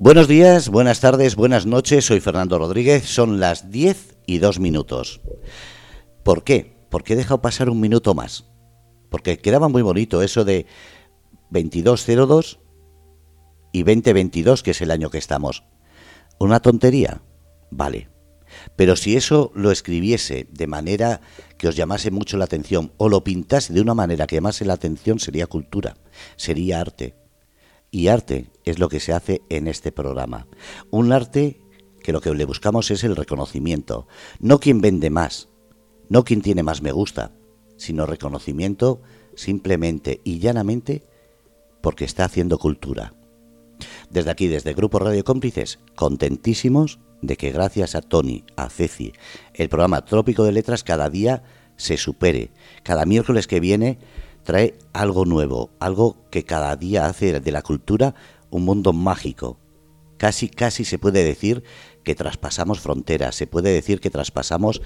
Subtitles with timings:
[0.00, 2.04] Buenos días, buenas tardes, buenas noches.
[2.04, 3.04] Soy Fernando Rodríguez.
[3.04, 5.20] Son las 10 y 2 minutos.
[6.22, 6.76] ¿Por qué?
[6.88, 8.44] Porque he dejado pasar un minuto más.
[9.10, 10.66] Porque quedaba muy bonito eso de
[11.50, 12.60] 2202
[13.72, 15.64] y 2022, que es el año que estamos.
[16.38, 17.20] ¿Una tontería?
[17.72, 18.08] Vale.
[18.76, 21.22] Pero si eso lo escribiese de manera
[21.58, 24.74] que os llamase mucho la atención o lo pintase de una manera que llamase la
[24.74, 25.96] atención, sería cultura,
[26.36, 27.16] sería arte.
[27.90, 30.46] Y arte es lo que se hace en este programa.
[30.90, 31.60] Un arte
[32.02, 34.06] que lo que le buscamos es el reconocimiento,
[34.40, 35.48] no quien vende más,
[36.08, 37.32] no quien tiene más me gusta,
[37.76, 39.02] sino reconocimiento
[39.34, 41.02] simplemente y llanamente
[41.82, 43.14] porque está haciendo cultura.
[44.10, 49.12] Desde aquí, desde Grupo Radio Cómplices, contentísimos de que gracias a Tony, a Ceci,
[49.54, 51.42] el programa Trópico de Letras cada día
[51.76, 52.50] se supere.
[52.82, 53.98] Cada miércoles que viene
[54.48, 58.14] trae algo nuevo, algo que cada día hace de la cultura
[58.48, 59.60] un mundo mágico.
[60.16, 61.64] Casi, casi se puede decir
[62.02, 64.80] que traspasamos fronteras, se puede decir que traspasamos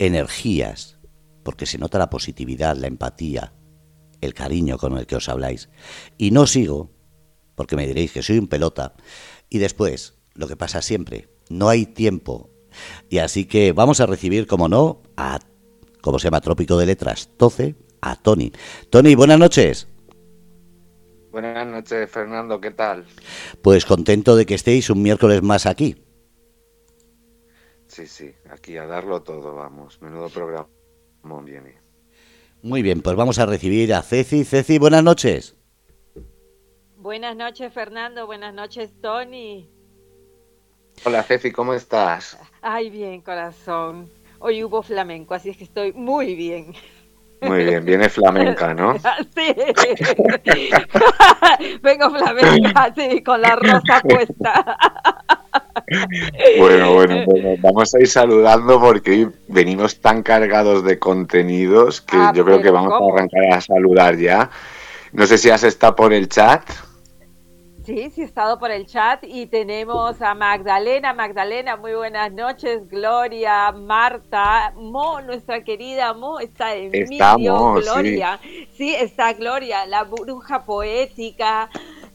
[0.00, 0.98] energías,
[1.44, 3.54] porque se nota la positividad, la empatía,
[4.20, 5.68] el cariño con el que os habláis.
[6.18, 6.90] Y no sigo,
[7.54, 8.96] porque me diréis que soy un pelota,
[9.48, 12.50] y después, lo que pasa siempre, no hay tiempo.
[13.08, 15.38] Y así que vamos a recibir, como no, a,
[16.00, 17.76] como se llama, Trópico de Letras 12,
[18.10, 18.52] a Tony.
[18.90, 19.88] Tony, buenas noches.
[21.30, 23.04] Buenas noches, Fernando, ¿qué tal?
[23.60, 25.96] Pues contento de que estéis un miércoles más aquí.
[27.88, 30.00] Sí, sí, aquí a darlo todo, vamos.
[30.00, 30.68] Menudo programa
[31.44, 31.76] viene.
[32.62, 34.44] Muy bien, pues vamos a recibir a Ceci.
[34.44, 35.56] Ceci, buenas noches.
[36.96, 38.26] Buenas noches, Fernando.
[38.26, 39.68] Buenas noches, Tony.
[41.04, 42.38] Hola, Ceci, ¿cómo estás?
[42.62, 44.10] Ay, bien, corazón.
[44.38, 46.74] Hoy hubo flamenco, así es que estoy muy bien.
[47.46, 48.94] Muy bien, viene flamenca, ¿no?
[49.34, 49.54] Sí.
[51.82, 54.76] Vengo flamenca, sí, con la rosa puesta.
[56.58, 62.16] Bueno, bueno, bueno, vamos a ir saludando porque hoy venimos tan cargados de contenidos que
[62.16, 63.10] Ah, yo creo que vamos ¿cómo?
[63.10, 64.50] a arrancar a saludar ya.
[65.12, 66.62] No sé si has estado por el chat.
[67.84, 71.12] Sí, sí, he estado por el chat y tenemos a Magdalena.
[71.12, 72.88] Magdalena, muy buenas noches.
[72.88, 77.74] Gloria, Marta, Mo, nuestra querida Mo, está en Está medio.
[77.76, 77.82] Sí.
[77.82, 78.40] Gloria,
[78.76, 78.94] sí.
[78.94, 81.68] está Gloria, la bruja poética.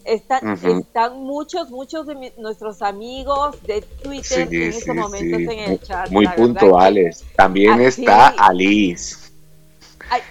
[0.06, 0.80] Están, Ujú.
[0.80, 5.80] están muchos, muchos de mi- nuestros amigos de Twitter Sí, en estos momentos en el
[5.82, 6.10] chat.
[6.10, 7.24] Muy puntuales.
[7.36, 8.28] También Ah, está.
[8.40, 9.30] Alice.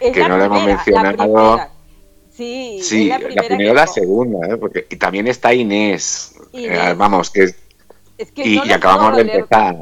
[0.00, 1.16] Es que no la hemos primera, mencionado.
[1.16, 1.71] La primera.
[2.38, 3.43] Sí, Sí, la la primera.
[3.49, 4.56] primera y que la segunda, ¿eh?
[4.56, 6.34] Porque, y también está Inés.
[6.53, 6.78] Inés.
[6.78, 7.56] Eh, vamos, que es-
[8.16, 9.76] Es que y, no y lo acabamos de empezar.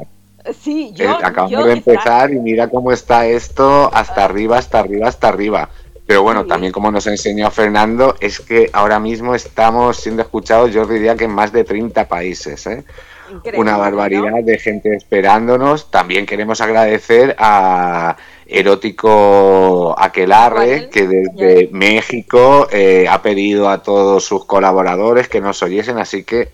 [0.59, 4.79] Sí, Eh, yo, acabamos yo de empezar y mira cómo está esto hasta arriba, hasta
[4.79, 5.69] arriba, hasta arriba.
[6.07, 6.47] Pero bueno, Sí.
[6.47, 11.25] también como nos enseñó Fernando, es que ahora mismo estamos siendo escuchados, yo diría que
[11.25, 12.65] en más de 30 países.
[12.65, 12.83] ¿eh?
[13.31, 13.79] Increíble, Una ¿no?
[13.79, 15.91] barbaridad de gente esperándonos.
[15.91, 18.15] También queremos agradecer a
[18.49, 25.97] Erótico Aquelarre, que desde México eh, ha pedido a todos sus colaboradores que nos oyesen.
[25.97, 26.49] Así que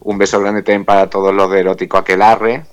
[0.00, 2.64] un beso grande también para todos los de Erótico Aquelarre.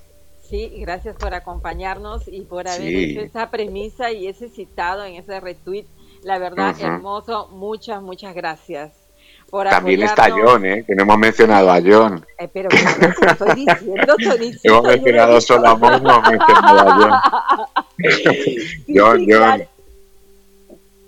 [0.48, 3.10] Sí, gracias por acompañarnos y por haber Sí.
[3.10, 5.86] hecho esa premisa y ese citado en ese retweet.
[6.22, 7.48] La verdad, hermoso.
[7.52, 8.92] Muchas, muchas gracias.
[9.50, 10.28] Por También está.
[10.30, 10.84] John, ¿eh?
[10.84, 12.24] que no hemos mencionado a John.
[12.38, 12.76] Eh, pero ¿qué
[13.26, 14.60] estoy diciendo, Tonicito?
[14.64, 17.84] Hemos Yo no he mencionado solo a Mon, no hemos mencionado a John.
[18.88, 19.26] John, sí, John.
[19.26, 19.68] claro.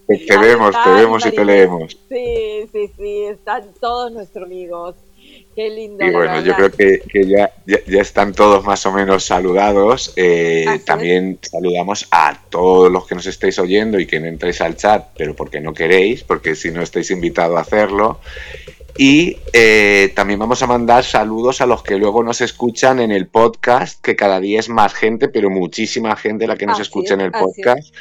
[0.07, 1.99] Te, vemos, te vemos y te leemos.
[2.09, 4.95] Sí, sí, sí, están todos nuestros amigos.
[5.55, 6.03] Qué lindo.
[6.03, 10.15] Y bueno, yo creo que, que ya, ya, ya están todos más o menos saludados.
[10.17, 10.85] Eh, es.
[10.87, 15.09] también saludamos a todos los que nos estáis oyendo y que no entréis al chat,
[15.15, 18.21] pero porque no queréis, porque si no estáis invitados a hacerlo.
[19.01, 23.29] Y eh, también vamos a mandar saludos a los que luego nos escuchan en el
[23.29, 27.15] podcast, que cada día es más gente, pero muchísima gente la que nos Así escucha
[27.15, 27.95] en el podcast,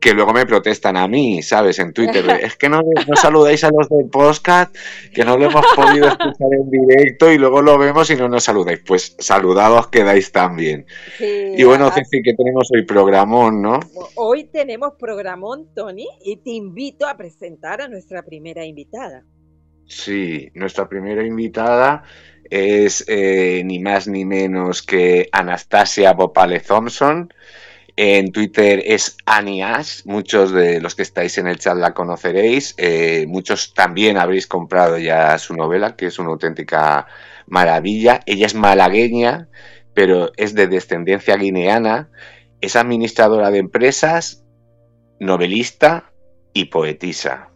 [0.00, 1.78] que luego me protestan a mí, ¿sabes?
[1.78, 2.26] En Twitter.
[2.26, 4.74] de, es que no, no saludáis a los del podcast,
[5.14, 8.42] que no lo hemos podido escuchar en directo y luego lo vemos y no nos
[8.42, 8.80] saludáis.
[8.84, 10.84] Pues saludados quedáis también.
[11.16, 13.78] Sí, Y bueno, así- Ceci, que tenemos hoy programón, ¿no?
[14.16, 19.24] Hoy tenemos programón, Tony, y te invito a presentar a nuestra primera invitada.
[19.90, 22.04] Sí, nuestra primera invitada
[22.48, 27.34] es eh, ni más ni menos que Anastasia Bopale Thompson.
[27.96, 30.02] En Twitter es Annie Ash.
[30.04, 32.76] Muchos de los que estáis en el chat la conoceréis.
[32.78, 37.08] Eh, muchos también habréis comprado ya su novela, que es una auténtica
[37.48, 38.20] maravilla.
[38.26, 39.48] Ella es malagueña,
[39.92, 42.10] pero es de descendencia guineana.
[42.60, 44.44] Es administradora de empresas,
[45.18, 46.12] novelista
[46.52, 47.50] y poetisa.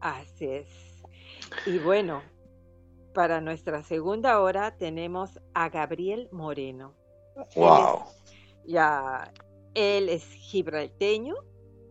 [0.00, 0.75] Así es.
[1.66, 2.22] Y bueno,
[3.12, 6.94] para nuestra segunda hora tenemos a Gabriel Moreno.
[7.54, 8.04] Wow.
[8.66, 9.30] ya,
[9.74, 11.34] él es gibralteño,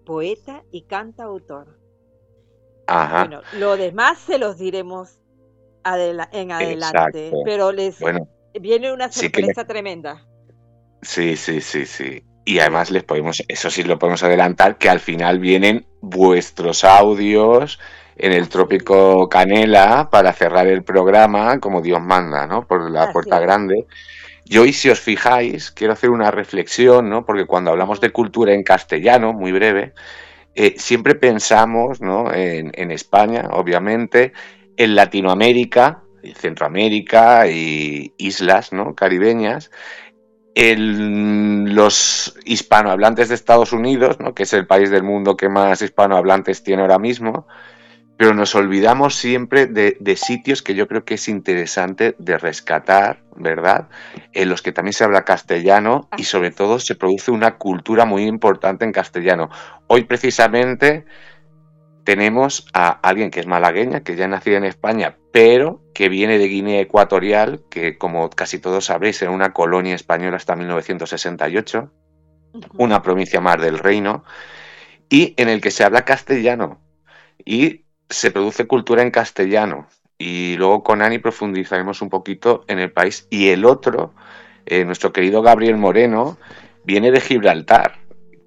[0.05, 1.79] poeta y cantautor.
[2.87, 3.25] Ajá.
[3.25, 5.19] Bueno, lo demás se los diremos
[5.83, 7.99] en adelante, pero les
[8.59, 10.25] viene una sorpresa tremenda.
[11.01, 12.23] Sí, sí, sí, sí.
[12.45, 17.79] Y además les podemos, eso sí lo podemos adelantar, que al final vienen vuestros audios
[18.15, 22.65] en el Trópico Canela para cerrar el programa como Dios manda, ¿no?
[22.65, 23.85] Por la puerta grande.
[24.45, 27.25] Y hoy, si os fijáis, quiero hacer una reflexión, ¿no?
[27.25, 29.93] Porque cuando hablamos de cultura en castellano, muy breve,
[30.53, 32.31] eh, siempre pensamos, ¿no?
[32.33, 34.33] En, en España, obviamente,
[34.77, 36.03] en Latinoamérica,
[36.35, 38.95] Centroamérica y islas, ¿no?
[38.95, 39.71] Caribeñas,
[40.55, 44.33] los hispanohablantes de Estados Unidos, ¿no?
[44.33, 47.45] que es el país del mundo que más hispanohablantes tiene ahora mismo,
[48.17, 53.89] pero nos olvidamos siempre de, sitios que yo creo que es interesante de rescatar, ¿verdad?
[54.31, 58.23] En los que también se habla castellano y sobre todo se produce una cultura muy
[58.23, 59.49] importante en castellano.
[59.87, 61.05] Hoy precisamente
[62.05, 66.47] tenemos a alguien que es malagueña, que ya nació en España, pero que viene de
[66.47, 71.91] Guinea Ecuatorial, que como casi todos sabréis era una colonia española hasta 1968,
[72.77, 74.23] una provincia más del reino,
[75.09, 76.79] y en el que se habla castellano
[77.43, 79.87] y se produce cultura en castellano.
[80.17, 83.27] Y luego con Ani profundizaremos un poquito en el país.
[83.29, 84.13] Y el otro,
[84.65, 86.37] eh, nuestro querido Gabriel Moreno,
[86.83, 88.05] viene de Gibraltar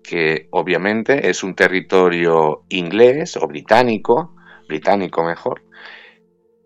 [0.08, 4.34] que obviamente es un territorio inglés o británico,
[4.66, 5.62] británico mejor,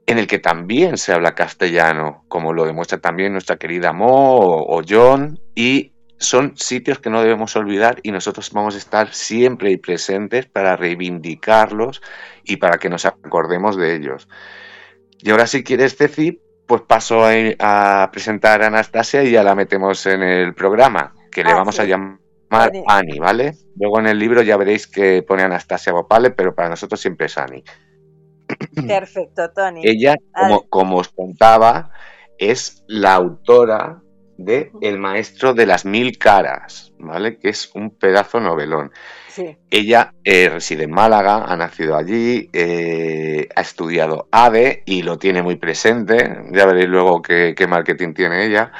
[0.06, 4.82] en el que también se habla castellano, como lo demuestra también nuestra querida Mo o,
[4.88, 5.91] John, y
[6.22, 12.00] son sitios que no debemos olvidar y nosotros vamos a estar siempre presentes para reivindicarlos
[12.44, 14.28] y para que nos acordemos de ellos.
[15.18, 20.06] Y ahora si quieres, Ceci, pues paso a, presentar a Anastasia y ya la metemos
[20.06, 22.18] en el programa, que le ah, vamos a llamar
[22.86, 23.54] Ani, ¿vale?
[23.76, 27.38] Luego en el libro ya veréis que pone Anastasia Bopale, pero para nosotros siempre es
[27.38, 27.64] Ani.
[28.86, 29.82] Perfecto, Tony.
[29.84, 31.90] Ella, como, como, os contaba,
[32.38, 34.01] es la autora
[34.44, 37.38] de El maestro de las mil caras, ¿vale?
[37.38, 38.90] Que es un pedazo novelón.
[39.28, 39.56] Sí.
[39.70, 45.42] Ella eh, reside en Málaga, ha nacido allí, eh, ha estudiado ADE y lo tiene
[45.42, 46.16] muy presente.
[46.52, 48.72] Ya veréis luego qué, qué marketing tiene ella.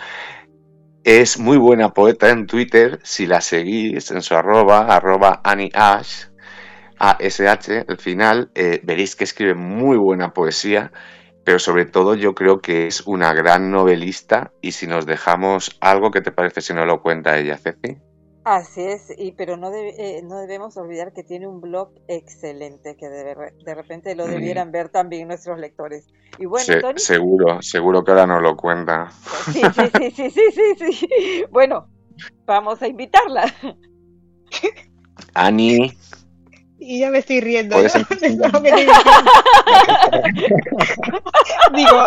[1.04, 6.26] Es muy buena poeta en Twitter, si la seguís en su arroba, arroba Annie Ash,
[6.96, 10.92] A-S-H, al final, eh, veréis que escribe muy buena poesía,
[11.44, 16.10] pero sobre todo yo creo que es una gran novelista y si nos dejamos algo,
[16.10, 17.98] ¿qué te parece si no lo cuenta ella, Ceci?
[18.44, 23.08] Así es, y, pero no, eh, no debemos olvidar que tiene un blog excelente que
[23.08, 24.30] de, de repente lo mm.
[24.30, 26.08] debieran ver también nuestros lectores.
[26.38, 29.10] Y bueno, Tony, seguro, seguro que ahora no lo cuenta.
[29.52, 31.86] Sí, sí, sí, sí, sí, sí, Bueno,
[32.44, 33.44] vamos a invitarla.
[35.34, 35.96] Ani.
[36.84, 37.76] Y ya me estoy riendo.
[41.74, 42.06] Digo,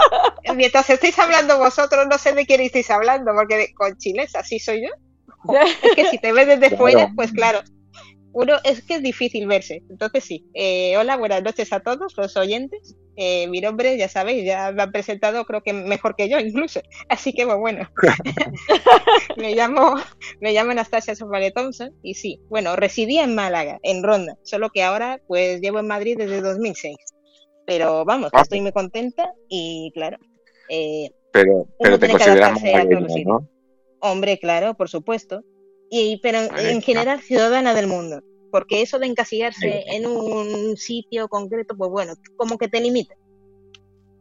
[0.53, 4.83] mientras estáis hablando vosotros, no sé de quién estáis hablando, porque con chiles así soy
[4.83, 4.89] yo.
[5.83, 7.61] Es que si te ves desde fuera, pues claro,
[8.33, 9.83] uno es que es difícil verse.
[9.89, 10.45] Entonces sí.
[10.53, 12.95] Eh, hola, buenas noches a todos los oyentes.
[13.17, 16.81] Eh, mi nombre, ya sabéis, ya me han presentado creo que mejor que yo incluso.
[17.07, 17.89] Así que bueno,
[19.37, 19.95] me llamo
[20.41, 24.83] me llamo Anastasia Sofale Thompson y sí, bueno, residía en Málaga, en Ronda, solo que
[24.83, 26.97] ahora pues llevo en Madrid desde 2006.
[27.65, 28.41] Pero vamos, ah.
[28.41, 30.17] estoy muy contenta y claro.
[30.69, 32.61] Eh, pero pero te consideras
[33.25, 33.49] ¿no?
[33.99, 35.43] Hombre, claro, por supuesto.
[35.89, 38.21] Y, pero en general ciudadana del mundo.
[38.55, 43.13] Porque eso de encasillarse en un sitio concreto, pues bueno, como que te limita.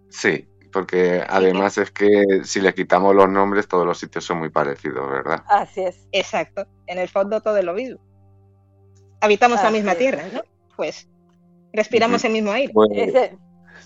[0.08, 4.50] Sí, porque además es que si le quitamos los nombres, todos los sitios son muy
[4.50, 5.44] parecidos, ¿verdad?
[5.46, 6.08] Así es.
[6.10, 6.66] Exacto.
[6.88, 8.00] En el fondo todo es lo mismo.
[9.20, 10.42] Habitamos la misma tierra, ¿no?
[10.76, 11.08] Pues
[11.72, 12.72] respiramos el mismo aire.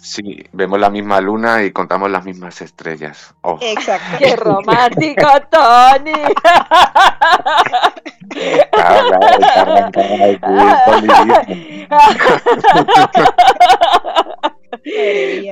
[0.01, 3.35] Sí, vemos la misma luna y contamos las mismas estrellas.
[3.43, 3.59] Oh.
[3.61, 4.19] Exacto.
[4.19, 6.13] ¡Qué romántico, Tony!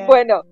[0.07, 0.45] bueno,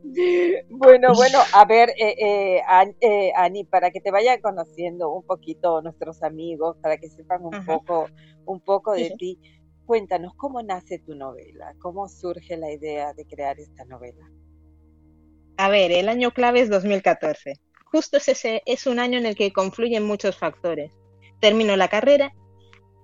[0.71, 2.63] bueno, bueno, a ver, eh, eh,
[3.01, 7.65] eh, Ani, para que te vayan conociendo un poquito nuestros amigos, para que sepan un
[7.65, 8.09] poco,
[8.47, 9.39] un poco de ti.
[9.87, 11.75] Cuéntanos, ¿cómo nace tu novela?
[11.81, 14.31] ¿Cómo surge la idea de crear esta novela?
[15.57, 17.61] A ver, el año clave es 2014.
[17.85, 20.93] Justo ese es un año en el que confluyen muchos factores.
[21.41, 22.35] Termino la carrera,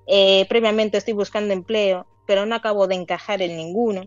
[0.07, 4.03] eh, previamente estoy buscando empleo, pero no acabo de encajar en ninguno.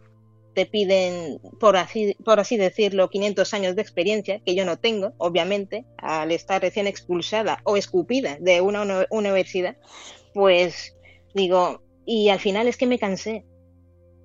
[0.54, 5.14] te piden, por así, por así decirlo, 500 años de experiencia, que yo no tengo,
[5.18, 9.78] obviamente, al estar recién expulsada o escupida de una universidad,
[10.36, 10.96] pues
[11.34, 13.46] digo, y al final es que me cansé.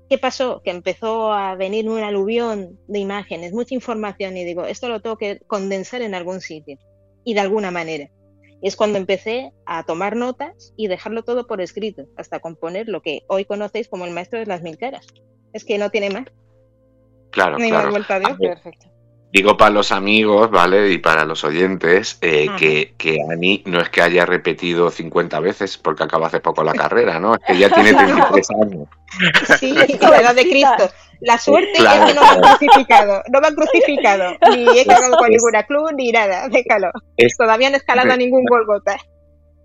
[0.09, 0.63] ¿Qué pasó?
[0.63, 5.19] Que empezó a venir un aluvión de imágenes, mucha información y digo, esto lo tengo
[5.19, 6.79] que condensar en algún sitio
[7.25, 8.11] y de alguna manera.
[8.61, 13.03] Y es cuando empecé a tomar notas y dejarlo todo por escrito, hasta componer lo
[13.03, 15.07] que hoy conocéis como el maestro de las mil caras.
[15.53, 16.25] Es que no tiene más.
[17.31, 17.93] Claro, claro.
[18.39, 18.91] Perfecto.
[19.31, 20.91] Digo para los amigos, ¿vale?
[20.91, 25.77] Y para los oyentes, eh, que, que Ani no es que haya repetido 50 veces
[25.77, 27.35] porque acaba hace poco la carrera, ¿no?
[27.35, 28.89] Es que ya tiene 33 años.
[29.59, 30.91] Sí, la edad de Cristo.
[31.21, 33.23] La suerte es que no me han crucificado.
[33.31, 34.37] No me han crucificado.
[34.51, 36.49] Ni he cargado con ninguna club ni nada.
[36.49, 36.91] Déjalo.
[37.37, 38.99] Todavía no he escalado a ningún Golgota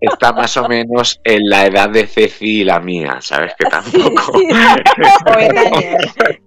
[0.00, 3.54] está más o menos en la edad de Ceci y la mía, ¿sabes?
[3.58, 4.32] Que tampoco.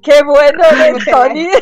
[0.02, 0.64] Qué bueno
[1.10, 1.48] Tony.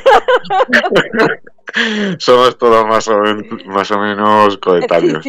[2.20, 5.26] Somos todos más o, menos, más o menos coetáneos.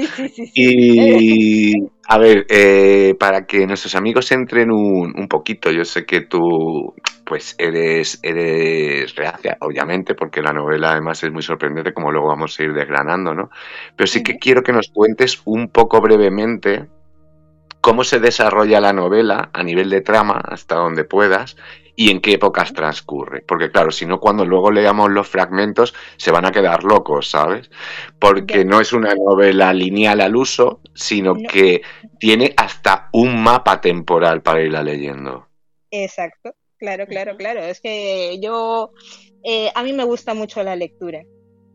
[0.55, 1.75] y
[2.09, 6.95] a ver, eh, para que nuestros amigos entren un, un, poquito, yo sé que tú
[7.26, 12.59] pues eres, eres reacia, obviamente, porque la novela además es muy sorprendente, como luego vamos
[12.59, 13.50] a ir desgranando, ¿no?
[13.97, 16.87] Pero sí que quiero que nos cuentes un poco brevemente
[17.80, 21.56] cómo se desarrolla la novela a nivel de trama, hasta donde puedas,
[21.97, 23.42] y en qué épocas transcurre.
[23.42, 27.71] Porque claro, si no, cuando luego leamos los fragmentos se van a quedar locos, ¿sabes?
[28.21, 31.83] Porque no es una novela lineal al uso, sino que
[32.21, 35.49] tiene hasta un mapa temporal para irla leyendo.
[35.90, 37.61] Exacto, claro, claro, claro.
[37.61, 38.92] Es que yo,
[39.45, 41.25] eh, a mí me gusta mucho la lectura.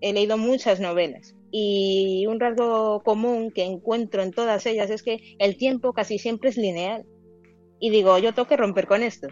[0.01, 5.35] He leído muchas novelas y un rasgo común que encuentro en todas ellas es que
[5.37, 7.05] el tiempo casi siempre es lineal.
[7.79, 9.27] Y digo, yo tengo que romper con esto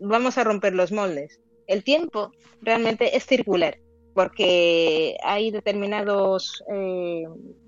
[0.00, 1.40] vamos a romper los moldes.
[1.66, 3.78] El tiempo realmente es circular,
[4.14, 7.24] porque hay determinados, eh,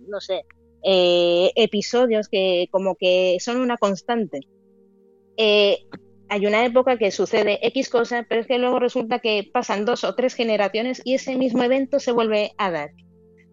[0.07, 0.45] no sé,
[0.83, 4.41] eh, episodios que como que son una constante.
[5.37, 5.79] Eh,
[6.29, 10.05] hay una época que sucede X cosa, pero es que luego resulta que pasan dos
[10.05, 12.91] o tres generaciones y ese mismo evento se vuelve a dar.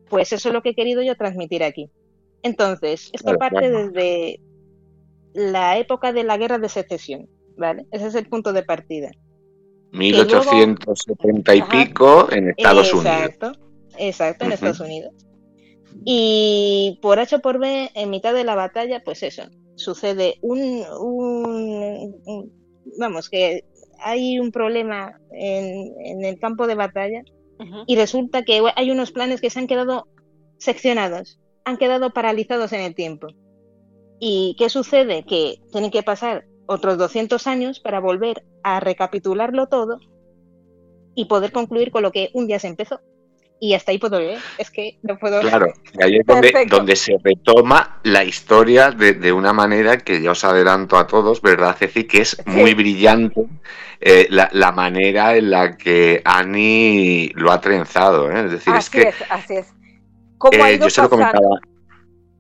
[0.10, 1.90] Pues eso es lo que he querido yo transmitir aquí.
[2.44, 4.40] Entonces, esto parte desde
[5.34, 7.28] la época de la guerra de secesión.
[7.58, 7.86] ¿vale?
[7.92, 9.12] Ese es el punto de partida.
[9.92, 13.60] 1870 y pico en Estados exacto, Unidos.
[13.98, 15.14] Exacto, en Estados Unidos.
[16.04, 19.44] Y por H por B, en mitad de la batalla, pues eso,
[19.76, 20.84] sucede un,
[22.98, 23.66] vamos, que
[24.00, 27.24] hay un problema en, el campo de batalla
[27.88, 30.08] y resulta que hay unos planes que se han quedado
[30.58, 33.28] seccionados, han quedado paralizados en el tiempo.
[34.20, 35.24] ¿Y qué sucede?
[35.24, 40.00] Que tienen que pasar otros 200 años para volver a recapitularlo todo
[41.16, 43.00] y poder concluir con lo que un día se empezó.
[43.60, 44.40] Y hasta ahí puedo leer.
[44.58, 45.40] Es que no puedo.
[45.42, 46.26] Claro, ahí es
[46.68, 51.76] donde, se retoma la historia de, una manera que ya os adelanto a todos, ¿verdad,
[51.78, 52.04] Ceci?
[52.04, 53.46] Que es muy brillante
[54.02, 58.30] eh, la, manera en la que Annie lo ha trenzado.
[58.30, 58.46] ¿eh?
[58.46, 59.24] Es decir, así es que.
[59.30, 59.68] así es.
[60.38, 61.60] ¿Cómo ha eh, yo se lo comentaba.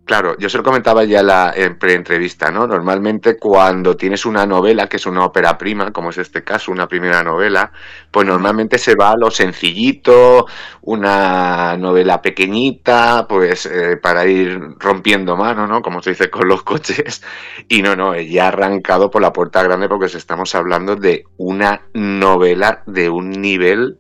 [0.05, 2.67] Claro, yo se lo comentaba ya en la pre-entrevista, ¿no?
[2.67, 6.87] Normalmente cuando tienes una novela, que es una ópera prima, como es este caso, una
[6.87, 7.71] primera novela,
[8.11, 10.45] pues normalmente se va a lo sencillito,
[10.81, 15.81] una novela pequeñita, pues eh, para ir rompiendo mano, ¿no?
[15.81, 17.23] Como se dice con los coches.
[17.67, 21.81] Y no, no, ya ha arrancado por la puerta grande porque estamos hablando de una
[21.95, 23.97] novela de un nivel,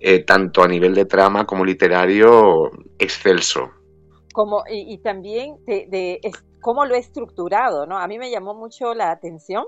[0.00, 3.70] eh, tanto a nivel de trama como literario, excelso
[4.36, 6.20] como, y, también de,
[6.60, 7.96] cómo lo he estructurado, ¿no?
[7.96, 9.64] A mí me llamó mucho la atención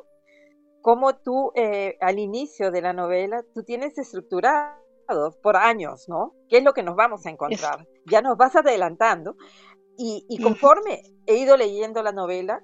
[0.83, 4.77] cómo tú eh, al inicio de la novela, tú tienes estructurado
[5.43, 6.35] por años, ¿no?
[6.51, 7.89] ¿Qué es lo que nos vamos a encontrar?
[8.11, 9.37] Ya nos vas adelantando
[9.97, 12.63] y, conforme he ido leyendo la novela,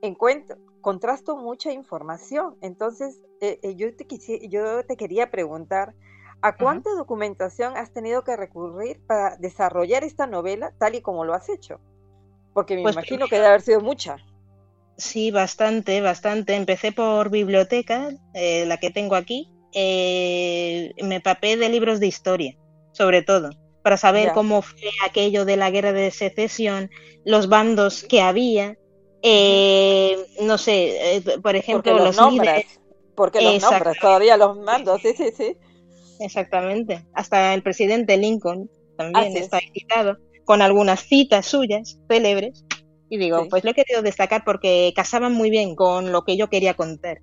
[0.00, 2.56] encuentro, contrasto mucha información.
[2.62, 4.06] Entonces, eh, eh, yo, te
[4.48, 5.94] yo te quería preguntar,
[6.40, 11.34] ¿A cuánta documentación has tenido que recurrir para desarrollar esta novela tal y como lo
[11.34, 11.80] has hecho?
[12.54, 14.18] Porque me pues imagino que debe haber sido mucha.
[14.96, 16.54] Sí, bastante, bastante.
[16.54, 19.50] Empecé por biblioteca, eh, la que tengo aquí.
[19.72, 22.56] Eh, me papé de libros de historia,
[22.92, 23.50] sobre todo,
[23.82, 26.90] para saber cómo fue aquello de la guerra de secesión,
[27.24, 28.76] los bandos que había.
[29.22, 32.80] Eh, no sé, por ejemplo, los, nombres.
[33.16, 35.56] Porque los nombres, todavía los mandos, sí, sí, sí.
[36.20, 37.04] Exactamente.
[37.14, 42.64] Hasta el presidente Lincoln también está citado, con algunas citas suyas célebres.
[43.10, 46.50] Y digo, pues lo he querido destacar porque casaban muy bien con lo que yo
[46.50, 47.18] quería contar.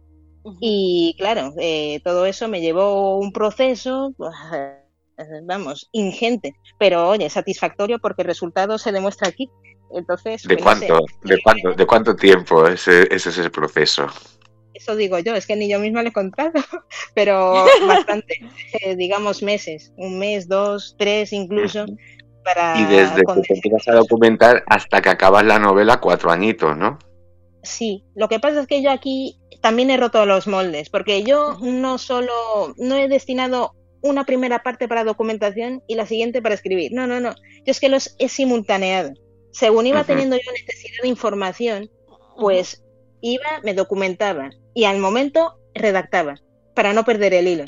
[0.60, 4.32] Y claro, eh, todo eso me llevó un proceso, pues,
[5.44, 9.50] vamos, ingente, pero oye, satisfactorio porque el resultado se demuestra aquí.
[9.92, 14.08] Entonces, ¿de, pues, cuánto, ¿de, cuánto, ¿de cuánto tiempo ese, ese es el proceso?
[14.76, 16.52] Eso digo yo, es que ni yo misma le he contado,
[17.16, 18.42] pero bastante,
[18.82, 21.86] eh, digamos meses, un mes, dos, tres incluso.
[22.44, 26.78] Para y desde que te empiezas a documentar hasta que acabas la novela, cuatro añitos,
[26.78, 27.00] ¿no?
[27.64, 31.58] Sí, lo que pasa es que yo aquí también he roto los moldes, porque yo
[31.62, 32.32] no solo,
[32.78, 36.92] no he destinado una primera parte para documentación y la siguiente para escribir.
[36.94, 37.34] No, no, no.
[37.34, 39.14] Yo es que los he simultaneado.
[39.52, 41.90] Según iba teniendo yo necesidad de información,
[42.38, 42.85] pues
[43.26, 46.36] iba, me documentaba y al momento redactaba
[46.76, 47.66] para no perder el hilo.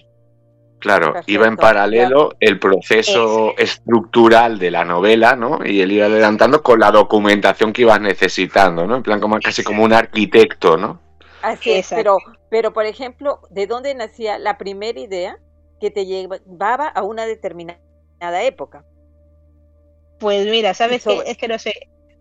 [0.80, 5.66] Claro, iba en paralelo el proceso estructural de la novela, ¿no?
[5.66, 8.98] Y él iba adelantando con la documentación que ibas necesitando, ¿no?
[8.98, 11.02] En plan como casi como un arquitecto, ¿no?
[11.42, 12.18] Así es, pero,
[12.52, 15.40] pero por ejemplo, ¿de dónde nacía la primera idea
[15.80, 18.86] que te llevaba a una determinada época?
[20.20, 21.24] Pues mira, ¿sabes qué?
[21.26, 21.74] Es que no sé,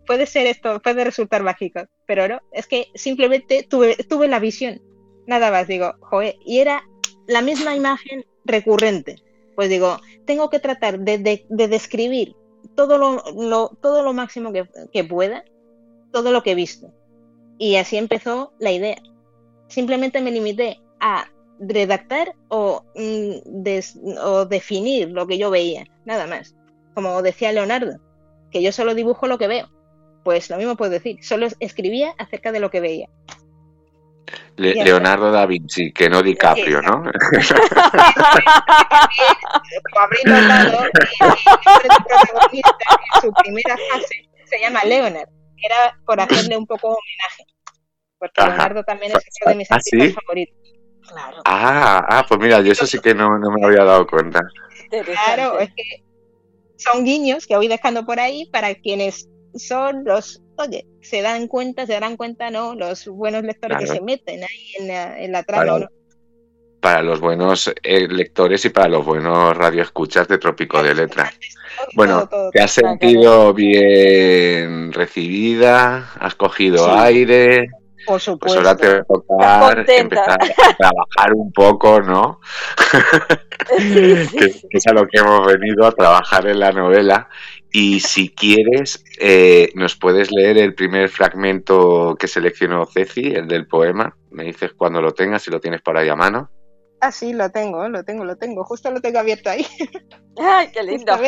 [0.07, 4.81] puede ser esto, puede resultar mágico, pero no, es que simplemente tuve, la visión,
[5.27, 6.81] nada más, digo, joder, y era
[7.27, 9.17] la misma imagen recurrente.
[9.55, 12.35] Pues digo, tengo que tratar de, describir
[12.75, 15.43] todo lo, máximo que, pueda,
[16.11, 16.91] todo lo que he visto.
[17.57, 19.01] Y así empezó la idea.
[19.67, 21.27] Simplemente me limité a
[21.59, 26.55] redactar o, mm, o definir lo que yo veía, nada más.
[26.93, 27.99] Como decía Leonardo,
[28.51, 29.76] que yo solo dibujo lo que veo
[30.27, 33.07] pues lo mismo puedo decir, solo escribía acerca de lo que veía.
[34.57, 36.95] Leonardo da Vinci, que no DiCaprio, ¿no?
[39.95, 40.79] Habréis notado
[42.51, 42.59] que
[43.21, 47.45] su primera fase se llama Leonard, que era por hacerle un poco homenaje.
[48.19, 50.57] Porque Leonardo también es uno de mis ¿Ah, artistas favoritos.
[51.07, 51.37] Claro.
[51.45, 54.41] Ah, ah, pues mira, yo eso sí que no, no me había dado cuenta.
[54.89, 56.03] Claro, es que
[56.75, 61.85] son guiños que voy dejando por ahí para quienes son los, oye, se dan cuenta,
[61.85, 62.75] se darán cuenta, ¿no?
[62.75, 65.87] Los buenos lectores que se meten ahí en la, en la trama, para, ¿no?
[66.79, 71.37] Para los buenos eh, lectores y para los buenos radioescuchas de Trópico de Letras.
[71.95, 76.11] Bueno, ¿te has sentido bien recibida?
[76.19, 77.69] ¿Has cogido aire?
[78.07, 78.61] Por supuesto.
[78.61, 82.39] Pues ahora te va a tocar empezar a trabajar un poco, ¿no?
[83.77, 87.29] que, es a lo que hemos venido a trabajar en la novela.
[87.71, 93.67] Y si quieres, eh, nos puedes leer el primer fragmento que seleccionó Ceci, el del
[93.67, 94.15] poema.
[94.31, 96.49] Me dices cuando lo tengas, si lo tienes por ahí a mano.
[97.01, 98.63] Ah, sí, lo tengo, lo tengo, lo tengo.
[98.63, 99.65] Justo lo tengo abierto ahí.
[100.37, 101.13] ¡Ay, qué lindo!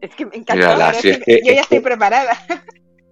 [0.00, 0.92] Es que me encanta.
[1.02, 2.32] yo ya estoy preparada.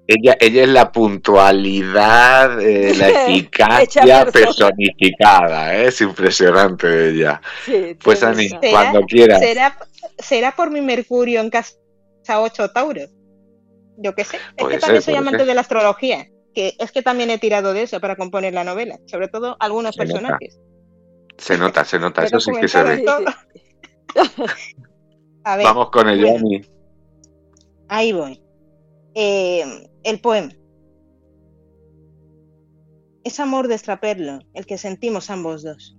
[0.06, 5.88] Ella, ella es la puntualidad, eh, la eficacia personificada, ¿eh?
[5.88, 7.42] es impresionante ella.
[8.02, 9.38] pues Ani, cuando quieras.
[9.38, 9.76] ¿será,
[10.18, 11.74] ¿Será por mi Mercurio en casa
[12.36, 13.02] 8 Tauro?
[13.96, 14.38] Yo qué sé.
[14.56, 17.82] Es que también soy amante de la astrología, que es que también he tirado de
[17.82, 20.60] eso para componer la novela, sobre todo algunos personajes.
[21.36, 23.04] Se nota, se nota, eso sí que se ve.
[25.44, 26.62] Vamos con el Ani.
[27.88, 28.42] Ahí voy.
[29.14, 30.52] Eh, el poema.
[33.24, 35.96] Es amor de extraperlo el que sentimos ambos dos,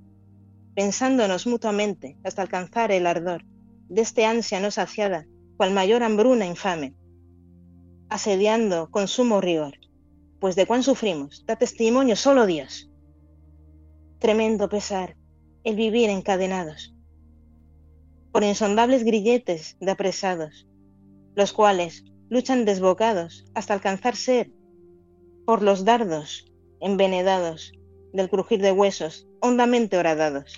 [0.75, 3.43] pensándonos mutuamente hasta alcanzar el ardor
[3.89, 5.25] de este ansia no saciada,
[5.60, 6.93] cual mayor hambruna infame,
[8.08, 9.74] asediando con sumo rigor,
[10.39, 12.89] pues de cuán sufrimos, da testimonio solo Dios.
[14.19, 15.17] Tremendo pesar
[15.65, 16.95] el vivir encadenados
[18.32, 20.65] por insondables grilletes de apresados,
[21.36, 24.54] los cuales luchan desbocados hasta alcanzar ser
[25.45, 26.45] por los dardos
[26.80, 27.74] envenenados
[28.13, 30.58] del crujir de huesos hondamente horadados.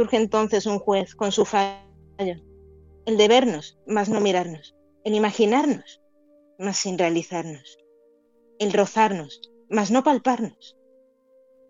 [0.00, 1.76] Surge entonces un juez con su fallo,
[3.04, 6.00] el de vernos, mas no mirarnos, el imaginarnos,
[6.58, 7.76] mas sin realizarnos,
[8.58, 10.78] el rozarnos, mas no palparnos,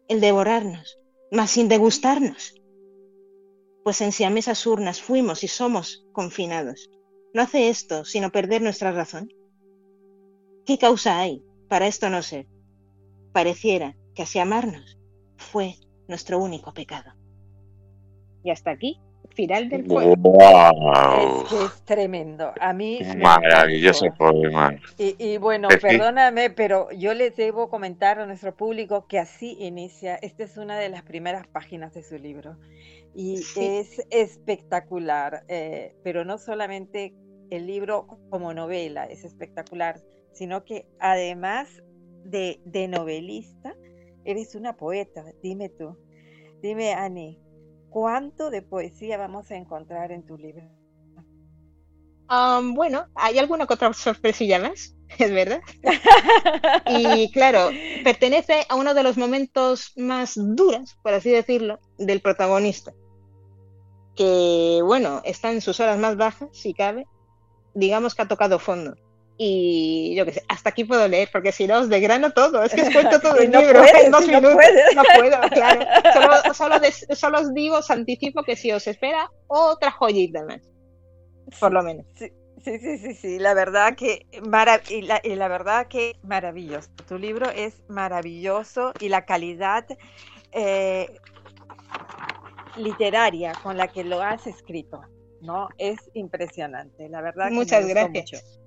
[0.07, 1.01] el devorarnos,
[1.33, 2.55] mas sin degustarnos,
[3.83, 6.89] pues en siamesas urnas fuimos y somos confinados.
[7.35, 9.29] ¿No hace esto sino perder nuestra razón?
[10.65, 12.47] ¿Qué causa hay para esto no ser?
[13.33, 15.01] Pareciera que así amarnos
[15.37, 15.75] fue
[16.07, 17.20] nuestro único pecado.
[18.43, 18.99] Y hasta aquí,
[19.35, 20.17] final del poema.
[21.65, 22.53] Es, tremendo.
[22.61, 23.01] A mí.
[23.19, 24.75] Maravilloso poema.
[24.99, 30.17] Y, y bueno, perdóname, pero yo les debo comentar a nuestro público que así inicia.
[30.17, 32.57] Esta es una de las primeras páginas de su libro
[33.15, 37.15] y es espectacular, eh, pero no solamente
[37.51, 40.01] el libro como novela es espectacular,
[40.33, 41.83] sino que además
[42.25, 43.75] de, de novelista,
[44.25, 45.97] eres una poeta, dime tú.
[46.63, 47.41] Dime, Ani,
[47.91, 50.65] ¿cuánto de poesía vamos a encontrar en tu libro?
[52.75, 55.61] bueno, hay alguna que otra sorpresilla más, es verdad.
[56.87, 57.71] y claro,
[58.05, 62.93] pertenece a uno de los momentos más duros, por así decirlo, del protagonista.
[64.15, 67.07] Que, bueno, está en sus horas más bajas, si cabe.
[67.75, 68.95] Digamos que ha tocado fondo.
[69.43, 72.63] Y yo qué sé, hasta aquí puedo leer, porque si no os grano todo.
[72.63, 74.55] Es que os cuento todo el libro en dos minutos.
[74.95, 76.55] No, puedo, claro.
[77.15, 80.61] Solo, os digo, os anticipo que si os espera otra joyita más
[81.59, 82.07] por lo menos.
[82.15, 82.31] Sí.
[82.63, 84.27] Sí, sí, sí, La verdad que
[84.91, 86.91] y la, y la, verdad que maravilloso.
[87.09, 89.87] Tu libro es maravilloso y la calidad
[90.53, 91.07] eh,
[92.77, 95.01] literaria con la que lo has escrito,
[95.41, 95.71] ¿no?
[95.79, 97.09] Es impresionante.
[97.09, 97.49] La verdad.
[97.49, 98.60] Que Muchas gracias.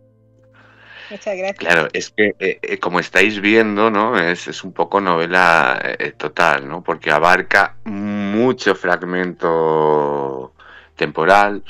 [1.10, 1.58] Muchas gracias.
[1.58, 4.18] Claro, es que eh, eh, como estáis viendo, ¿no?
[4.18, 5.82] Es, es un poco novela
[6.18, 6.84] total, ¿no?
[6.84, 10.54] Porque abarca mucho fragmento
[10.96, 11.64] temporal.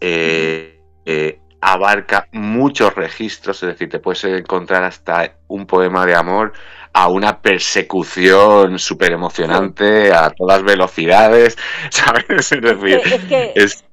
[0.00, 6.52] Eh, eh, abarca muchos registros, es decir, te puedes encontrar hasta un poema de amor
[6.92, 11.58] a una persecución súper emocionante a todas velocidades,
[11.90, 12.52] ¿sabes?
[12.52, 13.00] Es decir,
[13.54, 13.84] es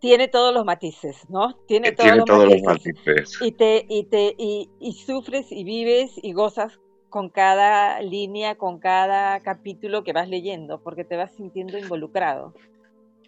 [0.00, 1.54] tiene todos los matices, ¿no?
[1.66, 3.38] Tiene, todos, los, matices.
[3.40, 9.40] Y, te, y, te, y, sufres y vives y gozas con cada línea, con cada
[9.40, 12.54] capítulo que vas leyendo, porque te vas sintiendo involucrado.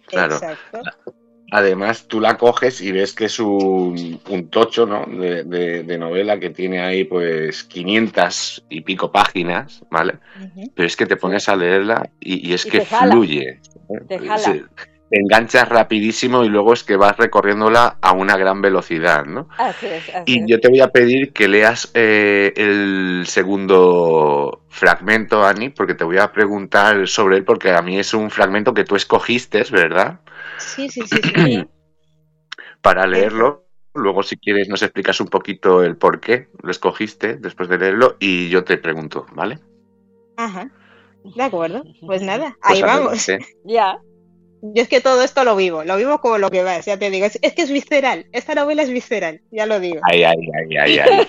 [0.07, 0.35] Claro.
[0.35, 0.81] Exacto.
[1.53, 5.05] Además, tú la coges y ves que es un, tocho ¿no?
[5.07, 10.19] de, novela que tiene ahí pues 500 y pico páginas, ¿vale?
[10.75, 13.61] Pero es que te pones a leerla y, es que fluye.
[14.07, 14.21] Te,
[15.11, 19.49] enganchas rapidísimo y luego es que vas recorriéndola a una gran velocidad, ¿no?
[19.59, 25.71] Así es, y yo te voy a pedir que leas eh, el segundo fragmento, Ani,
[25.71, 28.95] porque te voy a preguntar sobre él, porque a mí es un fragmento que tú
[28.97, 30.21] escogiste, ¿verdad?
[30.59, 31.21] Sí, sí, sí.
[31.23, 31.65] sí.
[32.81, 37.69] Para leerlo, luego si quieres nos explicas un poquito el por qué lo escogiste después
[37.69, 39.59] de leerlo y yo te pregunto, ¿vale?
[40.37, 40.71] Ajá.
[41.25, 41.85] De acuerdo.
[42.07, 43.27] Pues nada, pues ahí vamos.
[43.65, 44.01] Ya.
[44.63, 47.11] Yo es que todo esto lo vivo, lo vivo como lo que va, ya te
[47.11, 47.27] digo.
[47.27, 50.01] Es, que es visceral, esta novela es visceral, ya lo digo.
[50.03, 51.29] Ay, ay, ay, ay, ay.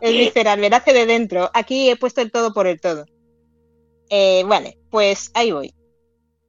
[0.00, 1.50] es visceral, me nace de dentro.
[1.52, 3.04] Aquí he puesto el todo por el todo.
[4.08, 5.74] Eh, vale, pues ahí voy.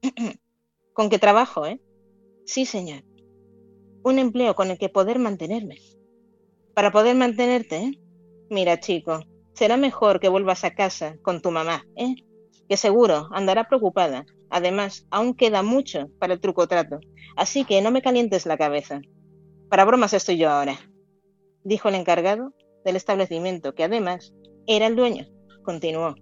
[0.93, 1.81] con qué trabajo, ¿eh?
[2.45, 3.03] Sí, señor.
[4.03, 5.77] Un empleo con el que poder mantenerme.
[6.73, 7.99] Para poder mantenerte, ¿eh?
[8.49, 9.19] Mira, chico,
[9.53, 12.15] será mejor que vuelvas a casa con tu mamá, ¿eh?
[12.69, 14.25] Que seguro andará preocupada.
[14.53, 16.99] Además, aún queda mucho para el truco trato.
[17.35, 19.01] Así que no me calientes la cabeza.
[19.67, 20.77] Para bromas estoy yo ahora,
[21.63, 22.53] dijo el encargado
[22.85, 24.31] del establecimiento, que además
[24.67, 25.25] era el dueño.
[25.63, 26.13] Continuó.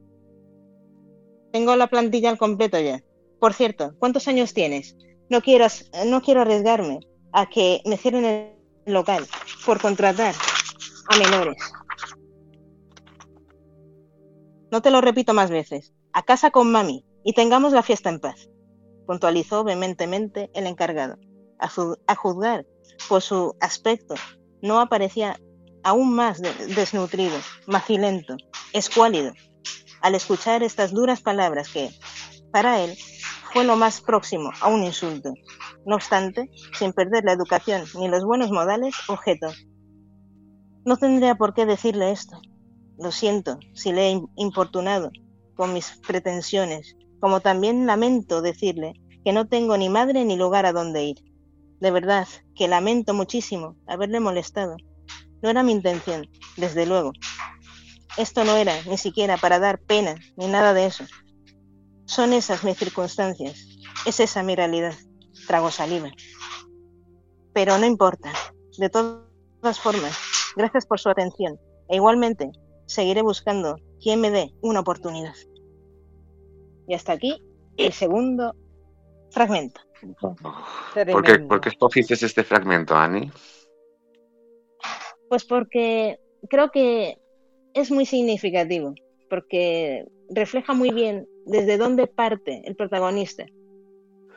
[1.52, 3.04] Tengo la plantilla al completo ya.
[3.38, 4.96] Por cierto, ¿cuántos años tienes?
[5.30, 5.68] No quiero,
[6.06, 7.02] no quiero arriesgarme
[7.34, 9.28] a que me cierren el local
[9.66, 10.36] por contratar
[11.10, 11.58] a menores.
[14.72, 15.92] No te lo repito más veces.
[16.14, 18.50] A casa con mami y tengamos la fiesta en paz,
[19.06, 21.18] puntualizó vehementemente el encargado.
[21.60, 22.66] A, juzgar
[23.08, 24.16] por su aspecto,
[24.62, 25.40] no aparecía
[25.84, 28.36] aún más desnutrido, macilento,
[28.74, 29.34] escuálido.
[30.02, 31.92] Al escuchar estas duras palabras que,
[32.52, 32.98] para él,
[33.54, 35.34] fue lo más próximo a un insulto.
[35.86, 39.52] No obstante, sin perder la educación ni los buenos modales, objeto.
[40.84, 42.42] No tendría por qué decirle esto.
[42.98, 45.12] Lo siento si le he importunado
[45.56, 50.74] con mis pretensiones, como también lamento decirle que no tengo ni madre ni lugar a
[50.74, 51.18] donde ir.
[51.80, 54.76] De verdad que lamento muchísimo haberle molestado.
[55.42, 57.14] No era mi intención, desde luego.
[58.18, 61.06] Esto no era ni siquiera para dar pena ni nada de eso.
[62.06, 63.68] Son esas mis circunstancias,
[64.06, 64.96] es esa mi realidad.
[65.48, 66.12] Trago saliva.
[67.54, 68.34] Pero no importa.
[68.78, 70.18] De todas formas,
[70.56, 71.60] gracias por su atención.
[71.88, 72.52] E igualmente,
[72.86, 75.36] seguiré buscando quien me dé una oportunidad.
[76.88, 77.42] Y hasta aquí
[77.78, 78.56] el segundo
[79.32, 79.82] fragmento.
[81.12, 83.32] ¿Por qué, ¿Por qué escogiste este fragmento, Ani?
[85.30, 87.18] Pues porque creo que
[87.74, 88.94] es muy significativo,
[89.30, 93.46] porque refleja muy bien desde dónde parte el protagonista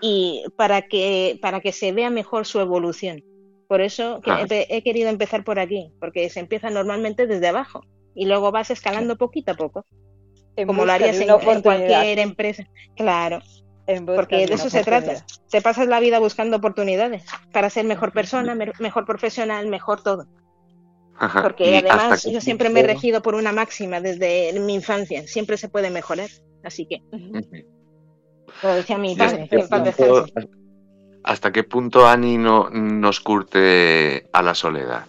[0.00, 3.24] y para que, para que se vea mejor su evolución.
[3.68, 7.80] Por eso he, querido empezar por aquí, porque se empieza normalmente desde abajo
[8.14, 9.86] y luego vas escalando poquito a poco,
[10.66, 11.28] como lo harías en,
[11.62, 12.64] cualquier empresa.
[12.96, 13.40] Claro,
[14.06, 15.24] porque de eso se trata.
[15.50, 20.26] Te pasas la vida buscando oportunidades para ser mejor persona, mejor profesional, mejor todo.
[21.42, 25.68] Porque además yo siempre me he regido por una máxima desde mi infancia, siempre se
[25.68, 26.28] puede mejorar,
[26.64, 27.00] así que
[28.62, 29.48] lo decía mi padre,
[31.22, 35.06] ¿Hasta qué punto Ani no, nos curte a la soledad?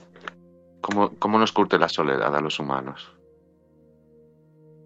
[0.79, 3.14] ¿Cómo, ¿Cómo nos curte la soledad a los humanos?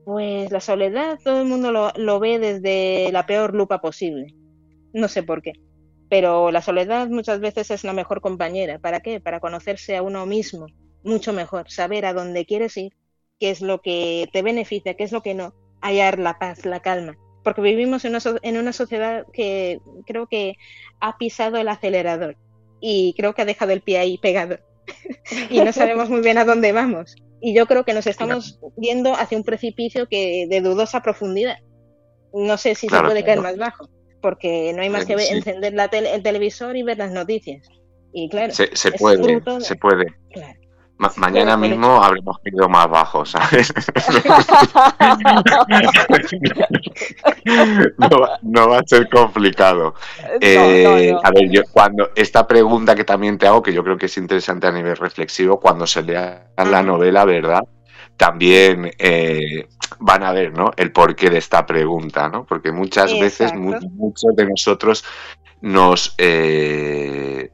[0.09, 4.33] Pues la soledad todo el mundo lo, ve desde la peor lupa posible.
[4.91, 5.53] No sé por qué.
[6.09, 8.79] Pero la soledad muchas veces es la mejor compañera.
[8.79, 9.19] ¿Para qué?
[9.19, 10.65] Para conocerse a uno mismo
[11.03, 12.93] mucho mejor, saber a dónde quieres ir,
[13.39, 16.79] qué es lo que te beneficia, qué es lo que no, hallar la paz, la
[16.79, 17.15] calma.
[17.43, 20.55] Porque vivimos en una, en una sociedad que creo que
[20.99, 22.35] ha pisado el acelerador
[22.81, 24.57] y creo que ha dejado el pie ahí pegado
[25.51, 27.15] y no sabemos muy bien a dónde vamos.
[27.41, 31.57] Y yo creo que nos estamos yendo hacia un precipicio que de dudosa profundidad.
[32.33, 33.89] No sé si se puede caer más bajo,
[34.21, 37.67] porque no hay más que encender la el televisor y ver las noticias.
[38.11, 40.05] Y claro, se, puede, se puede.
[41.17, 43.73] Mañana mismo habremos ido más bajo, ¿sabes?
[48.41, 49.95] no, va a ser complicado.
[50.41, 54.07] Eh, a ver, yo cuando esta pregunta que también te hago, que yo creo que
[54.07, 57.63] es interesante a nivel reflexivo, cuando se lea la novela, ¿verdad?
[58.17, 59.67] También eh,
[59.99, 60.71] van a ver, ¿no?
[60.75, 62.45] El porqué de esta pregunta, ¿no?
[62.45, 65.05] Porque muchas veces muchos de nosotros
[65.61, 67.51] nos eh,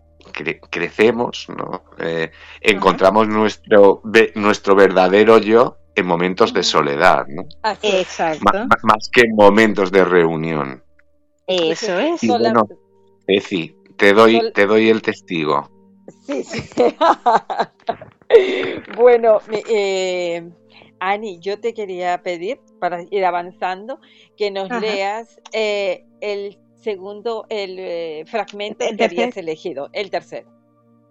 [0.69, 1.83] crecemos, ¿no?
[1.99, 4.01] Eh, encontramos nuestro,
[4.35, 7.43] nuestro verdadero yo en momentos de soledad, ¿no?
[7.81, 8.67] Exacto.
[8.83, 10.83] Más, que en momentos de reunión.
[11.47, 12.23] Eso es.
[12.23, 12.67] Y bueno,
[13.97, 15.69] te doy, te doy el testigo.
[16.25, 16.63] Sí, sí.
[18.97, 20.49] bueno, eh,
[20.99, 23.99] Ani, yo te quería pedir, para ir avanzando,
[24.37, 30.49] que nos leas eh, el segundo, el eh, fragmento que habías elegido, el tercero.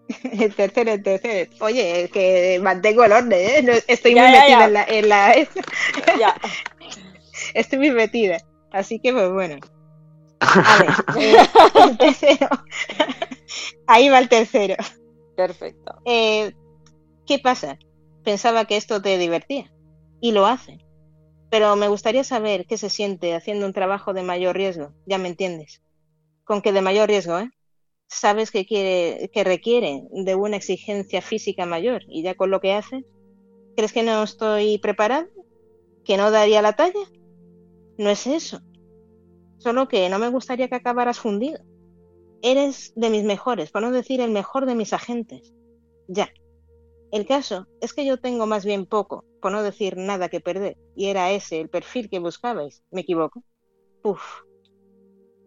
[0.32, 1.50] El tercero, el tercero.
[1.60, 3.82] Oye, que mantengo el orden, ¿eh?
[3.88, 5.34] Estoy muy metida en la...
[6.20, 6.34] ya.
[7.54, 8.36] Estoy muy metida.
[8.70, 9.56] Así que, pues bueno.
[10.40, 11.36] A ver, eh,
[11.88, 12.48] el tercero.
[13.86, 14.76] Ahí va el tercero.
[15.36, 15.94] Perfecto.
[16.04, 16.52] Eh,
[17.26, 17.78] ¿Qué pasa?
[18.24, 19.72] Pensaba que esto te divertía.
[20.20, 20.83] Y lo hace
[21.54, 25.28] pero me gustaría saber qué se siente haciendo un trabajo de mayor riesgo, ya me
[25.28, 25.82] entiendes.
[26.42, 27.48] Con que de mayor riesgo, ¿eh?
[28.08, 32.72] Sabes que, quiere, que requiere de una exigencia física mayor y ya con lo que
[32.72, 33.04] hace,
[33.76, 35.28] ¿crees que no estoy preparado?
[36.04, 37.08] ¿Que no daría la talla?
[37.98, 38.58] No es eso.
[39.58, 41.60] Solo que no me gustaría que acabaras fundido.
[42.42, 45.54] Eres de mis mejores, por no decir el mejor de mis agentes.
[46.08, 46.28] Ya.
[47.12, 50.76] El caso es que yo tengo más bien poco, por no decir nada que perder,
[50.96, 52.82] y era ese el perfil que buscabais.
[52.90, 53.44] ¿Me equivoco?
[54.02, 54.22] Uf.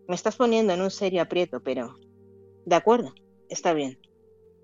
[0.07, 1.95] Me estás poniendo en un serio aprieto, pero...
[2.65, 3.13] De acuerdo,
[3.49, 3.99] está bien.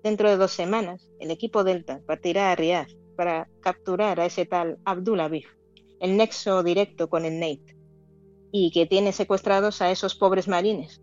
[0.02, 4.78] Dentro de dos semanas, el equipo Delta partirá a Riyadh para capturar a ese tal
[4.84, 5.20] Abdul
[6.00, 7.76] el nexo directo con el Nate,
[8.52, 11.00] y que tiene secuestrados a esos pobres marines,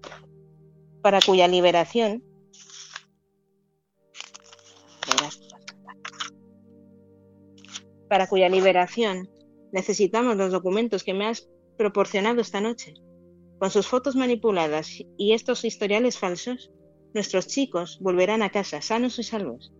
[1.01, 2.23] para cuya liberación
[8.11, 9.29] para cuya liberación
[9.71, 12.93] necesitamos los documentos que me has proporcionado esta noche.
[13.57, 16.73] Con sus fotos manipuladas y estos historiales falsos,
[17.13, 19.71] nuestros chicos volverán a casa sanos y salvos.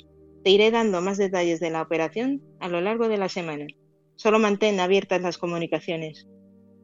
[0.46, 3.68] Te iré dando más detalles de la operación a lo largo de la semana.
[4.16, 6.26] Solo mantén abiertas las comunicaciones.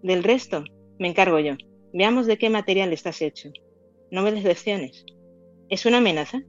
[0.04, 0.66] Del resto,
[1.00, 1.54] me encargo yo.
[1.94, 3.52] Veamos de qué material estás hecho.
[4.12, 5.06] No me decepciones.
[5.70, 6.42] ¿Es una amenaza?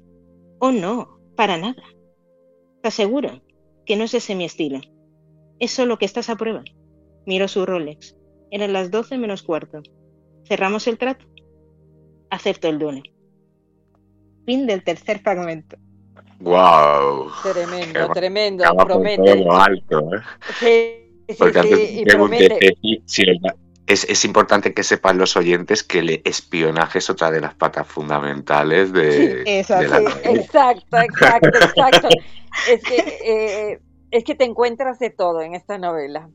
[0.58, 1.84] Oh, no, para nada.
[2.82, 3.42] Te aseguro
[3.88, 4.80] que no es ese mi estilo.
[5.58, 6.62] Es solo que estás a prueba.
[7.24, 8.14] Miro su Rolex.
[8.50, 9.82] Eran las doce menos cuarto.
[10.44, 11.24] ¿Cerramos el trato?
[12.28, 13.02] Acepto el duelo.
[14.44, 15.78] Fin del tercer fragmento.
[16.40, 17.30] ¡Wow!
[17.42, 19.46] Tremendo, tremendo, promete.
[19.50, 20.20] alto, ¿eh?
[21.26, 22.76] Sí, Porque antes promete.
[23.06, 23.24] Si
[23.88, 28.92] es, importante que sepan los oyentes que el espionaje es otra de las patas fundamentales
[28.92, 32.08] de, la Exacto, exacto, exacto.
[32.70, 36.28] es, que, eh, es que te encuentras de todo en esta novela.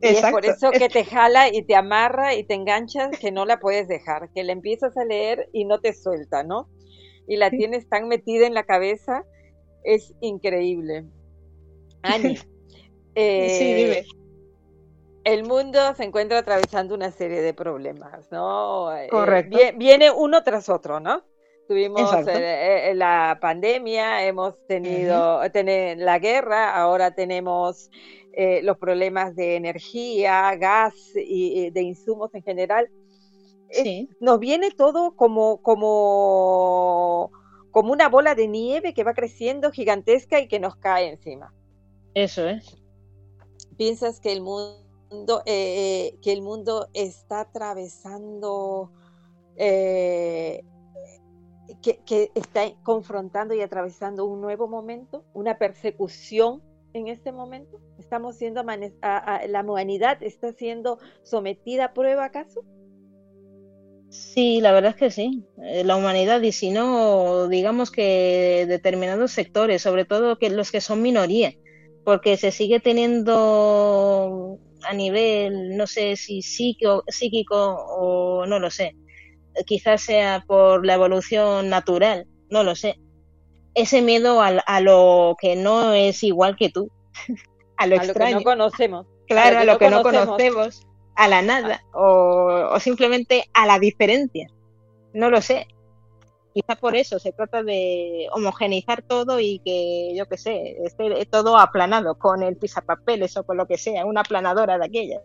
[0.00, 3.44] Y es por eso que te jala y te amarra y te enganchas que no
[3.44, 6.68] la puedes dejar, que la empiezas a leer y no te suelta, ¿no?
[7.26, 9.24] Y la tienes tan metida en la cabeza,
[9.84, 11.04] es increíble.
[12.02, 12.38] Ani,
[13.14, 14.04] eh,
[15.28, 18.96] el mundo se encuentra atravesando una serie de problemas, ¿no?
[18.96, 19.58] Eh, Correcto.
[19.76, 21.22] viene uno tras otro, ¿no?
[21.68, 27.90] Tuvimos eh, eh, la pandemia, hemos tenido la guerra, ahora tenemos
[28.62, 32.88] los problemas de energía, gas y, de insumos en general.
[33.70, 34.08] Sí.
[34.18, 37.30] nos viene todo como, como,
[37.70, 41.52] como una bola de nieve que va creciendo gigantesca y que nos cae encima.
[42.14, 42.78] Eso es.
[43.76, 44.87] ¿Piensas que el mundo,
[45.46, 48.92] eh, que el mundo está atravesando,
[49.56, 50.64] eh,
[51.82, 57.80] que, está confrontando y atravesando un nuevo momento, una persecución en este momento?
[57.98, 62.64] ¿Estamos siendo, la humanidad está siendo sometida a prueba acaso?
[64.10, 65.44] Sí, la verdad es que sí.
[65.62, 70.80] Eh, la humanidad, y si no, digamos que determinados sectores, sobre todo que los que
[70.80, 71.52] son minoría,
[72.04, 78.94] porque se sigue teniendo a nivel, no sé si psíquico, psíquico o no lo sé,
[79.66, 82.98] quizás sea por la evolución natural, no lo sé.
[83.74, 86.90] Ese miedo a, lo que no es igual que tú,
[87.76, 88.38] a lo extraño.
[88.38, 89.06] que no conocemos.
[89.26, 90.86] Claro, a lo que, no, conocemos.
[91.14, 94.48] a la nada, o, o simplemente a la diferencia.
[95.12, 95.66] No lo sé.
[96.54, 101.58] Quizá por eso se trata de homogeneizar todo y que, yo qué sé, esté todo
[101.58, 105.22] aplanado con el pisapapeles o con lo que sea, una aplanadora de aquella.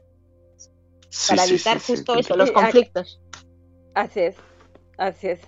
[1.28, 3.22] para evitar justo eso, los conflictos.
[3.94, 4.36] Así es,
[4.98, 5.40] así es.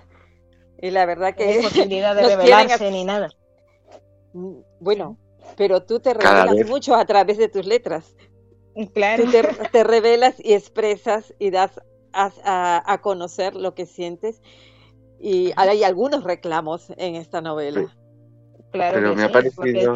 [0.81, 1.45] Y la verdad que...
[1.45, 3.29] No hay posibilidad de revelarse ni nada.
[4.79, 5.17] Bueno,
[5.55, 8.15] pero tú te revelas mucho a través de tus letras.
[8.93, 9.23] Claro.
[9.23, 9.31] Tú
[9.71, 11.79] te, revelas y expresas y das
[12.11, 14.41] a, conocer lo que sientes
[15.19, 17.93] y hay algunos reclamos en esta novela.
[18.71, 19.95] Claro, pero me ha parecido.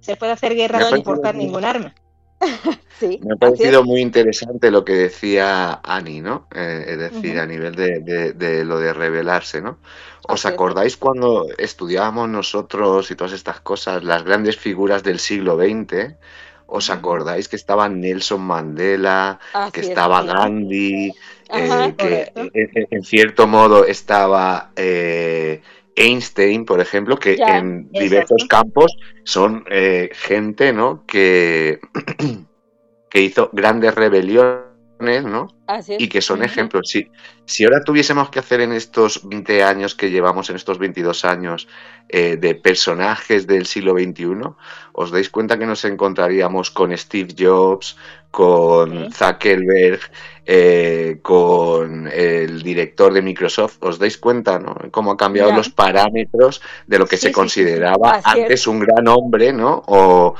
[0.00, 1.94] se puede hacer guerra sin portar ningún arma.
[2.98, 6.48] sí, me ha parecido muy interesante lo que decía Ani, ¿no?
[6.54, 9.78] Eh, es decir, a nivel de, lo de revelarse, ¿no?
[10.26, 16.16] ¿Os acordáis cuando estudiábamos nosotros y todas estas cosas, las grandes figuras del siglo XX?
[16.66, 19.38] ¿Os acordáis que estaba Nelson Mandela,
[19.72, 21.12] que estaba Gandhi,
[21.56, 25.60] eh, que en, cierto modo estaba eh,
[25.96, 31.04] Einstein, por ejemplo, que en diversos campos son eh, gente ¿no?
[31.06, 31.80] que,
[33.10, 34.64] que hizo grandes rebeliones
[35.24, 35.48] ¿no?
[35.98, 36.88] Y que son ejemplos.
[36.88, 37.10] Si,
[37.46, 41.68] si ahora tuviésemos que hacer en estos 20 años que llevamos, en estos 22 años,
[42.08, 44.54] eh, de personajes del siglo XXI,
[44.92, 47.96] os dais cuenta que nos encontraríamos con Steve Jobs,
[48.30, 50.00] con Zuckerberg,
[50.44, 53.76] eh, con el director de Microsoft.
[53.80, 54.74] ¿Os dais cuenta, no?
[54.90, 59.82] Cómo han cambiado los parámetros de lo que se consideraba antes un gran hombre, ¿no?
[59.86, 60.34] O,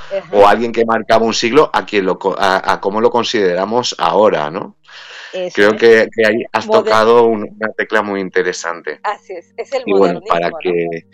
[0.47, 4.77] alguien que marcaba un siglo a quien lo, a, cómo lo consideramos ahora, ¿no?
[5.55, 9.01] Creo que, ahí has tocado una tecla muy interesante.
[9.03, 11.07] Así es, es el y bueno, para que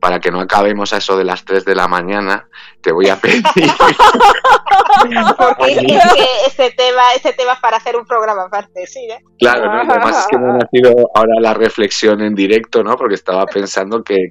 [0.00, 2.48] para que no acabemos a eso de las 3 de la mañana,
[2.80, 3.42] te voy a pedir.
[5.38, 9.00] Porque es que este tema, este tema es para hacer un programa aparte, sí.
[9.10, 9.18] ¿eh?
[9.38, 12.96] Claro, además es que me ha nacido ahora la reflexión en directo, ¿no?
[12.96, 14.30] Porque estaba pensando que,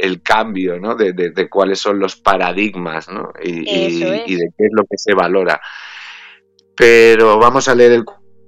[0.00, 0.94] el cambio, ¿no?
[0.94, 3.32] De, de, cuáles son los paradigmas, ¿no?
[3.42, 5.60] Y, de qué es lo que se valora.
[6.76, 8.04] Pero vamos a leer el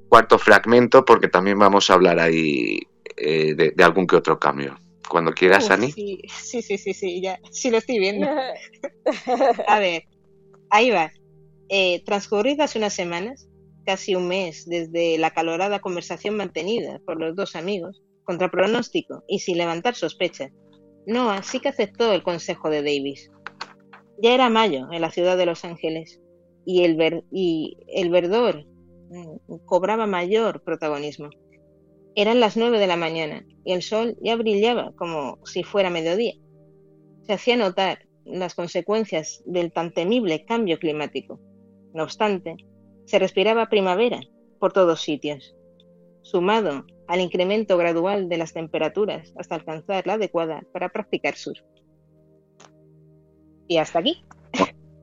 [0.09, 2.81] cuarto fragmento porque también vamos a hablar ahí
[3.17, 4.77] eh, de algún que otro cambio.
[5.09, 5.91] Cuando quieras, Ani.
[5.91, 8.29] Sí, sí, sí, sí, sí, ya, sí lo estoy viendo.
[9.67, 10.05] A ver,
[10.71, 11.11] ahí va.
[11.71, 13.49] Eh, transcurridas unas semanas,
[13.85, 19.39] casi un mes desde la calorada conversación mantenida por los dos amigos, contra pronóstico y
[19.39, 20.53] sin levantar sospechas,
[21.07, 23.31] Noah sí que aceptó el consejo de Davis.
[24.21, 26.21] Ya era mayo en la ciudad de Los Ángeles
[26.67, 28.67] y el, ver y el verdor
[29.65, 31.31] cobraba mayor protagonismo.
[32.15, 36.35] Eran las nueve de la mañana y el sol ya brillaba como si fuera mediodía.
[37.23, 41.41] Se hacía notar las consecuencias del tan temible cambio climático.
[41.95, 42.57] No obstante,
[43.05, 44.21] se respiraba primavera
[44.59, 45.55] por todos sitios,
[46.23, 51.61] sumado al incremento gradual de las temperaturas hasta alcanzar la adecuada para practicar surf.
[53.67, 54.25] Y hasta aquí.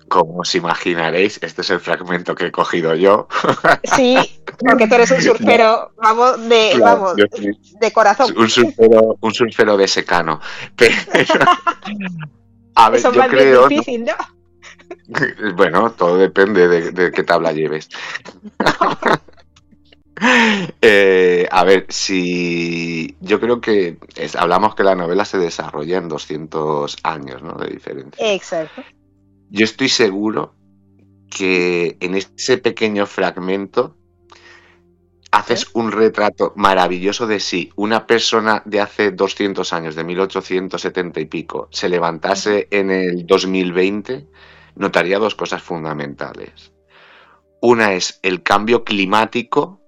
[0.08, 3.28] Como os imaginaréis, este es el fragmento que he cogido yo.
[3.96, 4.18] Sí,
[4.60, 8.34] porque tú eres un surfero, vamos, de, vamos, de corazón.
[8.38, 10.40] Un surfero, un surfero de secano.
[10.76, 10.96] Pero,
[12.76, 14.14] a ver, Eso yo creo, difícil, ¿no?
[15.56, 17.90] Bueno, todo depende de, qué tabla lleves.
[20.82, 23.98] Eh, a ver, si yo creo que
[24.38, 27.56] hablamos que la novela se desarrolla en 200 años ¿no?
[27.56, 28.34] de diferencia.
[28.34, 28.82] Exacto.
[29.50, 30.56] Yo estoy seguro
[31.30, 33.98] que en ese pequeño fragmento
[35.32, 41.26] haces un retrato maravilloso de si una persona de hace 200 años, de 1870 y
[41.26, 44.28] pico, se levantase en el 2020,
[44.76, 46.72] notaría dos cosas fundamentales.
[47.62, 49.82] Una es el cambio climático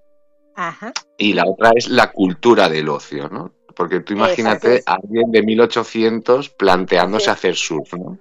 [1.16, 3.54] y la otra es la cultura del ocio, ¿no?
[3.78, 8.18] Porque tú imagínate a alguien de 1800 planteándose hacer surf, ¿no?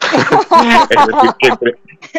[0.90, 1.70] es decir,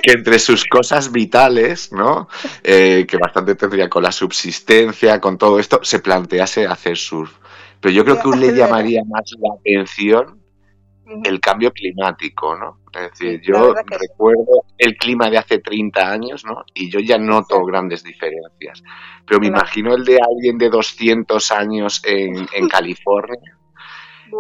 [0.02, 2.30] que entre, sus cosas vitales, ¿no?
[2.64, 7.34] Eh, que bastante tendría con la subsistencia, con todo esto, se plantease hacer surf.
[7.82, 10.40] Pero yo creo que un le llamaría más la atención
[11.24, 12.80] el cambio climático, ¿no?
[12.94, 16.64] Es decir, yo recuerdo el clima de hace 30 años, ¿no?
[16.74, 18.84] Y yo ya noto grandes diferencias.
[19.26, 23.58] Pero me imagino el de alguien de 200 años en, California.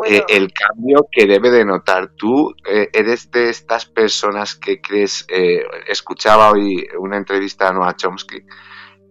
[0.06, 5.26] Eh, el cambio que debe de notar tú, eh, eres de estas personas que crees,
[5.30, 8.42] eh, escuchaba hoy una entrevista a Noah Chomsky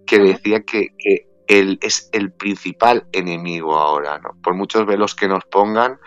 [0.07, 4.37] que decía que, que él es el principal enemigo ahora, ¿no?
[4.43, 5.99] Por muchos velos que nos pongan,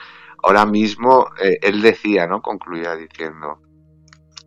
[0.43, 2.41] ahora mismo eh, él decía, ¿no?
[2.41, 3.61] Concluía diciendo,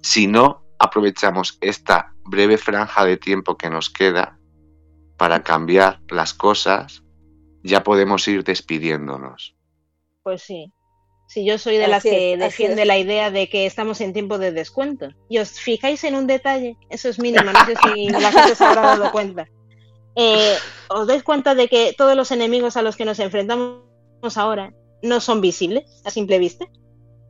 [0.03, 4.39] si no aprovechamos esta breve franja de tiempo que nos queda
[5.17, 7.03] para cambiar las cosas,
[7.63, 9.55] ya podemos ir despidiéndonos.
[10.23, 10.73] Pues sí.
[11.29, 14.53] Si yo soy de las que defiende la idea de que estamos en tiempo de
[14.53, 15.09] descuento.
[15.31, 18.65] Y os fijáis en un detalle, eso es mínimo, no sé si la gente se
[18.65, 19.47] habrá dado cuenta.
[20.15, 20.57] Eh,
[20.91, 23.83] ¿Os dais cuenta de que todos los enemigos a los que nos enfrentamos
[24.37, 26.67] ahora no son visibles a simple vista.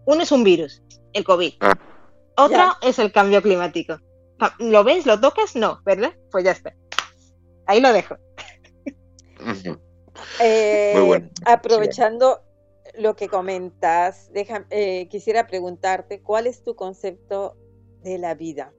[0.04, 1.54] Uno es un virus, el COVID.
[1.60, 1.78] Ah.
[2.36, 3.98] Otra es el cambio climático.
[4.58, 5.06] ¿Lo ves?
[5.06, 5.54] ¿Lo tocas?
[5.54, 6.12] No, ¿verdad?
[6.30, 6.74] Pues ya está.
[7.66, 8.16] Ahí lo dejo.
[10.40, 12.42] Eh, aprovechando
[12.98, 17.56] lo que comentas, eh, quisiera preguntarte cuál es tu concepto
[18.02, 18.72] de la vida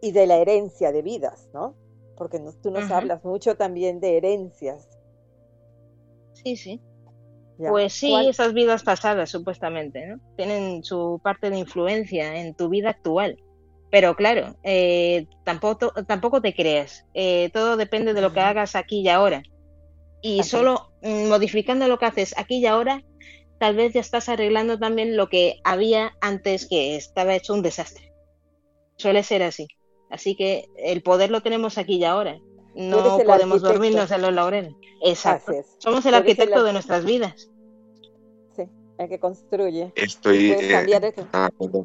[0.00, 1.74] y de la herencia de vidas, ¿no?
[2.16, 4.88] Porque tú nos hablas mucho también de herencias.
[6.34, 6.80] Sí, sí.
[7.58, 10.20] Pues sí, esas vidas pasadas, supuestamente, ¿no?
[10.36, 13.36] Tienen su parte de influencia en tu vida actual.
[13.90, 17.04] Pero claro, eh, tampoco, tampoco te creas.
[17.12, 19.42] Eh, todo depende de lo que hagas aquí y ahora.
[20.22, 23.02] Y solo mm, modificando lo que haces aquí y ahora,
[23.58, 28.12] tal vez ya estás arreglando también lo que había antes que estaba hecho un desastre.
[28.96, 29.66] Suele ser así.
[30.10, 32.38] Así que el poder lo tenemos aquí y ahora.
[32.74, 34.74] No podemos dormirnos en los laureles.
[35.04, 35.52] Exacto.
[35.78, 37.50] Somos el arquitecto de nuestras vidas.
[38.56, 38.62] Sí,
[38.98, 39.92] el que construye.
[39.94, 41.14] Estoy eh,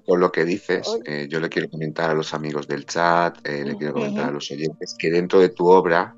[0.06, 0.88] con lo que dices.
[1.06, 4.32] Eh, yo le quiero comentar a los amigos del chat, eh, le quiero comentar a
[4.32, 6.16] los oyentes que dentro de tu obra,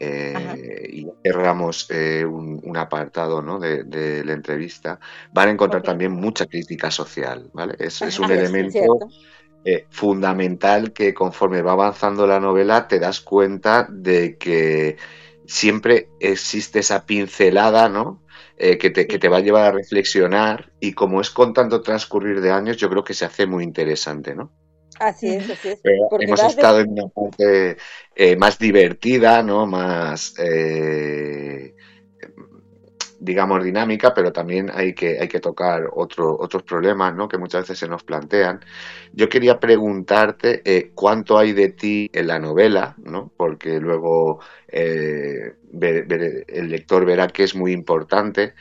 [0.00, 3.60] y cerramos un, apartado ¿no?
[3.60, 4.98] de, la entrevista,
[5.32, 7.48] van a encontrar también mucha crítica social.
[7.52, 7.76] ¿vale?
[7.78, 8.98] Es, es un elemento
[9.64, 14.96] eh, fundamental que conforme va avanzando la novela te das cuenta de que
[15.46, 18.22] siempre existe esa pincelada, ¿no?
[18.56, 21.80] Eh, que, te, que, te, va a llevar a reflexionar y como es con tanto
[21.80, 24.52] transcurrir de años, yo creo que se hace muy interesante, ¿no?
[24.98, 25.80] Así es, así es.
[26.20, 27.76] hemos estado en una parte
[28.14, 29.66] eh, más divertida, ¿no?
[29.66, 30.34] Más
[33.22, 37.28] digamos, dinámica, pero también hay que, hay que tocar otro, otros problemas ¿no?
[37.28, 38.60] que muchas veces se nos plantean.
[39.12, 43.32] Yo quería preguntarte eh, cuánto hay de ti en la novela, ¿no?
[43.36, 48.54] porque luego eh, el lector verá que es muy importante,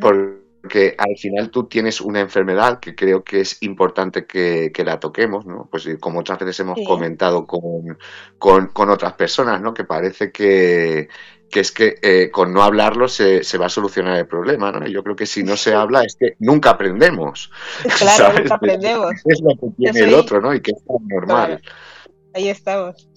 [0.00, 5.46] porque al final tú tienes una enfermedad que creo que es importante que, la toquemos,
[5.46, 5.68] ¿no?
[5.70, 7.96] pues como otras veces hemos comentado con,
[8.36, 9.72] con, con otras personas, ¿no?
[9.72, 11.08] que parece que
[11.50, 14.86] que es que eh, con no hablarlo se, se, va a solucionar el problema, ¿no?
[14.86, 17.50] Yo creo que si no se habla es que nunca aprendemos.
[17.98, 19.14] Claro, nunca aprendemos.
[19.24, 20.54] Es lo que tiene el otro, ¿no?
[20.54, 21.60] Y que es normal.
[22.34, 23.08] Ahí estamos.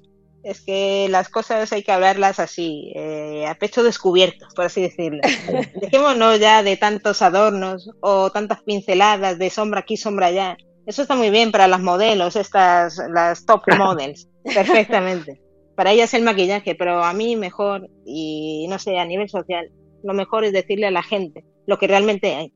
[0.43, 5.19] Es que las cosas hay que hablarlas así, eh, a pecho descubierto, por así decirlo.
[5.81, 10.57] Dejémonos ya de tantos adornos o tantas pinceladas de sombra aquí, sombra allá.
[10.85, 15.48] Eso está muy bien para las modelos, estas, las top models, perfectamente
[15.79, 19.71] para ella es el maquillaje, pero a mí mejor, y no sé, a nivel social,
[20.03, 22.51] lo mejor es decirle a la gente lo que realmente hay,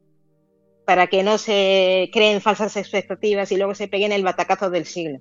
[0.86, 5.20] para que no se creen falsas expectativas y luego se peguen el batacazo del siglo.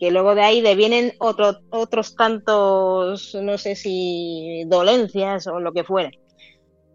[0.00, 5.84] Que luego de ahí devienen otro, otros tantos, no sé si dolencias o lo que
[5.84, 6.10] fuera.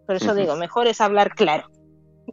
[0.08, 1.68] Por eso digo, mejor es hablar claro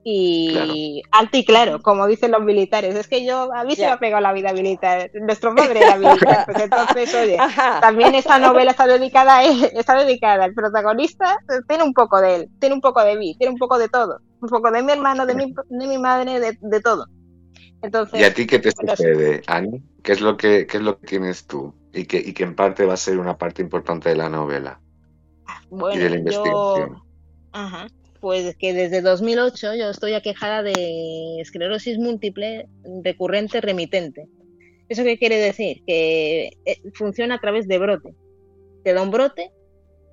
[0.04, 2.96] y alto y claro, como dicen los militares.
[2.96, 5.12] Es que yo, a mí se me ha pegado la vida militar.
[5.14, 7.38] Nuestro padre era militar, pues entonces, oye,
[7.82, 11.38] también esta novela está dedicada, a está dedicada al protagonista,
[11.68, 14.20] tiene un poco de él, tiene un poco de mí, tiene un poco de todo.
[14.40, 17.08] Un poco de mi hermano, de mi, de mi madre, de, todo.
[17.82, 19.84] Entonces, ¿Y a ti qué te sucede, Ani?
[20.04, 21.74] ¿Qué es lo que, qué es lo que tienes tú?
[21.94, 24.80] Y que, y que en parte va a ser una parte importante de la novela.
[25.70, 26.96] Bueno, y de la investigación.
[26.96, 27.04] Yo...
[27.52, 27.88] Ajá
[28.20, 32.68] pues que desde 2008 yo estoy aquejada de esclerosis múltiple
[33.04, 34.28] recurrente remitente.
[34.90, 35.84] ¿Eso qué quiere decir?
[35.86, 38.16] Que eh, funciona a través de brote.
[38.84, 39.52] Te da un brote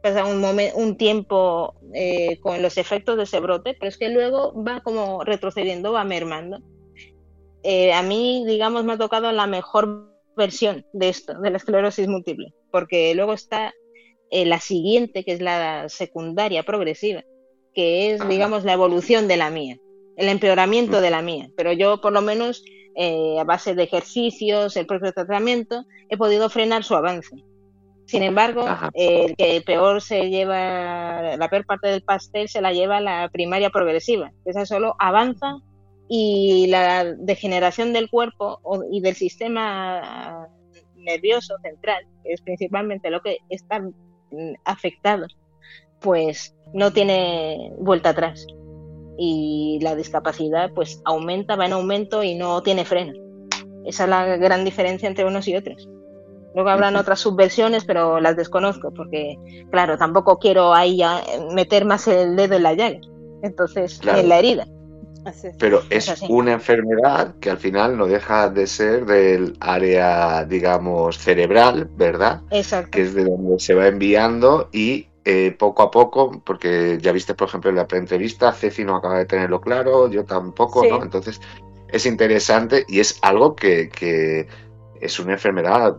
[0.05, 0.45] pasa un,
[0.75, 5.25] un tiempo eh, con los efectos de ese brote, pero es que luego va como
[5.25, 6.59] retrocediendo, va mermando.
[7.63, 12.07] Eh, a mí, digamos, me ha tocado la mejor versión de esto, de la esclerosis
[12.07, 13.73] múltiple, porque luego está
[14.31, 17.25] eh, la siguiente, que es la secundaria progresiva,
[17.75, 19.79] que es, digamos, la evolución de la mía,
[20.17, 21.51] el empeoramiento de la mía.
[21.57, 22.65] Pero yo, por lo menos,
[22.97, 27.37] a base de ejercicios, el propio tratamiento, he podido frenar su avance.
[28.07, 33.01] Sin embargo, el que peor se lleva, la peor parte del pastel se la lleva
[33.01, 34.31] la primaria progresiva.
[34.45, 35.57] Esa solo avanza
[36.07, 38.61] y la degeneración del cuerpo
[38.93, 40.47] y del sistema
[40.97, 43.83] nervioso central, que es principalmente lo que está
[44.65, 45.27] afectado,
[46.05, 48.47] pues no tiene vuelta atrás.
[49.17, 53.15] Y la discapacidad pues aumenta, va en aumento y no tiene freno.
[53.87, 55.89] Esa es la gran diferencia entre unos y otros.
[56.55, 59.37] Luego habrán otras subversiones, pero las desconozco porque,
[59.71, 61.01] claro, tampoco quiero ahí
[61.53, 63.01] meter más el dedo en la llaga.
[63.43, 64.67] Entonces, en la herida.
[65.59, 71.89] Pero es, una enfermedad que al final no deja de ser del área, digamos, cerebral,
[71.97, 72.43] ¿verdad?
[72.51, 72.91] Exacto.
[72.91, 77.35] Que es de donde se va enviando y eh, poco a poco, porque ya viste,
[77.35, 81.03] por ejemplo, en la entrevista, Ceci no acaba de tenerlo claro, yo tampoco, ¿no?
[81.03, 81.41] Entonces,
[81.89, 84.47] es interesante y es algo que, que
[85.01, 85.97] es una enfermedad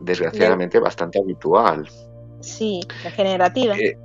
[0.00, 1.88] desgraciadamente bastante habitual.
[2.40, 3.76] Sí, degenerativa.
[3.76, 3.96] Eh,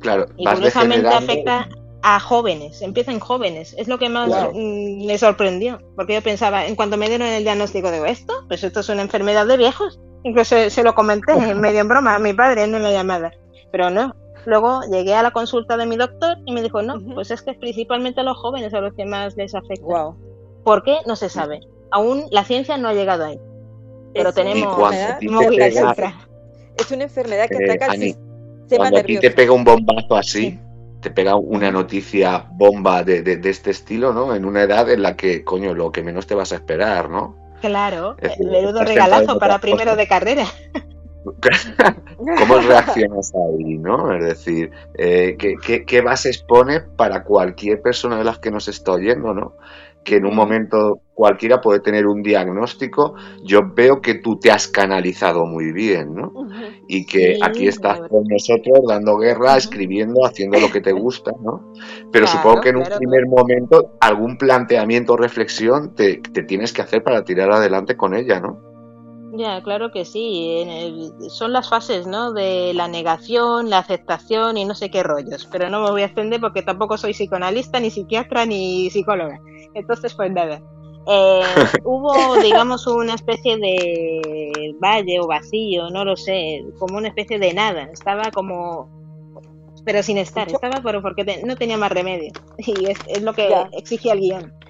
[0.00, 1.68] claro, y curiosamente afecta
[2.02, 6.66] a jóvenes, empieza en jóvenes, es lo que más mm, me sorprendió, porque yo pensaba,
[6.66, 10.00] en cuanto me dieron el diagnóstico de esto, pues esto es una enfermedad de viejos,
[10.24, 13.30] incluso se lo comenté medio en broma a mi padre en una llamada,
[13.72, 14.14] pero no.
[14.44, 17.52] Luego llegué a la consulta de mi doctor y me dijo, no, pues es que
[17.52, 19.84] es principalmente a los jóvenes a los que más les afecta.
[19.84, 20.16] Wow.
[20.64, 20.98] ¿Por qué?
[21.06, 21.60] No se sabe.
[21.90, 23.40] Aún la ciencia no ha llegado ahí
[24.14, 24.92] pero tenemos
[26.76, 28.18] Es una enfermedad que ataca al sistema
[28.76, 30.58] cuando a ti te pega un bombazo así,
[31.00, 34.34] te pega una noticia bomba de, de, este estilo, ¿no?
[34.34, 37.36] En una edad en la que, coño, lo que menos te vas a esperar, ¿no?
[37.60, 40.46] Claro, el menudo regalazo para primero de carrera.
[42.38, 44.12] ¿Cómo reaccionas ahí, no?
[44.14, 48.68] Es decir, eh, ¿qué, qué, qué bases pone para cualquier persona de las que nos
[48.68, 49.54] está oyendo, no?
[50.04, 53.14] que en un momento cualquiera puede tener un diagnóstico,
[53.44, 56.32] yo veo que tú te has canalizado muy bien, ¿no?
[56.88, 61.72] Y que aquí estás con nosotros dando guerra, escribiendo, haciendo lo que te gusta, ¿no?
[62.10, 66.82] Pero supongo que en un primer momento algún planteamiento o reflexión te, te tienes que
[66.82, 68.71] hacer para tirar adelante con ella, ¿no?
[69.34, 70.62] Ya, claro que sí.
[71.30, 72.32] son las fases, ¿no?
[72.34, 75.48] De la negación, la aceptación y no sé qué rollos.
[75.50, 79.40] Pero no me voy a extender porque tampoco soy psicoanalista, ni psiquiatra, ni psicóloga.
[79.74, 80.60] Entonces, pues nada.
[81.06, 81.40] Eh,
[81.84, 87.54] hubo, digamos, una especie de valle o vacío, no lo sé, como una especie de
[87.54, 87.84] nada.
[87.84, 88.90] Estaba como,
[89.82, 90.46] pero sin estar.
[90.46, 92.32] Estaba pero porque no tenía más remedio.
[92.58, 94.61] Y es, lo que exigía el guion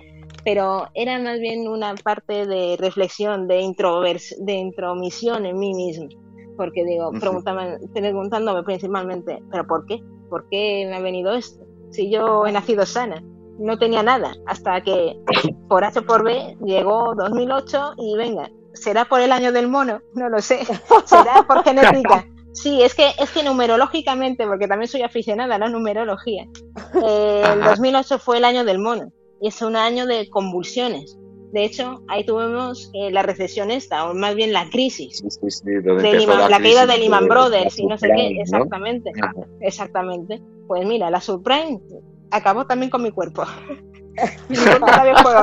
[0.44, 6.08] pero era más bien una parte de reflexión, de, introvers de intromisión en mí mismo.
[6.56, 10.02] Porque digo, preguntándome principalmente, ¿pero por qué?
[10.28, 11.64] ¿Por qué me ha venido esto?
[11.90, 13.22] Si yo he nacido sana,
[13.58, 15.16] no tenía nada, hasta que
[15.68, 20.00] por H por B llegó 2008 y venga, ¿será por el año del mono?
[20.14, 20.60] No lo sé,
[21.04, 22.26] ¿será por genética?
[22.52, 26.46] Sí, es que, es que numerológicamente, porque también soy aficionada a la numerología,
[27.02, 29.10] eh, el 2008 fue el año del mono
[29.42, 31.18] y es un año de convulsiones.
[31.52, 35.22] De hecho, ahí tuvimos eh, la recesión esta, o más bien la crisis.
[35.64, 39.10] de la, caída de Lehman Brothers y no sé qué, exactamente.
[39.60, 40.40] Exactamente.
[40.68, 41.80] Pues mira, la subprime
[42.30, 43.44] acabó también con mi cuerpo.
[44.48, 45.34] mi cuerpo también fue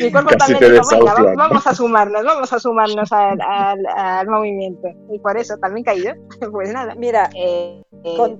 [0.00, 4.88] Mi cuerpo también dijo, venga, vamos a sumarnos, vamos a sumarnos al, movimiento.
[5.12, 6.04] Y por eso también caí
[6.52, 6.94] Pues nada.
[6.94, 7.82] Mira, eh,
[8.16, 8.32] con...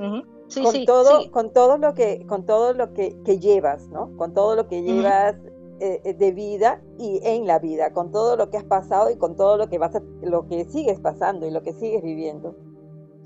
[0.00, 0.22] Eh,
[0.54, 4.16] con todo, con todo lo que, con todo lo que, llevas, ¿no?
[4.16, 5.36] Con todo lo que llevas
[5.80, 9.16] eh, eh, de vida y en la vida, con todo lo que has pasado y
[9.16, 9.92] con todo lo que vas
[10.22, 12.56] lo que sigues pasando y lo que sigues viviendo.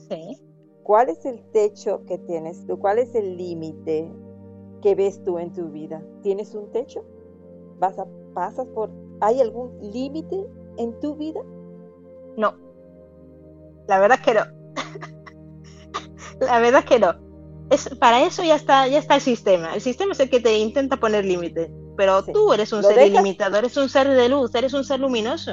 [0.08, 0.40] Sí.
[0.82, 2.78] ¿Cuál es el techo que tienes tú?
[2.78, 4.10] ¿Cuál es el límite
[4.82, 6.02] que ves tú en tu vida?
[6.22, 7.04] ¿Tienes un techo?
[7.78, 10.44] ¿Vas a, pasas por, hay algún límite
[10.78, 11.40] en tu vida?
[12.36, 12.54] No.
[13.86, 14.40] La verdad es que no.
[16.47, 17.14] La verdad es que no.
[17.70, 19.74] Es, para eso ya está, ya está el sistema.
[19.74, 21.70] El sistema es el que te intenta poner límites.
[21.97, 25.53] Pero tú eres un ser ilimitado, eres un ser de luz, eres un ser luminoso.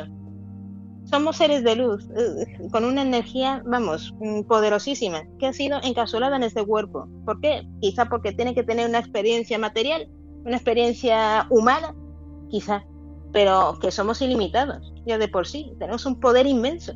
[1.04, 6.36] Somos seres de luz, eh, con una energía, vamos, mm, poderosísima, que ha sido encapsulada
[6.36, 7.08] en este cuerpo.
[7.26, 7.68] ¿Por qué?
[7.82, 10.08] Quizá porque tiene que tener una experiencia material,
[10.46, 11.96] una experiencia humana,
[12.50, 12.86] quizá,
[13.34, 16.94] pero que somos ilimitados, ya de por sí, tenemos un poder inmenso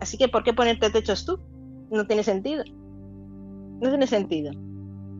[0.00, 1.38] Así que, ¿por qué ponerte techos tú?
[1.90, 2.64] No tiene sentido.
[3.80, 4.52] No tiene sentido.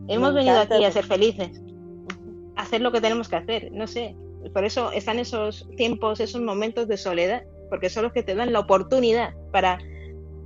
[0.08, 1.62] Hemos venido aquí a ser felices,
[2.56, 4.16] a hacer lo que tenemos que hacer, no sé.
[4.52, 8.52] Por eso están esos tiempos, esos momentos de soledad, porque son los que te dan
[8.52, 9.78] la oportunidad para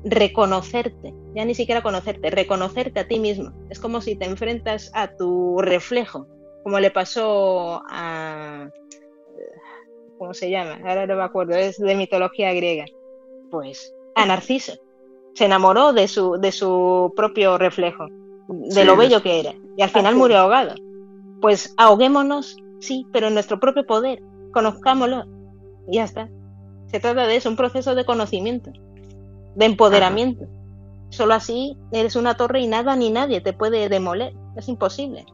[0.05, 3.53] reconocerte, ya ni siquiera conocerte, reconocerte a ti mismo.
[3.71, 6.27] Es como si te enfrentas a tu reflejo,
[6.63, 8.69] como le pasó a...
[10.19, 10.79] ¿Cómo se llama?
[10.85, 12.85] Ahora no me acuerdo, es de mitología griega.
[13.51, 14.75] Pues a Narciso.
[15.35, 18.07] Se enamoró de su, de su propio reflejo,
[18.49, 20.75] de lo bello que era, y al final murió ahogado.
[21.41, 24.23] Pues ahoguémonos, sí, pero en nuestro propio poder,
[24.53, 25.25] conozcámoslo,
[25.89, 26.29] y ya está.
[26.87, 28.71] Se trata de eso, un proceso de conocimiento
[29.55, 30.47] de empoderamiento.
[31.11, 34.35] Solo así eres una torre y nada ni nadie te puede demoler.
[34.57, 35.27] Es imposible.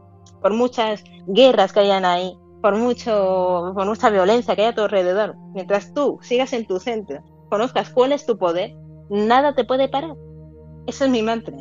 [0.43, 4.83] Por muchas guerras que hayan ahí, por mucho, por mucha violencia que haya a tu
[4.83, 8.75] alrededor, mientras tú sigas en tu centro, conozcas cuál es tu poder,
[9.11, 10.17] nada te puede parar.
[10.87, 11.55] Ese es mi mantra.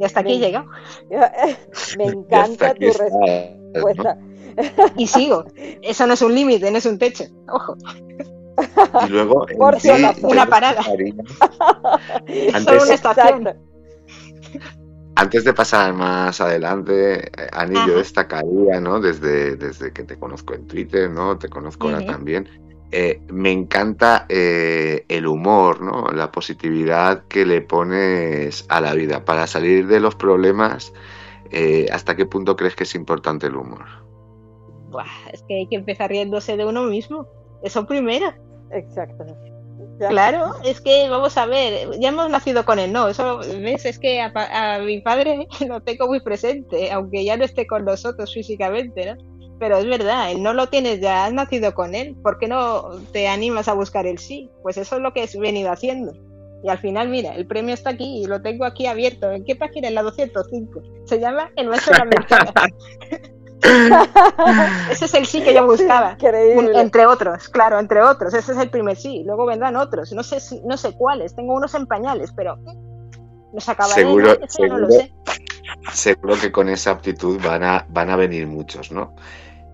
[0.00, 0.66] Y hasta aquí he llegado.
[1.98, 4.18] Me encanta tu respuesta.
[4.96, 5.44] Y sigo.
[5.82, 7.24] Eso no es un límite, no es un techo.
[7.52, 7.76] Ojo.
[9.06, 9.46] Y luego
[10.22, 10.80] una parada.
[15.16, 19.00] Antes, de pasar más adelante, Ani, yo destacaría, ¿no?
[19.00, 21.36] Desde, desde que te conozco en Twitter, ¿no?
[21.38, 22.48] Te conozco ahora también.
[22.96, 26.12] Eh, me encanta eh, el humor, ¿no?
[26.12, 29.24] La positividad que le pones a la vida.
[29.24, 30.92] Para salir de los problemas,
[31.50, 33.84] eh, ¿hasta qué punto crees que es importante el humor?
[35.32, 37.26] es que hay que empezar riéndose de uno mismo.
[37.64, 38.32] Eso primero.
[38.70, 39.24] Exacto.
[39.98, 43.98] Claro, es que vamos a ver, ya hemos nacido con él, no, eso ves, es
[43.98, 49.14] que a, mi padre lo tengo muy presente, aunque ya no esté con nosotros físicamente,
[49.14, 49.33] ¿no?
[49.64, 53.00] Pero es verdad, él no lo tienes ya, has nacido con él, ¿por qué no
[53.14, 54.50] te animas a buscar el sí?
[54.62, 56.12] Pues eso es lo que he venido haciendo.
[56.62, 59.32] Y al final, mira, el premio está aquí y lo tengo aquí abierto.
[59.32, 59.88] ¿En qué página?
[59.88, 60.82] En la 205.
[61.06, 62.68] Se llama El maestro de la
[64.90, 66.18] ese es el sí que yo buscaba.
[66.20, 68.34] entre otros, claro, entre otros.
[68.34, 69.22] Ese es el primer sí.
[69.24, 70.12] Luego vendrán otros.
[70.12, 71.34] No sé si, no sé cuáles.
[71.34, 72.58] Tengo unos en pañales, pero
[73.54, 74.02] nos acabaré.
[74.02, 74.88] Seguro, seguro,
[75.90, 79.16] seguro que con esa aptitud van a, van a venir muchos, ¿no?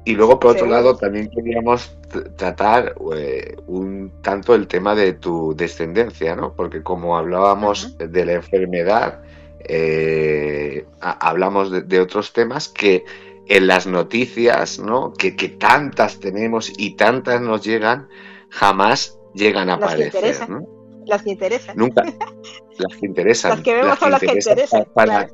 [0.05, 1.95] Y luego, por otro lado, también queríamos
[2.37, 6.55] tratar eh, un tanto el tema de tu descendencia, ¿no?
[6.55, 9.21] Porque como hablábamos de la enfermedad,
[9.61, 13.05] eh, hablamos de, otros temas que
[13.47, 15.13] en las noticias, ¿no?
[15.13, 18.09] Que, tantas tenemos y tantas nos llegan,
[18.49, 20.67] jamás llegan a aparecer, ¿no?
[21.05, 21.77] Las que interesan.
[21.77, 22.03] Nunca.
[22.79, 23.51] Las que interesan.
[23.51, 24.87] Las que vemos son las que interesan.
[24.95, 25.29] claro.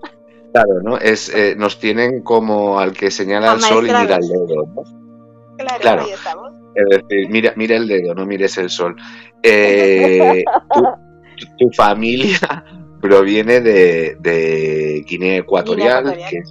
[0.82, 0.98] ¿No?
[0.98, 4.82] Es, eh, nos tienen como al que señala el sol y mira el dedo, ¿no?
[5.80, 6.52] Claro, ahí estamos.
[6.74, 8.94] Es decir, mira, mira el dedo, no mires el sol.
[9.42, 10.44] Eh,
[11.58, 12.64] tu, familia
[13.00, 16.42] proviene de, Guinea Ecuatorial, que,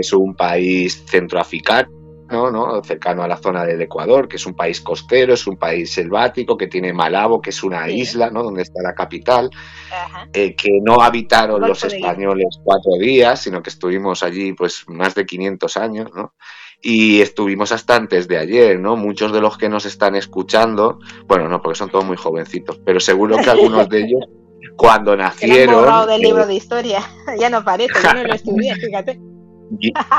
[0.00, 1.88] es, un país centroafricano,
[2.30, 2.82] ¿no?
[2.82, 6.56] cercano a la zona del Ecuador, que es un país costero, es un país selvático,
[6.56, 8.42] que tiene Malabo, que es una isla, ¿no?
[8.42, 9.50] donde está la capital,
[10.32, 15.26] eh, que no habitaron los españoles cuatro días, sino que estuvimos allí pues más de
[15.26, 16.34] 500 años, ¿no?
[16.86, 18.94] y estuvimos hasta antes de ayer, ¿no?
[18.94, 23.00] Muchos de los que nos están escuchando, bueno, no, porque son todos muy jovencitos, pero
[23.00, 24.20] seguro que algunos de ellos
[24.76, 26.06] cuando nacieron.
[26.06, 27.00] del libro de historia,
[27.40, 29.33] ya no parece, yo no lo estudié, fíjate.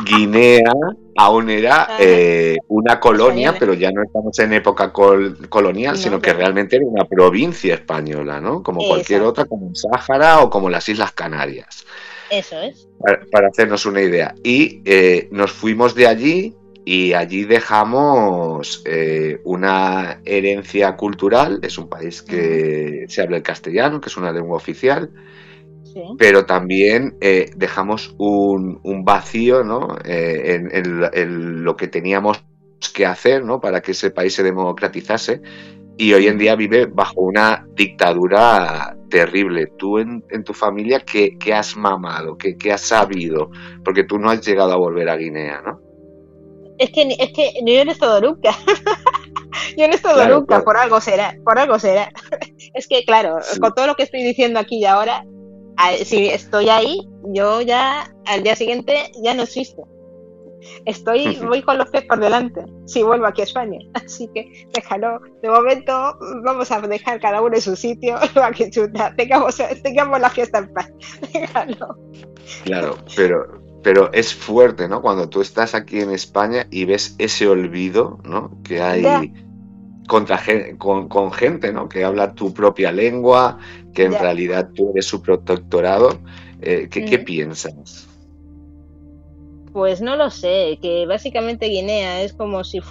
[0.04, 0.74] Guinea
[1.18, 6.76] aún era eh, una colonia, pero ya no estamos en época colonial, sino que realmente
[6.76, 8.62] era una provincia española, ¿no?
[8.64, 11.86] Como cualquier otra, como el Sáhara o como las Islas Canarias.
[12.30, 12.88] Eso es.
[13.32, 14.36] Para, hacernos una idea.
[14.44, 21.60] Y eh, nos fuimos de allí y allí dejamos eh, una herencia cultural.
[21.62, 25.10] Es un país que se habla el castellano, que es una lengua oficial,
[26.18, 29.98] pero también eh, dejamos un, vacío ¿no?
[30.04, 32.44] Eh, en, lo que teníamos
[32.94, 33.60] que hacer ¿no?
[33.60, 35.42] para que ese país se democratizase.
[35.98, 39.68] Y hoy en día vive bajo una dictadura terrible.
[39.78, 42.38] Tú en, tu familia, ¿qué, has mamado?
[42.38, 43.50] ¿Qué, ¿Qué has sabido?
[43.84, 45.86] Porque tú no has llegado a volver a Guinea, ¿no?
[46.78, 48.52] es que, es que yo no he estado nunca.
[49.78, 52.12] yo no he estado nunca, por algo será, por algo será.
[52.74, 55.26] es que, claro, con todo lo que estoy diciendo aquí y ahora,
[56.04, 59.88] si estoy ahí, yo ya al día siguiente ya no existo.
[60.86, 63.80] Estoy, voy con los pies por delante, si vuelvo aquí a España.
[63.94, 65.20] Así que déjalo.
[65.42, 68.18] De momento vamos a dejar cada uno en su sitio,
[68.56, 70.92] que chuta, tengamos, tengamos la fiesta en paz.
[71.34, 71.98] Déjalo.
[72.64, 75.04] Claro, pero pero es fuerte, ¿no?
[75.04, 78.60] Cuando tú estás aquí en España y ves ese olvido, ¿no?
[78.64, 79.32] Que hay
[80.08, 80.42] contra,
[80.80, 81.88] con, con, gente ¿no?
[81.88, 83.60] que habla tu propia lengua,
[83.96, 86.20] que en realidad tú eres su protectorado.
[86.62, 88.08] Eh, ¿qué, piensas?
[89.74, 92.82] Pues no lo sé, que básicamente Guinea es como si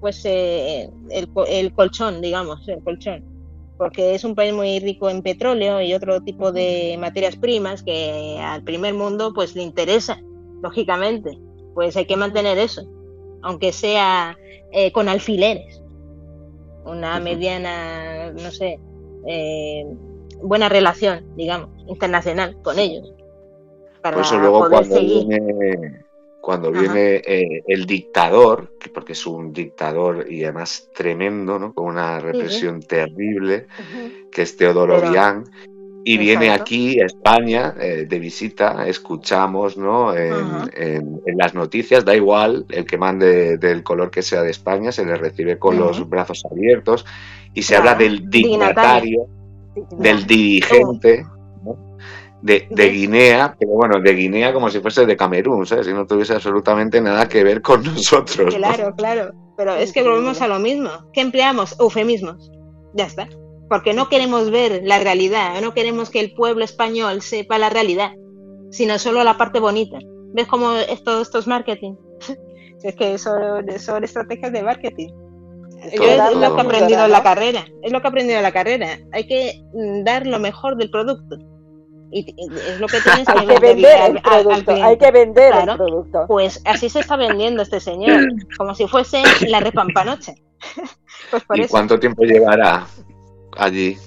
[0.00, 3.36] fuese el, el colchón, digamos, el colchón
[3.76, 8.38] porque es un país muy rico en petróleo y otro tipo de materias primas que
[8.40, 10.18] al primer mundo pues le interesa,
[10.62, 11.38] lógicamente.
[11.74, 12.88] Pues hay que mantener eso,
[13.42, 14.36] aunque sea
[14.72, 15.82] eh, con alfileres.
[16.86, 18.80] Una mediana, no sé,
[19.26, 19.84] eh,
[20.42, 23.12] buena relación, digamos, internacional con ellos.
[24.02, 26.04] Para pues luego cuando Viene,
[26.40, 31.74] cuando viene eh, el dictador, porque es un dictador y además tremendo, ¿no?
[31.74, 33.66] con una represión terrible,
[34.30, 35.44] que es Teodoro Obiang,
[36.08, 40.16] y viene aquí a España eh, de visita, escuchamos ¿no?
[40.16, 40.70] En,
[41.36, 45.16] las noticias, da igual el que mande del color que sea de España, se le
[45.16, 47.04] recibe con los brazos abiertos
[47.54, 49.26] y se habla del dignatario,
[49.98, 51.24] del dirigente
[52.42, 55.86] de, Guinea, pero bueno, de Guinea como si fuese de Camerún, ¿sabes?
[55.86, 58.54] Si no tuviese absolutamente nada que ver con nosotros.
[58.54, 60.90] Claro, claro, pero es que volvemos a lo mismo.
[61.12, 61.76] ¿Qué empleamos?
[61.80, 62.50] Eufemismos.
[62.94, 63.28] Ya está.
[63.68, 68.12] Porque no queremos ver la realidad, no queremos que el pueblo español sepa la realidad,
[68.70, 69.98] sino solo la parte bonita.
[70.34, 71.94] ¿Ves cómo es todo esto es marketing?
[72.82, 75.08] es que son, son estrategias de marketing.
[75.82, 77.64] Es lo que he aprendido en la carrera.
[77.82, 78.98] Es lo que he aprendido en la carrera.
[79.12, 81.38] Hay que mm, dar lo mejor del producto
[82.10, 85.76] y es lo que tienes que, hay que vender el producto, hay que vender el
[85.76, 86.24] producto.
[86.26, 88.26] Pues así se está vendiendo este señor,
[88.58, 90.34] como si fuese la repampanoche.
[91.46, 92.86] pues ¿Y cuánto tiempo llevará
[93.56, 93.98] allí?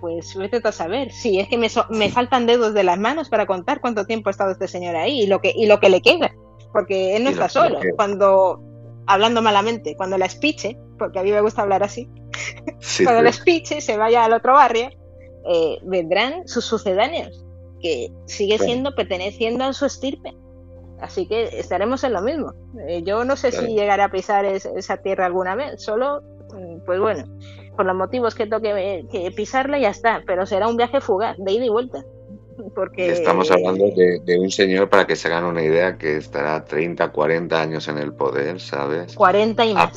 [0.00, 1.12] Pues vete a saber.
[1.12, 4.32] Sí, es que me, me, faltan dedos de las manos para contar cuánto tiempo ha
[4.32, 6.34] estado este señor ahí y lo que, y lo que le queda.
[6.72, 7.80] Porque él no está solo.
[7.96, 8.62] Cuando,
[9.12, 12.08] hablando malamente, cuando la espiche, porque a mí me gusta hablar así,
[13.04, 14.90] cuando la espiche se vaya al otro barrio,
[15.48, 17.44] eh, vendrán sus sucedáneos,
[17.80, 20.34] que sigue siendo perteneciendo a su estirpe.
[21.00, 22.52] Así que estaremos en lo mismo.
[22.86, 26.20] Eh, yo no sé si llegaré a pisar esa tierra alguna vez, solo,
[26.52, 27.24] mm, pues bueno,
[27.74, 31.52] por los motivos que toque que pisarla ya está, pero será un viaje fugaz, de
[31.52, 32.04] ida y vuelta.
[32.74, 33.12] Porque...
[33.12, 37.10] Estamos hablando de, de, un señor, para que se hagan una idea, que estará 30,
[37.10, 39.14] 40 años en el poder, ¿sabes?
[39.14, 39.92] 40 y más.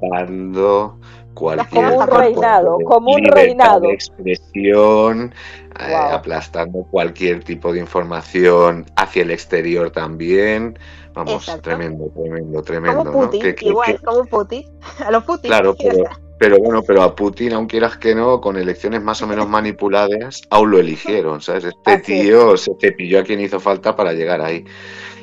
[0.00, 0.98] Aplastando
[1.38, 3.80] cualquier como un reinado, como un reinado.
[3.80, 5.34] De expresión,
[5.80, 10.78] eh, aplastando cualquier tipo de información hacia el exterior también.
[11.14, 13.12] Vamos, tremendo, tremendo, tremendo.
[13.12, 14.64] Como Putin, igual, como Putin.
[15.04, 15.48] A los Putin.
[15.50, 16.04] Claro, pero,
[16.38, 20.42] pero, bueno, pero a Putin, aun quieras que no, con elecciones más o menos manipuladas,
[20.50, 21.64] aún lo eligieron, ¿sabes?
[21.64, 24.64] Este tío se cepilló a quien hizo falta para llegar ahí.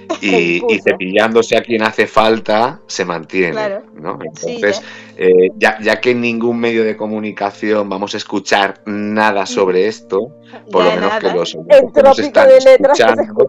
[0.21, 3.79] y, cepillándose a quien hace falta se mantiene.
[3.93, 4.19] ¿no?
[4.23, 4.81] Entonces,
[5.17, 10.35] eh, ya, ya, que en ningún medio de comunicación vamos a escuchar nada sobre esto,
[10.71, 11.57] por lo menos que los
[11.93, 13.47] que nos están escuchando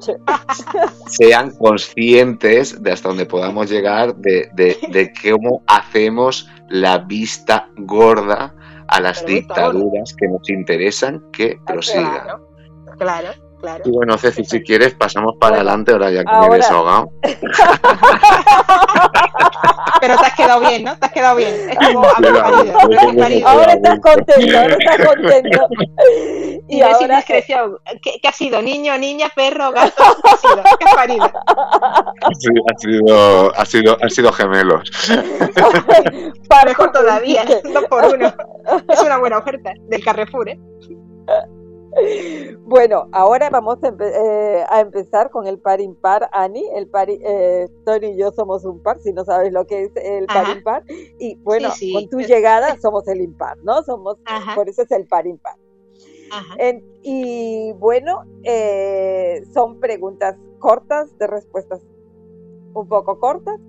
[1.09, 8.54] sean conscientes de hasta donde podamos llegar de, de, cómo hacemos la vista gorda
[8.88, 12.38] a las dictaduras que nos interesan que prosigan.
[12.98, 13.45] claro.
[13.84, 17.10] Y bueno, Ceci, si quieres, pasamos para adelante ahora ya que me he desahogado.
[20.00, 20.96] Pero te has quedado bien, ¿no?
[20.98, 21.54] Te has quedado bien.
[23.44, 25.68] ahora estás contento, ahora estás contento.
[26.68, 27.78] Y, ahora discreción.
[28.02, 28.60] ¿Qué, ¿Qué, ha sido?
[28.60, 30.02] ¿Niño, niña, perro, gato?
[30.24, 30.62] ¿Qué ha sido?
[30.78, 31.24] ¿Qué ha parido?
[31.24, 34.90] ha, sido, ha, sido, ha sido gemelos.
[36.64, 38.34] Mejor todavía, dos por uno.
[38.88, 40.58] Es una buena oferta del Carrefour, ¿eh?
[42.66, 46.64] Bueno, ahora vamos eh, a, empezar con el par impar, Ani.
[46.74, 49.92] El par, eh, Tony y yo somos un par, si no sabes lo que es
[49.97, 50.84] el par impar.
[51.18, 53.82] Y bueno, con tu llegada somos el impar, ¿no?
[53.84, 54.18] Somos,
[54.55, 55.55] por eso es el par impar.
[57.03, 61.80] y bueno, eh, son preguntas cortas, de respuestas
[62.74, 63.61] un poco cortas.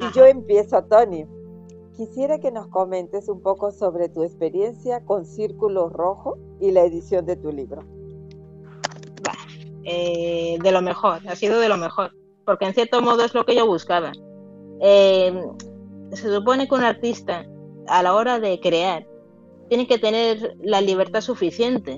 [0.00, 1.26] Y yo empiezo, Tony.
[1.98, 7.26] Quisiera que nos comentes un poco sobre tu experiencia con Círculo Rojo y la edición
[7.26, 7.82] de tu libro.
[9.82, 12.12] Eh, de lo mejor, ha sido de lo mejor,
[12.44, 14.12] porque en cierto modo es lo que yo buscaba.
[14.80, 15.42] Eh,
[16.12, 17.44] se supone que un artista
[17.88, 19.04] a la hora de crear
[19.68, 21.96] tiene que tener la libertad suficiente,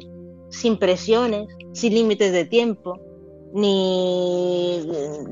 [0.49, 2.99] sin presiones, sin límites de tiempo,
[3.53, 4.83] ni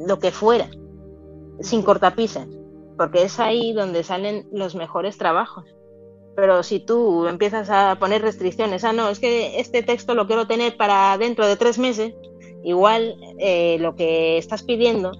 [0.06, 0.68] lo que fuera,
[1.60, 2.46] sin cortapisas
[2.98, 5.64] porque es ahí donde salen los mejores trabajos.
[6.36, 10.46] Pero si tú empiezas a poner restricciones, ah, no, es que este texto lo quiero
[10.46, 12.14] tener para dentro de tres meses,
[12.64, 15.12] igual eh, lo que estás pidiendo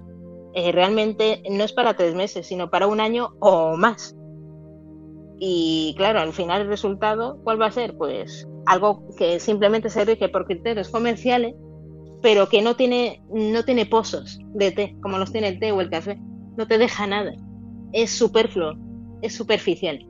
[0.53, 4.15] eh, realmente no es para tres meses, sino para un año o más.
[5.39, 7.95] Y claro, al final el resultado, ¿cuál va a ser?
[7.97, 11.55] Pues algo que simplemente se rige por criterios comerciales,
[12.21, 15.79] pero que no tiene, no tiene pozos de té, como los tiene el té o
[15.79, 16.19] el café.
[16.57, 17.33] No te deja nada.
[17.91, 18.73] Es superfluo,
[19.21, 20.05] es superficial.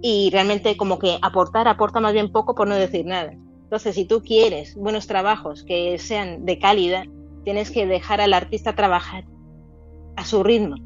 [0.00, 3.32] Y realmente como que aportar, aporta más bien poco por no decir nada.
[3.64, 7.04] Entonces, si tú quieres buenos trabajos que sean de calidad,
[7.44, 9.24] tienes que dejar al artista trabajar
[10.16, 10.76] a su ritmo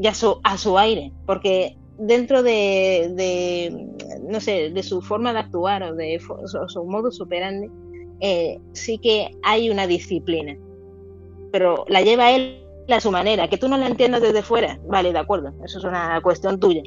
[0.00, 3.70] y a su, a su aire, porque dentro de,
[4.28, 6.20] no sé, de su forma de actuar o de
[6.68, 7.68] su, modo superandi,
[8.20, 10.56] eh, sí que hay una disciplina,
[11.52, 15.12] pero la lleva él a su manera, que tú no la entiendas desde fuera, vale,
[15.12, 16.82] de acuerdo, eso es una cuestión tuya,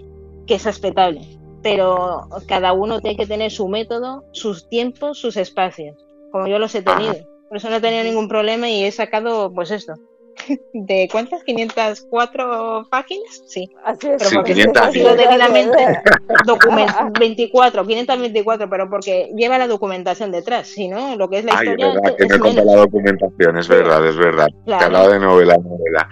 [0.46, 1.22] que es respetable,
[1.64, 5.96] pero cada uno tiene que tener su método, sus tiempos, sus espacios,
[6.32, 7.16] como yo los he tenido.
[7.48, 9.94] Por eso no he tenido ningún problema y he sacado, pues esto,
[10.74, 11.44] ¿De cuántas?
[11.46, 13.44] ¿504 páginas?
[13.48, 13.70] Sí.
[13.84, 14.18] Así es.
[14.24, 14.82] Pero porque 500.
[14.84, 16.02] ha sido debidamente
[16.46, 17.10] documentado.
[17.20, 20.68] 24, 524, pero porque lleva la documentación detrás.
[20.68, 21.94] Si no, lo que es la Ay, es historia.
[21.94, 22.76] verdad, que es no he contado menos.
[22.76, 24.48] la documentación, es verdad, es verdad.
[24.48, 24.86] Te Claro.
[24.86, 26.10] hablaba de novela, novela.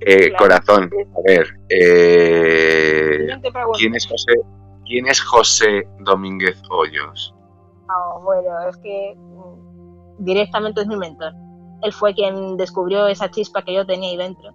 [0.00, 0.36] Eh, Claro.
[0.38, 3.26] Corazón, a ver, eh.
[3.76, 4.32] ¿quién, es José,
[4.86, 7.34] ¿quién es José Domínguez Hoyos?
[7.88, 9.14] Ah, bueno, es que
[10.18, 11.32] directamente es mi mentor.
[11.82, 14.52] Él fue quien descubrió esa chispa que yo tenía ahí dentro,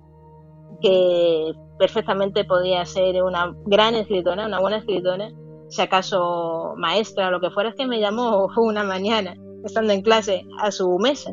[0.81, 5.31] que perfectamente podía ser una gran escritora, una buena escritora,
[5.69, 10.01] si acaso maestra o lo que fuera, es que me llamó una mañana, estando en
[10.01, 11.31] clase, a su mesa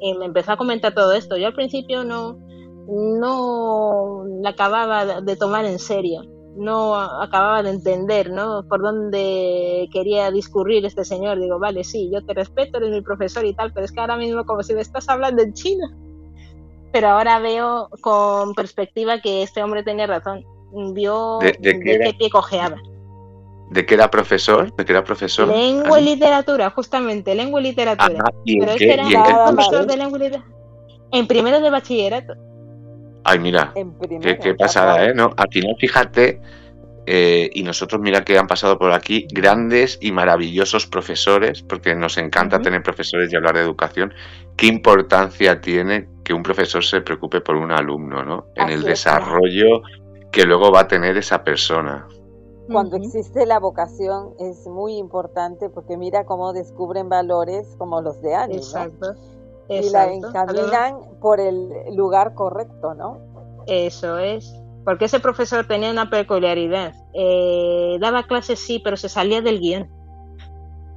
[0.00, 1.36] y me empezó a comentar todo esto.
[1.36, 2.38] Yo al principio no,
[2.86, 6.22] no la acababa de tomar en serio,
[6.56, 8.64] no acababa de entender, ¿no?
[8.68, 11.40] Por dónde quería discurrir este señor.
[11.40, 14.16] Digo, vale, sí, yo te respeto, eres mi profesor y tal, pero es que ahora
[14.16, 15.86] mismo como si me estás hablando en chino.
[16.92, 20.44] Pero ahora veo con perspectiva que este hombre tenía razón.
[20.92, 22.12] Vio ¿De- de qué era?
[22.16, 22.76] pie cojeaba.
[23.70, 24.74] ¿De qué era profesor?
[24.76, 25.48] ¿De qué era profesor?
[25.48, 28.18] Lengua y literatura, justamente, lengua y literatura.
[28.20, 28.90] Ajá, ¿y en pero qué?
[28.90, 30.54] este era profesor de lengua y literatura.
[31.12, 32.34] En primero de bachillerato.
[33.24, 33.72] Ay, mira,
[34.20, 35.04] qué, qué pasada.
[35.06, 35.14] ¿eh?
[35.14, 35.30] ¿No?
[35.36, 36.40] Al final, fíjate,
[37.06, 42.16] eh, y nosotros mira que han pasado por aquí grandes y maravillosos profesores, porque nos
[42.16, 44.14] encanta tener profesores y hablar de educación.
[44.56, 48.46] ¿Qué importancia tiene que un profesor se preocupe por un alumno, ¿no?
[48.54, 49.82] En el es, desarrollo
[50.32, 52.08] que luego va a tener esa persona.
[52.66, 58.34] Cuando existe la vocación es muy importante porque mira cómo descubren valores como los de
[58.34, 59.14] Ani, ¿no?
[59.68, 59.86] Exacto.
[59.88, 63.18] Y la encaminan por el lugar correcto, ¿no?
[63.66, 64.54] Eso es.
[64.84, 66.92] Porque ese profesor tenía una peculiaridad.
[67.14, 69.88] Eh, daba clases sí, pero se salía del guion.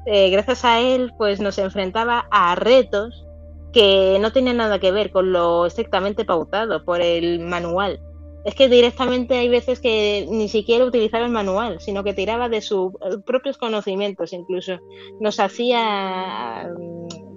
[0.05, 3.25] Eh, gracias a él, pues nos enfrentaba a retos
[3.73, 7.99] que no tenían nada que ver con lo estrictamente pautado por el manual.
[8.45, 12.61] Es que directamente hay veces que ni siquiera utilizaba el manual, sino que tiraba de
[12.61, 14.77] sus eh, propios conocimientos incluso.
[15.19, 16.69] Nos hacía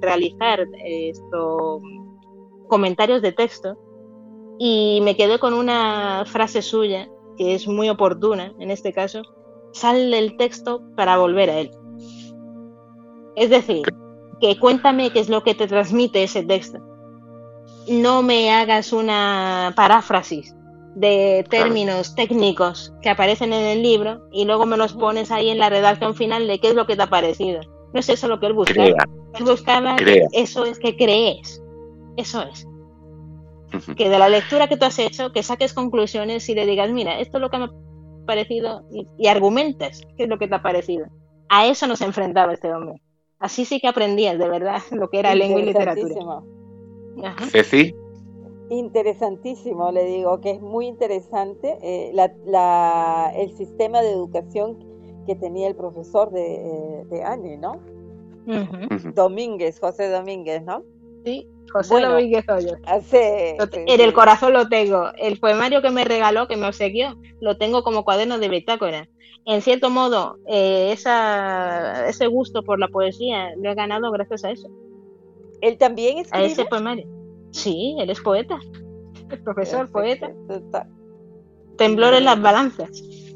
[0.01, 1.81] realizar esto,
[2.69, 3.77] comentarios de texto
[4.59, 9.23] y me quedé con una frase suya que es muy oportuna en este caso.
[9.73, 11.71] Sal del texto para volver a él.
[13.37, 13.83] Es decir,
[14.41, 16.79] que cuéntame qué es lo que te transmite ese texto.
[17.89, 20.55] No me hagas una paráfrasis
[20.95, 25.59] de términos técnicos que aparecen en el libro y luego me los pones ahí en
[25.59, 27.61] la redacción final de qué es lo que te ha parecido.
[27.93, 28.85] No es eso lo que él buscaba.
[28.87, 29.05] Crea,
[29.39, 30.29] Él buscaba Crea.
[30.33, 31.63] eso es que crees.
[32.17, 32.67] Eso es.
[33.97, 37.21] Que de la lectura que tú has hecho, que saques conclusiones y le digas, mira,
[37.21, 37.71] esto es lo que me ha
[38.27, 41.07] parecido y, y argumentes qué es lo que te ha parecido.
[41.49, 43.01] A eso nos enfrentaba este hombre.
[43.39, 46.09] Así sí que aprendías de verdad lo que era lengua y literatura.
[46.15, 47.25] Interesantísimo.
[47.25, 47.47] Ajá.
[47.47, 47.95] Ceci,
[48.71, 54.79] Interesantísimo, le digo que es muy interesante eh, la, la- el sistema de educación
[55.31, 57.81] que tenía el profesor de, de Ani, ¿no?
[58.49, 58.95] Ujú.
[58.97, 59.13] Ujú.
[59.15, 60.83] Domínguez, José Domínguez, ¿no?
[61.25, 62.11] Sí, José Bueno.
[62.11, 62.77] Domínguez Hoyos.
[62.85, 64.03] Hace, sí, En sí.
[64.03, 65.05] el corazón lo tengo.
[65.19, 69.09] El poemario que me regaló, que me obsequió, lo tengo como cuaderno de bitácora.
[69.45, 74.51] En cierto modo, eh, esa, ese gusto por la poesía lo he ganado gracias a
[74.51, 74.69] eso,
[75.61, 76.47] Él también a escribe.
[76.47, 77.07] ese poemario.
[77.53, 78.59] Sí, él es poeta.
[79.31, 80.33] El profesor, poeta.
[81.77, 82.91] Temblor en las balanzas.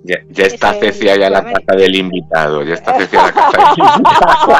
[0.05, 3.23] Ya, ya está Ese Ceci allá en la casa del invitado, ya está Ceci en
[3.23, 4.53] la casa del invitado.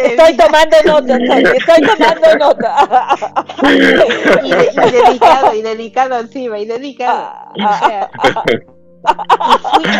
[0.04, 1.16] Estoy tomando nota,
[1.52, 3.16] estoy tomando nota.
[3.64, 7.30] Y, de- y dedicado, y dedicado encima, y dedicado.
[7.54, 8.10] O sea,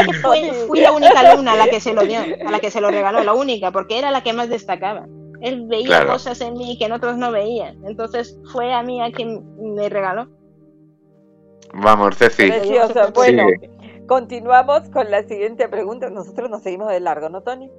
[0.09, 2.81] y fui, la única alumna a la que se lo dio, a la que se
[2.81, 5.07] lo regaló, la única, porque era la que más destacaba.
[5.41, 6.13] Él veía Claro.
[6.13, 7.75] cosas en mí que en otros no veía.
[7.87, 9.41] Entonces fue a mí a quien
[9.75, 10.29] me regaló.
[11.75, 12.49] Vamos, Ceci.
[12.49, 13.13] Precioso.
[13.15, 14.07] Bueno, Sigue.
[14.07, 16.11] continuamos con la siguiente pregunta.
[16.11, 17.71] Nosotros nos seguimos de largo, ¿no, Tony?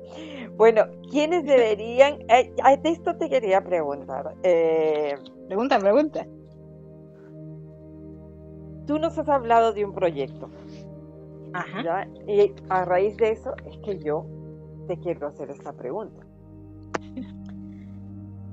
[0.58, 2.20] Bueno, ¿quiénes deberían...
[2.30, 4.34] Eh, de esto te quería preguntar.
[4.44, 5.16] Eh,
[5.48, 6.26] pregunta, pregunta.
[8.88, 10.50] Tú nos has hablado de un proyecto.
[11.54, 12.08] Ajá.
[12.28, 14.26] Y a raíz de eso es que yo
[14.88, 16.26] te quiero hacer esta pregunta.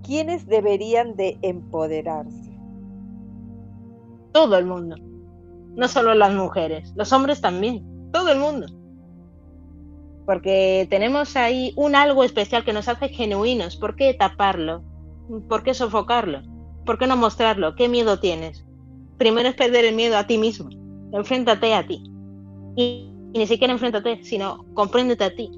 [0.02, 2.58] ¿Quiénes deberían de empoderarse?
[4.32, 4.96] Todo el mundo.
[5.78, 7.82] No solo las mujeres, los hombres también.
[8.12, 8.66] Todo el mundo.
[10.26, 13.76] Porque tenemos ahí un algo especial que nos hace genuinos.
[13.76, 14.82] ¿Por qué taparlo?
[15.48, 16.42] ¿Por qué sofocarlo?
[16.84, 17.74] ¿Por qué no mostrarlo?
[17.74, 18.66] ¿Qué miedo tienes?
[19.16, 20.68] Primero es perder el miedo a ti mismo.
[21.12, 22.02] Enfréntate a ti.
[22.76, 25.50] Y, ni siquiera enfréntate, sino compréndete a ti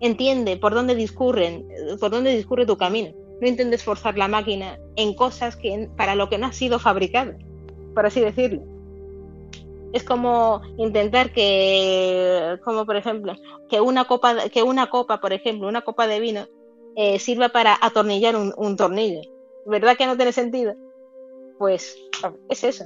[0.00, 1.66] entiende por dónde discurren,
[2.00, 3.10] por dónde discurre tu camino.
[3.40, 7.34] No intentes forzar la máquina en cosas que para lo que no ha sido fabricado,
[7.94, 8.62] por así decirlo.
[9.92, 13.34] Es como intentar que, como por ejemplo,
[13.68, 16.46] que una copa, que una copa, por ejemplo, una copa de vino
[16.96, 19.20] eh, sirva para atornillar un, un tornillo.
[19.66, 20.74] ¿Verdad que no tiene sentido?
[21.58, 21.96] Pues
[22.48, 22.84] es eso,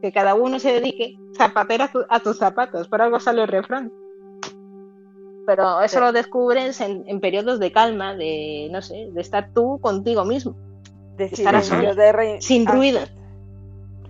[0.00, 3.92] que cada uno se dedique zapatero a, a tus zapatos, por algo sale el refrán
[5.46, 10.24] pero eso lo descubres en, periodos de calma, de, no sé, de estar tú contigo
[10.24, 10.56] mismo.
[11.16, 11.62] De estar
[12.40, 13.00] sin ruido.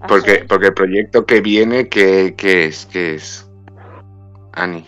[0.08, 2.86] Porque, porque el proyecto que viene, ¿qué, es?
[2.86, 3.50] ¿Qué es?
[4.52, 4.86] Ani.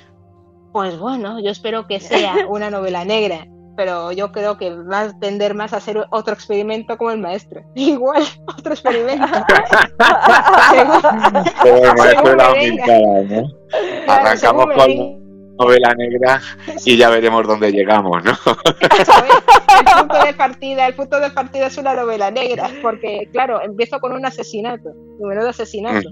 [0.72, 3.46] Pues bueno, yo espero que sea una novela negra,
[3.76, 7.62] pero yo creo que va a tender más a ser otro experimento como el maestro.
[7.74, 9.26] Igual, otro experimento.
[11.62, 12.54] como el maestro la
[14.08, 15.25] Arrancamos con
[15.58, 16.40] novela negra
[16.84, 18.32] y ya veremos dónde llegamos, ¿no?
[18.32, 24.00] el punto de partida, el punto de partida es una novela negra, porque claro, empiezo
[24.00, 26.10] con un asesinato, un de asesinato.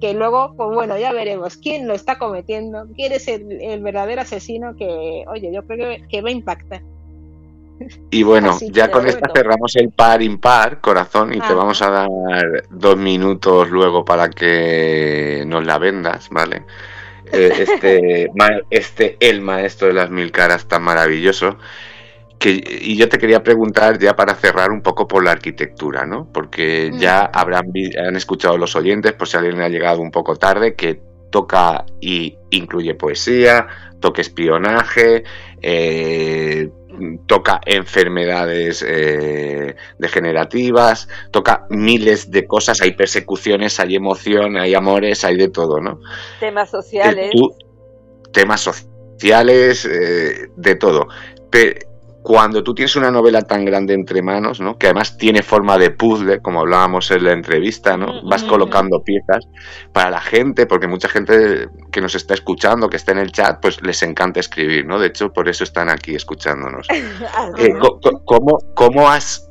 [0.00, 4.76] Que luego, pues bueno, ya veremos quién lo está cometiendo, quién es el, verdadero asesino
[4.76, 6.82] que, oye, yo creo que, va a impactar.
[8.10, 12.08] Y bueno, ya con esta cerramos el par impar, corazón, y te vamos a dar
[12.70, 16.64] dos minutos luego para que nos la vendas, ¿vale?
[17.32, 18.30] Eh, este,
[18.70, 21.58] este El Maestro de las Mil Caras tan maravilloso.
[22.38, 26.30] Que, y yo te quería preguntar ya para cerrar un poco por la arquitectura, ¿no?
[26.32, 26.98] Porque mm.
[26.98, 31.00] ya habrán han escuchado los oyentes, por si alguien ha llegado un poco tarde, que
[31.30, 33.66] toca y incluye poesía,
[34.00, 35.24] toca espionaje,
[35.62, 36.70] eh,
[37.26, 45.36] toca enfermedades eh, degenerativas, toca miles de cosas, hay persecuciones, hay emoción, hay amores, hay
[45.36, 46.00] de todo, ¿no?
[46.40, 47.32] Temas sociales.
[48.32, 51.08] temas sociales, eh, de todo.
[51.50, 51.80] Pero
[52.26, 54.74] cuando tú tienes una novela tan grande entre manos, ¿no?
[54.74, 58.28] que además tiene forma de puzzle, como hablábamos en la entrevista, ¿no?
[58.28, 59.44] vas colocando piezas
[59.92, 63.60] para la gente, porque mucha gente que nos está escuchando, que está en el chat,
[63.62, 64.98] pues les encanta escribir, ¿no?
[64.98, 66.88] De hecho, por eso están aquí escuchándonos.
[67.58, 67.68] Eh,
[68.24, 69.48] ¿cómo, ¿Cómo has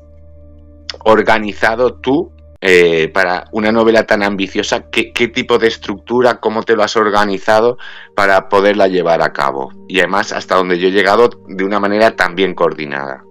[1.06, 2.35] organizado tú
[2.68, 7.78] eh, para una novela tan ambiciosa, ¿qué, tipo de estructura, cómo te lo has organizado
[8.16, 9.72] para poderla llevar a cabo?
[9.88, 13.24] Y además, hasta donde yo he llegado de una manera tan bien coordinada.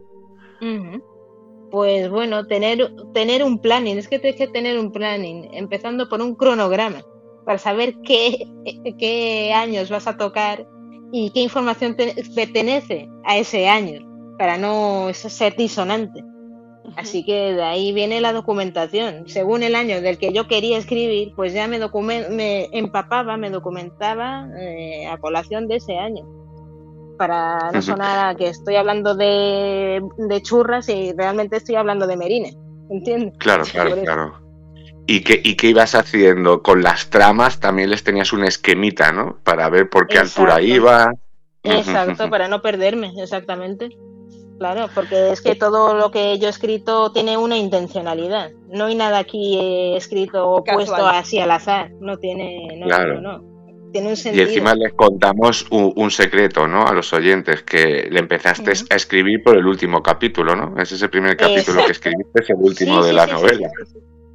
[1.72, 6.22] Pues bueno, tener, tener un planning, es que tienes que tener un planning, empezando por
[6.22, 7.02] un cronograma,
[7.44, 8.46] para saber qué,
[9.00, 10.64] qué años vas a tocar
[11.10, 11.96] y qué información
[12.36, 13.98] pertenece a ese año,
[14.38, 16.22] para no ser disonante.
[16.96, 19.28] Así que de ahí viene la documentación.
[19.28, 21.78] Según el año del que yo quería escribir, pues ya me,
[22.30, 26.24] me empapaba, me documentaba eh, a colación de ese año.
[27.18, 30.02] Para no sonar a que estoy hablando de,
[30.42, 32.56] churras y realmente estoy hablando de merines.
[32.90, 33.34] ¿Entiendes?
[33.38, 34.44] Claro, claro, claro.
[35.06, 36.62] ¿Y qué, ¿Y qué ibas haciendo?
[36.62, 39.38] Con las tramas también les tenías una esquemita, ¿no?
[39.42, 41.14] Para ver por qué altura iba.
[41.62, 43.90] Exacto, para no perderme, exactamente.
[44.58, 48.52] Claro, porque es que todo lo que yo he escrito tiene una intencionalidad.
[48.68, 49.58] No hay nada aquí
[49.96, 51.90] escrito o puesto así al azar.
[52.00, 53.20] No tiene, no, claro.
[53.20, 53.44] no,
[53.92, 54.44] Tiene un sentido.
[54.44, 56.86] Y encima les contamos un, secreto, ¿no?
[56.86, 60.80] A los oyentes, que le empezaste a escribir por el último capítulo, ¿no?
[60.80, 63.68] Ese es el primer capítulo que escribiste, es el último de la novela.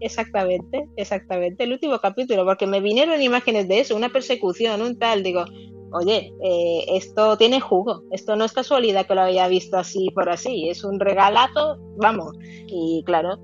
[0.02, 5.24] Exactamente, exactamente, el último capítulo, porque me vinieron imágenes de eso, una persecución, un tal,
[5.24, 5.44] digo,
[5.92, 10.30] oye, eh, esto tiene jugo, esto no es casualidad que lo haya visto así por
[10.30, 12.36] así, es un regalato, vamos.
[12.68, 13.38] Y claro,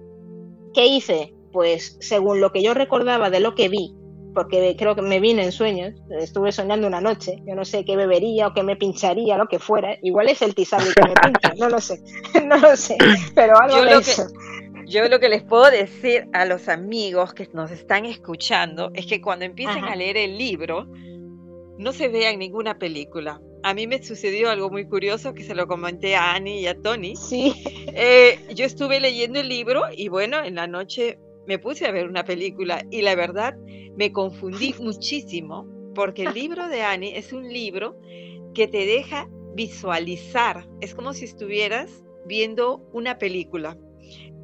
[0.74, 1.34] ¿qué hice?
[1.52, 3.94] Pues según lo que yo recordaba de lo que vi,
[4.34, 7.96] porque creo que me vine en sueños, estuve soñando una noche, yo no sé qué
[7.96, 11.54] bebería o qué me pincharía, lo que fuera, igual es el tisabi que me pincha,
[11.58, 12.02] no lo sé,
[12.46, 12.98] no lo sé,
[13.34, 14.12] pero algo yo lo Que...
[14.88, 19.20] Yo lo que les puedo decir a los amigos que nos están escuchando es que
[19.20, 20.88] cuando empiecen a leer el libro,
[21.78, 23.42] no se vean ninguna película.
[23.64, 26.80] A mí me sucedió algo muy curioso que se lo comenté a Annie y a
[26.80, 27.16] Tony.
[27.16, 27.54] Sí.
[27.94, 31.18] Eh, yo estuve leyendo el libro y bueno, en la noche
[31.48, 33.56] me puse a ver una película y la verdad
[33.96, 38.00] me confundí muchísimo porque el libro de Annie es un libro
[38.54, 40.68] que te deja visualizar.
[40.82, 43.78] Es como si estuvieras viendo una película.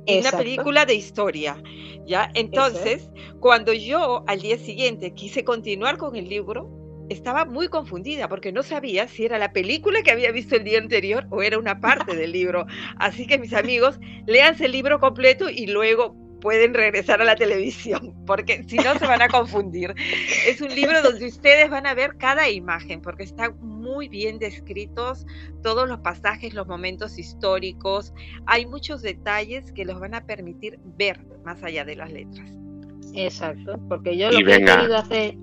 [0.07, 1.61] Una película de historia,
[2.07, 2.31] ¿ya?
[2.33, 3.07] Entonces,
[3.39, 6.80] cuando yo al día siguiente quise continuar con el libro,
[7.11, 10.79] estaba muy confundida porque no sabía si era la película que había visto el día
[10.79, 12.65] anterior o era una parte del libro.
[12.97, 18.13] Así que mis amigos, léanse el libro completo y luego pueden regresar a la televisión,
[18.25, 19.93] porque si no se van a confundir.
[20.47, 25.25] Es un libro donde ustedes van a ver cada imagen, porque están muy bien descritos
[25.63, 28.13] todos los pasajes, los momentos históricos.
[28.47, 32.49] Hay muchos detalles que los van a permitir ver más allá de las letras.
[33.13, 35.35] Exacto, porque yo lo que he querido hacer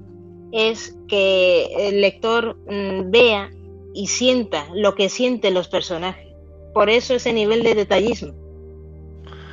[0.52, 3.50] es que el lector mm, vea
[3.94, 6.26] y sienta lo que sienten los personajes.
[6.74, 8.34] Por eso ese nivel de detallismo.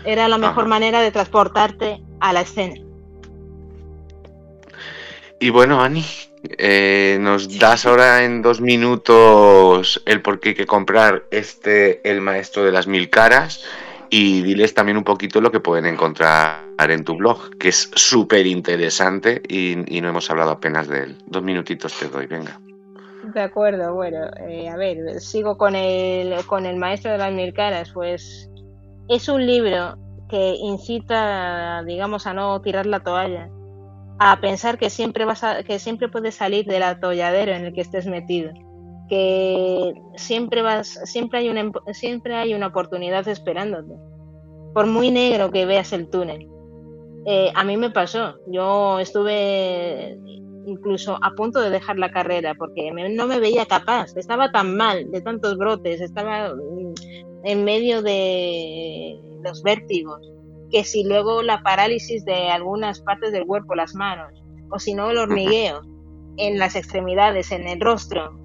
[0.06, 2.80] Era la mejor manera de transportarte a la escena.
[5.40, 6.06] Y bueno, Ani,
[6.58, 12.22] eh, nos das ahora en dos minutos el por qué hay que comprar este El
[12.22, 13.64] Maestro de las Mil Caras
[14.10, 18.46] y diles también un poquito lo que pueden encontrar en tu blog, que es súper
[18.46, 21.18] interesante y, no hemos hablado apenas de él.
[21.26, 22.60] Dos minutitos te doy, venga.
[23.34, 27.54] De acuerdo, bueno, eh, a ver, sigo con el, con el Maestro de las Mil
[27.54, 28.50] Caras, pues
[29.10, 29.98] es un libro
[30.30, 33.50] que incita, digamos, a no tirar la toalla,
[34.20, 37.82] a pensar que siempre vas a, que siempre puedes salir del atolladero en el que
[37.82, 38.52] estés metido
[39.10, 43.94] que siempre vas, siempre hay una, siempre hay una oportunidad esperándote.
[44.74, 46.50] Por muy negro que veas el túnel.
[47.26, 48.36] Eh, a mí me pasó.
[48.48, 50.18] Yo estuve
[50.66, 54.16] incluso a punto de dejar la carrera porque no me veía capaz.
[54.18, 56.54] Estaba tan mal de tantos brotes, estaba
[57.44, 60.20] en medio de los vértigos,
[60.72, 65.12] que si luego la parálisis de algunas partes del cuerpo, las manos, o si no
[65.12, 65.82] el hormigueo
[66.38, 68.38] en las extremidades, en el rostro,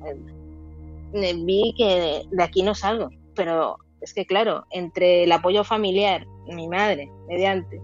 [1.13, 6.69] vi que de aquí no salgo, pero es que claro, entre el apoyo familiar, mi
[6.69, 7.81] madre, mediante,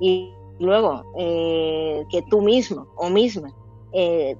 [0.00, 3.54] y luego eh, que tú mismo o misma
[3.92, 4.36] eh,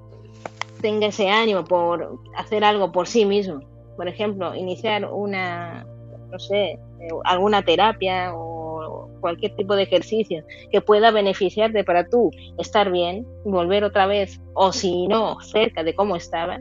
[0.81, 3.61] tenga ese ánimo por hacer algo por sí mismo,
[3.97, 5.87] por ejemplo, iniciar una,
[6.31, 6.79] no sé,
[7.25, 13.85] alguna terapia o cualquier tipo de ejercicio que pueda beneficiarte para tú estar bien, volver
[13.85, 16.61] otra vez, o si no, cerca de cómo estaba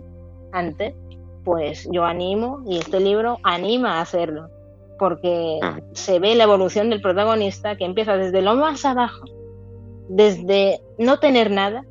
[0.51, 0.93] antes,
[1.48, 4.50] pues yo animo y este libro anima a hacerlo,
[5.00, 5.80] porque ah.
[5.93, 9.24] se ve la evolución del protagonista que empieza desde lo más abajo,
[10.10, 11.86] desde no tener nada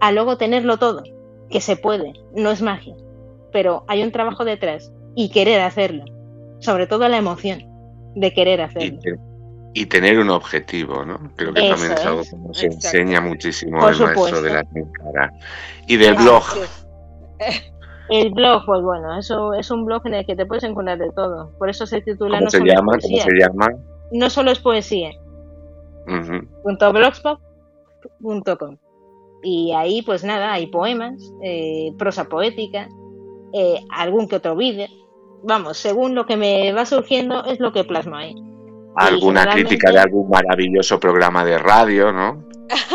[0.00, 1.04] a luego tenerlo todo,
[1.48, 2.96] que se puede, no es magia,
[3.52, 6.04] pero hay un trabajo detrás y querer hacerlo,
[6.58, 7.62] sobre todo la emoción
[8.16, 8.98] de querer hacerlo.
[9.72, 11.30] Y, tener un objetivo, ¿no?
[11.36, 15.32] Creo que también es algo que nos enseña muchísimo el maestro de la cara.
[15.86, 16.42] Y del blog.
[18.08, 21.10] El blog, pues bueno, eso es un blog en el que te puedes encontrar de
[21.12, 21.50] todo.
[21.58, 22.92] Por eso se titula ¿Cómo no se solo llama?
[22.96, 23.22] es poesía.
[23.22, 23.68] ¿Cómo se llama?
[24.12, 25.10] No solo es poesía.
[26.92, 28.76] blogspot.com
[29.42, 32.88] Y ahí, pues nada, hay poemas, eh, prosa poética,
[33.52, 34.86] eh, algún que otro vídeo.
[35.42, 38.34] Vamos, según lo que me va surgiendo, es lo que plasmo ahí.
[38.96, 42.44] Alguna crítica de algún maravilloso programa de radio, ¿no?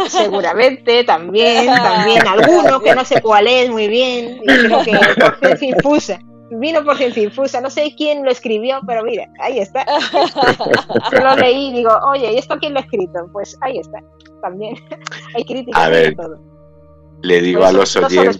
[0.09, 5.39] Seguramente, también, también alguno que no sé cuál es muy bien, y creo que por
[5.39, 6.19] ciencia infusa.
[6.53, 9.85] Vino por ciencia infusa, no sé quién lo escribió, pero mira, ahí está.
[11.11, 13.29] Yo lo leí y digo, oye, ¿y esto quién lo ha escrito?
[13.31, 13.99] Pues ahí está,
[14.41, 14.75] también.
[15.33, 16.37] Hay críticas de todo.
[17.21, 18.37] Le digo a los oyentes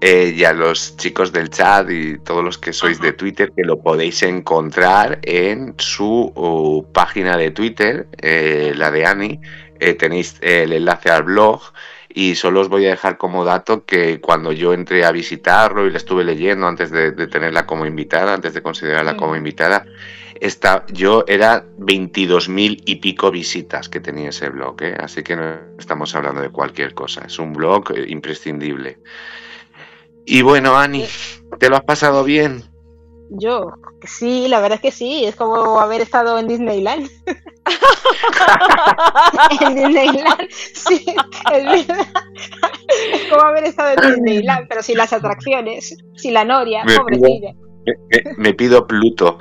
[0.00, 3.64] eh, y a los chicos del chat y todos los que sois de Twitter que
[3.64, 9.40] lo podéis encontrar en su uh, página de Twitter, eh, la de Ani,
[9.78, 11.60] eh, tenéis el enlace al blog
[12.08, 15.90] y solo os voy a dejar como dato que cuando yo entré a visitarlo y
[15.90, 19.84] le estuve leyendo antes de, tenerla como invitada, antes de considerarla como invitada,
[20.40, 24.96] esta, yo era 22.000 y pico visitas que tenía ese blog, ¿eh?
[24.98, 28.98] así que no estamos hablando de cualquier cosa, es un blog imprescindible.
[30.32, 31.06] Y bueno, Ani,
[31.58, 32.62] ¿te lo has pasado bien?
[33.30, 33.72] Yo,
[34.04, 37.10] sí, la verdad es que sí, es como haber estado en Disneyland.
[39.60, 41.04] en Disneyland, sí,
[41.52, 42.06] es verdad.
[43.12, 47.52] Es como haber estado en Disneyland, pero sin las atracciones, sin la noria, me pobrecilla.
[48.36, 49.36] me, pido Pluto.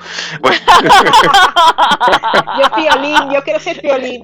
[2.57, 4.24] yo Piolín, yo quiero ser Piolín.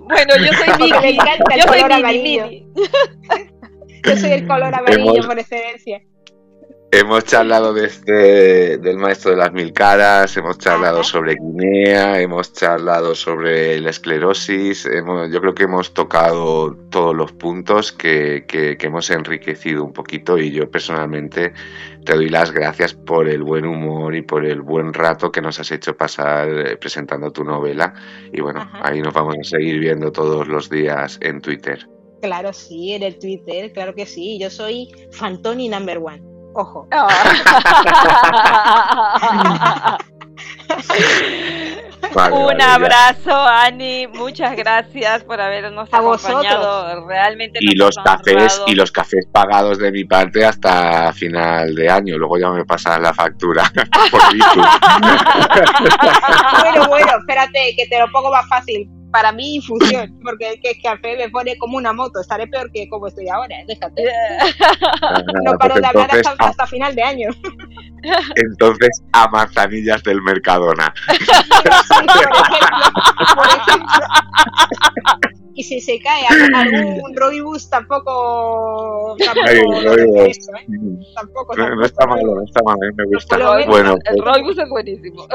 [0.00, 1.18] bueno, yo soy Vicky,
[1.56, 2.50] yo soy amarillo.
[4.04, 6.02] Yo soy el color amarillo por excelencia.
[6.92, 12.52] Hemos charlado de este, del maestro de las mil caras, hemos charlado sobre Guinea, hemos
[12.52, 14.88] charlado sobre la esclerosis,
[15.30, 20.50] yo creo que hemos tocado todos los puntos que, que, hemos enriquecido un poquito y
[20.50, 21.52] yo personalmente
[22.04, 25.60] te doy las gracias por el buen humor y por el buen rato que nos
[25.60, 27.94] has hecho pasar eh, presentando tu novela
[28.32, 31.86] y bueno, ahí nos vamos a seguir viendo todos los días en Twitter.
[32.20, 36.22] Claro, sí, en el Twitter, claro que sí, yo soy Fantoni Number One.
[36.54, 36.88] Ojo.
[42.32, 44.06] Un abrazo, Ani.
[44.08, 47.06] Muchas gracias por habernos acompañado.
[47.06, 47.60] Realmente.
[47.62, 52.18] Y los cafés y los cafés pagados de mi parte hasta final de año.
[52.18, 53.62] Luego ya me pasan la factura
[54.10, 54.20] por
[56.62, 60.70] bueno, bueno, espérate, que te lo pongo más fácil para mí infusión, porque es que
[60.70, 64.04] el café me pone como una moto, estaré peor que como estoy ahora, déjate.
[65.44, 67.28] no paro de hablar hasta, final de año.
[68.36, 70.94] Entonces, a manzanillas del Mercadona.
[75.52, 76.24] Y si se cae
[76.54, 79.14] algún Roibus tampoco...
[79.18, 80.32] Tampoco, ¿eh?
[81.14, 83.36] tampoco, no, está malo, no está malo, me gusta.
[83.66, 85.26] Bueno, el Roibus es buenísimo.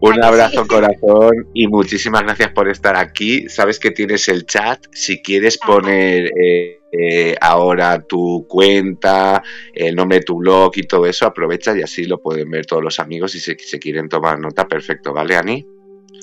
[0.00, 3.48] Un abrazo corazón y muchísimas gracias por estar aquí.
[3.48, 4.84] Sabes que tienes el chat.
[4.92, 9.42] Si quieres poner eh, eh, ahora tu cuenta,
[9.74, 12.82] el nombre de tu blog y todo eso, aprovecha y así lo pueden ver todos
[12.82, 14.68] los amigos y si se quieren tomar nota.
[14.68, 15.66] Perfecto, ¿vale, Ani?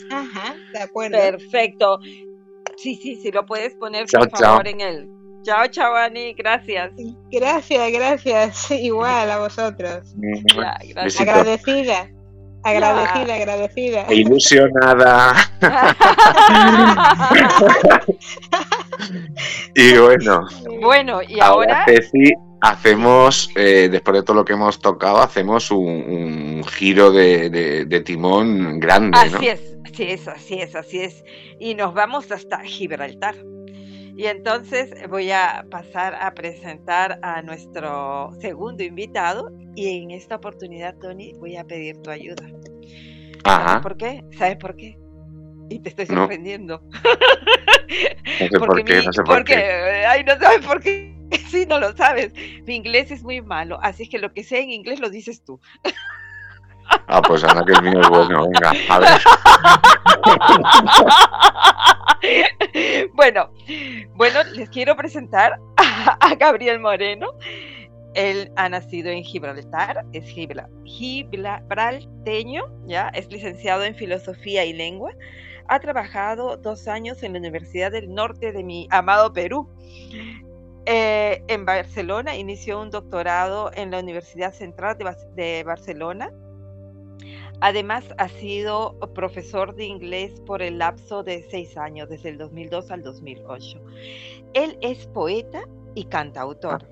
[0.10, 1.18] Ajá, de acuerdo.
[1.18, 2.00] Perfecto.
[2.78, 5.10] Sí, sí, sí, lo puedes poner por favor en el.
[5.44, 6.92] Chao, chao, Ani, gracias.
[7.30, 8.72] Gracias, gracias.
[8.72, 10.16] Igual a vosotros.
[10.16, 11.22] gracias.
[11.22, 12.10] Agradecida.
[12.66, 14.12] Agradecida, agradecida.
[14.12, 15.36] Ilusionada.
[19.76, 20.48] y bueno.
[20.82, 21.86] Bueno, y ahora.
[22.62, 29.20] hacemos, eh, después de todo lo que hemos tocado, hacemos un, giro de, timón grande.
[29.20, 31.24] Así es, así es, así es, así es.
[31.60, 33.36] Y nos vamos hasta Gibraltar.
[34.18, 40.96] Y entonces voy a pasar a presentar a nuestro segundo invitado y en esta oportunidad,
[41.00, 42.48] Tony, voy a pedir tu ayuda.
[43.44, 44.24] ¿Sabes por qué?
[44.38, 44.98] ¿Sabes por qué?
[45.70, 46.82] Y te estoy sorprendiendo.
[48.40, 49.56] No sé por qué, no sé por qué.
[50.08, 51.14] Ay, no sabes por qué.
[51.50, 52.34] Sí, no lo sabes.
[52.66, 55.60] Mi inglés es muy malo, así que lo que sé en inglés lo dices tú.
[57.08, 59.10] Ah, pues anda que el mío es bueno, venga, a ver.
[63.14, 63.52] bueno,
[64.16, 67.34] bueno, les quiero presentar a, Gabriel Moreno.
[68.14, 70.26] Él ha nacido en Gibraltar, es
[70.86, 75.12] gibralteño, ya es licenciado en filosofía y lengua.
[75.68, 79.70] Ha trabajado dos años en la Universidad del Norte de mi amado Perú.
[80.86, 84.98] Eh, en Barcelona inició un doctorado en la Universidad Central
[85.36, 86.32] de Barcelona
[87.62, 92.92] Además, ha sido profesor de inglés por el lapso de seis años, desde el 2002
[92.92, 93.82] al 2008.
[94.54, 95.64] Él es poeta
[95.94, 96.88] y cantautor.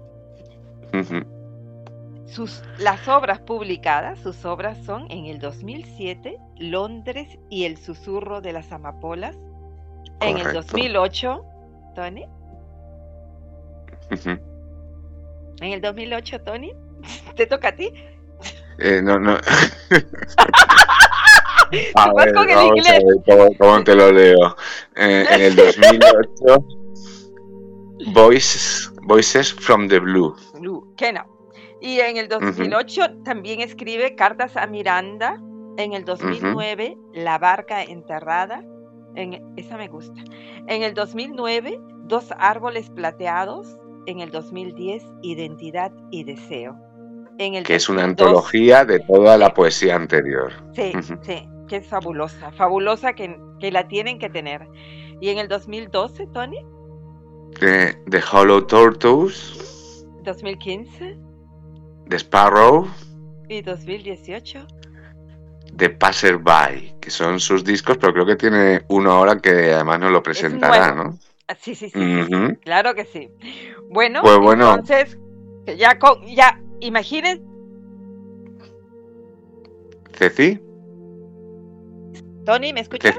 [2.26, 8.53] Sus, las obras publicadas, sus obras son en el 2007, Londres y el susurro de
[8.53, 9.38] las amapolas.
[10.22, 11.45] En el 2008,
[11.95, 12.26] Tony.
[15.61, 16.73] En el 2008, Tony,
[17.35, 17.94] ¿te toca a ti?
[18.79, 19.37] Eh, no, no.
[21.95, 24.55] a ver, con el vamos a ver cómo, te lo leo.
[24.95, 26.65] Eh, en el 2008,
[28.13, 30.35] Voices, Voices from the Blue.
[30.59, 31.25] Blue, que no.
[31.81, 35.41] Y en el 2008 también escribe Cartas a Miranda.
[35.77, 38.63] En el 2009, La Barca Enterrada.
[39.15, 40.23] En, esa me gusta.
[40.67, 43.77] En el 2009, Dos Árboles Plateados.
[44.05, 46.77] En el 2010, Identidad y Deseo
[47.38, 50.51] que es una antología de toda la poesía anterior.
[50.73, 50.91] Sí,
[51.22, 54.68] sí, que es fabulosa, fabulosa que, la tienen que tener.
[55.22, 56.65] ¿Y en el 2012, Tony?
[57.60, 60.05] The, The Hollow Tortoise.
[60.23, 61.18] 2015.
[62.10, 62.88] The Sparrow.
[63.47, 64.68] Y 2018.
[65.76, 70.11] The Passerby, que son sus discos, pero creo que tiene uno ahora que además nos
[70.11, 71.18] lo presentará, ¿no?
[71.47, 71.99] Ah, sí, sí, sí,
[72.61, 73.30] claro que sí.
[73.89, 75.18] Bueno, pues bueno, entonces,
[75.77, 77.41] ya, con, ya imaginen.
[80.14, 80.60] ¿Ceci?
[82.45, 83.15] Tony, ¿me escuchas?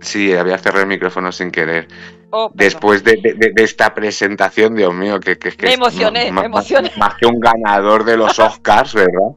[0.00, 1.88] Sí, había cerrado el micrófono sin querer.
[2.30, 3.20] Oh, Después de,
[3.56, 6.92] esta presentación, Dios mío, que, que, me emocioné, me emocioné.
[6.96, 9.34] Más, que un ganador de los Oscars, ¿verdad?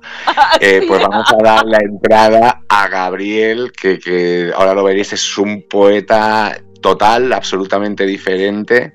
[0.62, 5.38] Eh, pues vamos a dar la entrada a Gabriel, que, que ahora lo veréis, es
[5.38, 8.94] un poeta total, absolutamente diferente.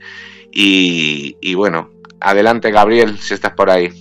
[0.53, 1.91] Y, y bueno,
[2.21, 3.93] Adelante, Gabriel, si estás por ahí.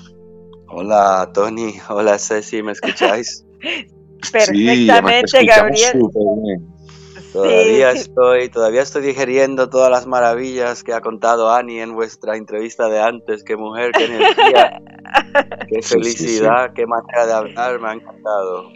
[0.69, 1.75] Hola, Tony.
[1.89, 3.45] Hola, Ceci, ¿me escucháis?
[4.31, 6.01] Perfectamente, Gabriel.
[7.33, 12.89] Todavía estoy, todavía estoy digeriendo todas las maravillas que ha contado Ani en vuestra entrevista
[12.89, 13.43] de antes.
[13.43, 14.81] Qué mujer, qué energía,
[15.69, 18.71] qué felicidad, qué manera de hablar, me ha encantado.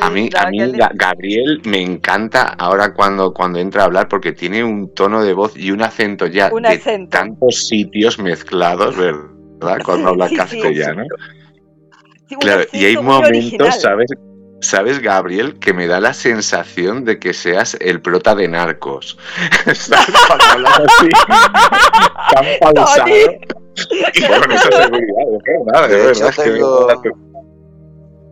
[0.00, 0.58] A mí, a mí
[0.94, 5.56] Gabriel me encanta ahora cuando, cuando entra a hablar porque tiene un tono de voz
[5.56, 9.35] y un acento ya de tantos sitios mezclados, ¿verdad?
[9.60, 11.04] Cuando habla castellano.
[12.40, 14.10] claro, y hay momentos, ¿sabes?
[14.60, 19.18] ¿Sabes, Gabriel, que me da la sensación de que seas el prota de Narcos?
[19.74, 20.14] ¿Sabes?
[20.26, 21.08] Cuando así,
[22.34, 23.08] tan pausado.
[24.14, 26.88] Y con esa seguridad, de verdad, de, hecho, tengo,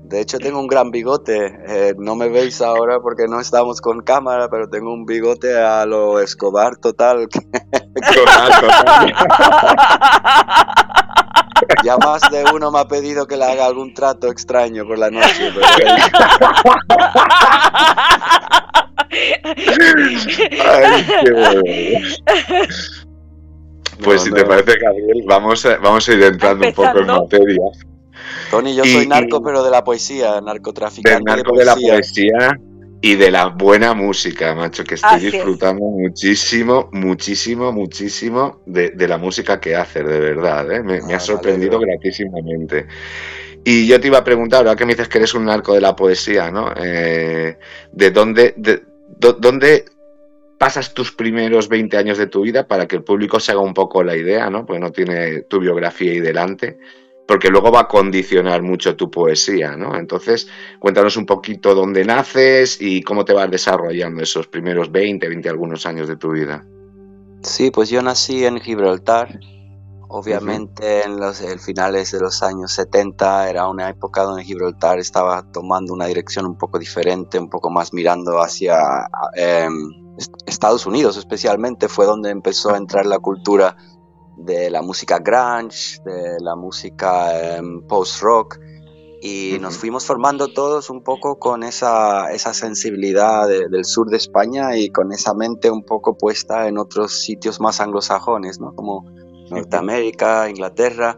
[0.04, 1.58] de hecho, tengo un gran bigote.
[1.68, 5.84] Eh, no me veis ahora porque no estamos con cámara, pero tengo un bigote a
[5.84, 7.28] lo Escobar total.
[7.28, 9.14] total, total.
[11.84, 15.10] Ya más de uno me ha pedido que le haga algún trato extraño por la
[15.10, 15.52] noche.
[24.02, 27.62] Pues si te parece, Gabriel, vamos a, vamos a ir entrando un poco en materia.
[28.50, 31.22] Tony, yo soy narco, pero de la poesía, narcotraficante.
[31.22, 32.58] narco de, la poesía
[33.04, 39.60] y de la buena música, macho, que estoy disfrutando muchísimo, muchísimo, muchísimo de, la música
[39.60, 40.82] que haces, de verdad, ¿eh?
[40.82, 42.86] me, ha ah, sorprendido gratísimamente.
[43.62, 45.82] Y yo te iba a preguntar, ahora que me dices que eres un narco de
[45.82, 46.72] la poesía, ¿no?
[46.78, 47.58] Eh,
[47.92, 48.82] ¿De dónde, de,
[49.38, 49.84] dónde
[50.56, 53.74] pasas tus primeros 20 años de tu vida para que el público se haga un
[53.74, 54.64] poco la idea, ¿no?
[54.64, 56.78] Porque no tiene tu biografía ahí delante
[57.26, 59.96] porque luego va a condicionar mucho tu poesía, ¿no?
[59.96, 60.48] Entonces,
[60.78, 65.86] cuéntanos un poquito dónde naces y cómo te vas desarrollando esos primeros 20, 20 algunos
[65.86, 66.64] años de tu vida.
[67.42, 69.38] Sí, pues yo nací en Gibraltar.
[70.08, 75.92] Obviamente en los finales de los años 70 era una época donde Gibraltar estaba tomando
[75.92, 79.90] una dirección un poco diferente, un poco más mirando hacia em,
[80.46, 83.76] Estados Unidos especialmente, fue donde empezó a entrar la cultura
[84.36, 88.58] de la música grunge, de la música em, post-rock,
[89.26, 94.76] y nos fuimos formando todos un poco con esa, esa sensibilidad del sur de España
[94.76, 98.74] y con esa mente un poco puesta en otros sitios más anglosajones, ¿no?
[98.74, 99.06] como
[99.50, 101.16] Norteamérica, Inglaterra,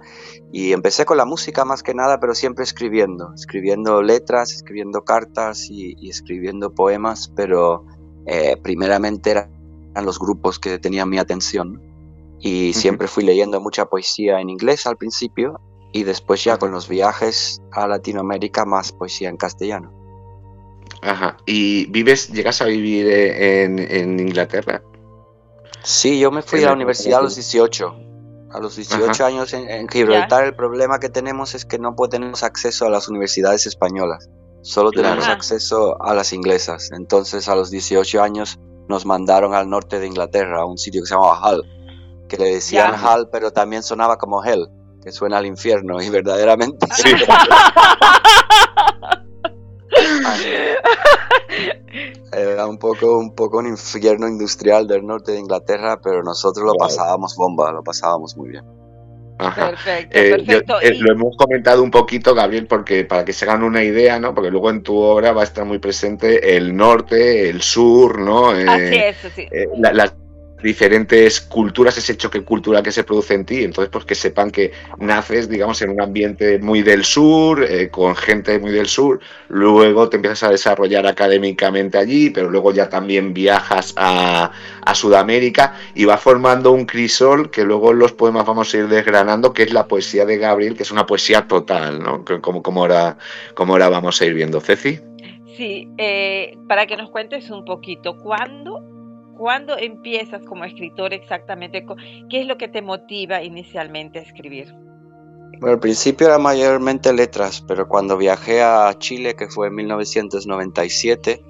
[0.52, 5.68] y empecé con la música más que nada, pero siempre escribiendo, escribiendo letras, escribiendo cartas
[5.68, 7.84] y, escribiendo poemas, pero
[8.26, 9.51] eh, primeramente eran
[10.05, 11.82] los grupos que tenían mi atención
[12.40, 15.60] y siempre fui leyendo mucha poesía en inglés al principio
[15.92, 19.92] y después ya con los viajes a Latinoamérica más poesía en castellano.
[21.02, 21.36] Ajá.
[21.46, 24.82] ¿Y vives, llegas a vivir eh, en, Inglaterra?
[25.82, 27.96] Sí, yo me fui a la universidad a los 18.
[28.50, 32.86] A los 18 años en, Gibraltar el problema que tenemos es que no tenemos acceso
[32.86, 34.28] a las universidades españolas.
[34.62, 36.90] Solo tenemos acceso a las inglesas.
[36.92, 38.58] Entonces a los 18 años
[38.88, 41.76] nos mandaron al norte de Inglaterra, a un sitio que se llamaba Hull
[42.28, 44.69] que le decían Hal, pero también sonaba como Hell,
[45.03, 46.86] que suena al infierno, y verdaderamente.
[46.93, 47.11] Sí.
[52.32, 56.74] Era un poco, un poco un infierno industrial del norte de Inglaterra, pero nosotros lo
[56.74, 58.65] pasábamos bomba, lo pasábamos muy bien.
[59.39, 60.81] Perfecto, eh, perfecto.
[60.81, 64.35] Eh, lo hemos comentado un poquito, Gabriel, porque para que se hagan una idea, ¿no?
[64.35, 68.57] Porque luego en tu obra va a estar muy presente el norte, el sur, ¿no?
[68.57, 69.47] Eh, Así es, sí.
[69.78, 70.15] las
[70.62, 73.64] diferentes culturas, ese choque cultural que se produce en ti.
[73.64, 78.16] Entonces, pues que sepan que naces, digamos, en un ambiente muy del sur, eh, con
[78.16, 83.34] gente muy del sur, luego te empiezas a desarrollar académicamente allí, pero luego ya también
[83.34, 84.52] viajas a,
[84.94, 89.52] Sudamérica y va formando un crisol que luego en los poemas vamos a ir desgranando,
[89.52, 92.24] que es la poesía de Gabriel, que es una poesía total, ¿no?
[92.40, 93.18] Como, como, ahora,
[93.54, 94.60] como ahora vamos a ir viendo.
[94.60, 95.00] Ceci.
[95.56, 98.95] Sí, eh, para que nos cuentes un poquito, ¿cuándo
[99.36, 101.84] ¿Cuándo empiezas como escritor exactamente?
[102.30, 104.72] ¿Qué es lo que te motiva inicialmente a escribir?
[105.60, 111.42] Bueno, al principio era mayormente letras, pero cuando viajé a Chile, que fue en 1997,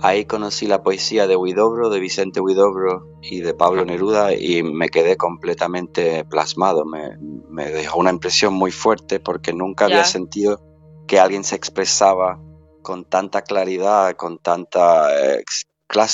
[0.00, 4.88] ahí conocí la poesía de Huidobro, de Vicente Huidobro y de Pablo Neruda y me
[4.88, 6.84] quedé completamente plasmado.
[6.84, 10.60] Me, dejó una impresión muy fuerte porque nunca había sentido
[11.06, 12.40] que alguien se expresaba
[12.82, 15.44] con tanta claridad, con tanta eh,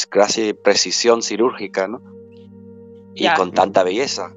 [0.09, 2.01] casi precisión cirúrgica, ¿no?
[3.15, 4.35] Y con tanta belleza.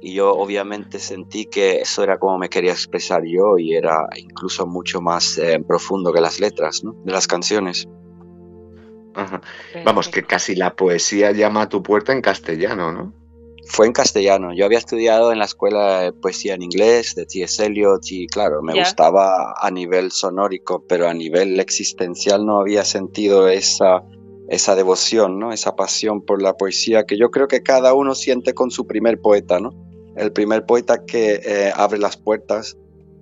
[0.00, 4.66] Y yo obviamente sentí que eso era como me quería expresar yo y era incluso
[4.66, 6.94] mucho más eh, profundo que las letras, ¿no?
[7.04, 7.88] De las canciones.
[9.84, 13.12] Vamos, que casi la poesía llama a tu puerta en castellano, ¿no?
[13.68, 14.52] fue en castellano.
[14.54, 17.64] Yo había estudiado en la escuela de poesía en inglés, de T.S.
[17.64, 23.48] Eliot, y claro, me gustaba a nivel sonórico, pero a nivel existencial no había sentido
[23.48, 24.02] esa,
[24.48, 25.52] esa devoción, ¿no?
[25.52, 29.20] esa pasión por la poesía que yo creo que cada uno siente con su primer
[29.20, 29.60] poeta.
[29.60, 29.70] ¿no?
[30.16, 32.76] El primer poeta que eh, abre las puertas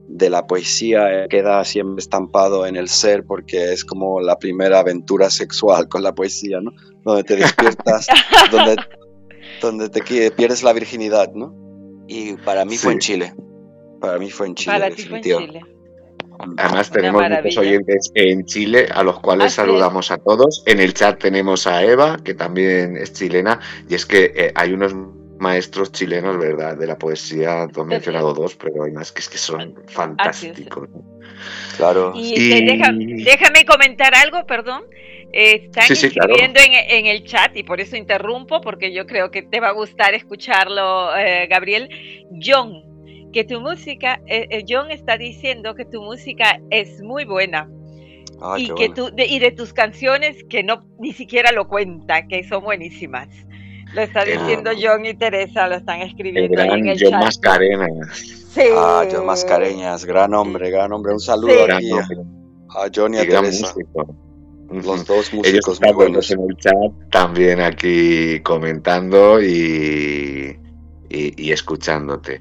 [0.09, 4.78] de la poesía eh, queda siempre estampado en el ser porque es como la primera
[4.78, 6.70] aventura sexual con la poesía, ¿no?
[7.05, 8.07] Donde te despiertas,
[8.53, 8.77] donde,
[9.61, 11.53] donde te pierdes la virginidad, ¿no?
[12.07, 13.35] Y para mí fue en Chile.
[14.01, 14.73] Para mí fue en Chile.
[14.73, 15.61] Para ti fue en Chile.
[16.57, 20.63] Además tenemos muchos oyentes en Chile a los cuales saludamos a todos.
[20.67, 24.73] En el chat tenemos a Eva, que también es chilena, y es que eh, hay
[24.73, 24.95] unos
[25.39, 26.77] maestros chilenos, ¿verdad?
[26.77, 30.89] De la poesía, tú has mencionado dos, pero hay más que es que son fantásticos.
[31.77, 32.13] Claro.
[32.15, 34.85] Y, déjame comentar algo, perdón.
[35.33, 39.69] están escribiendo en, el chat y por eso interrumpo, porque yo creo que te va
[39.69, 41.89] a gustar escucharlo, eh, Gabriel.
[42.43, 42.86] John,
[43.37, 47.69] que tu música, eh, eh, John está diciendo que tu música es muy buena.
[48.57, 52.45] y que tú de, y de tus canciones que no ni siquiera lo cuenta, que
[52.45, 53.29] son buenísimas.
[53.93, 58.17] Lo está diciendo John y Teresa, lo están escribiendo el en el John Mascareñas.
[58.55, 58.63] Sí.
[58.75, 61.13] Ah, John Mascareñas, gran hombre, gran hombre.
[61.13, 63.75] Un saludo a John y a Teresa.
[64.71, 66.31] Los dos músicos muy buenos.
[66.31, 66.75] en el chat,
[67.11, 70.59] también aquí comentando y,
[71.11, 72.41] y, escuchándote.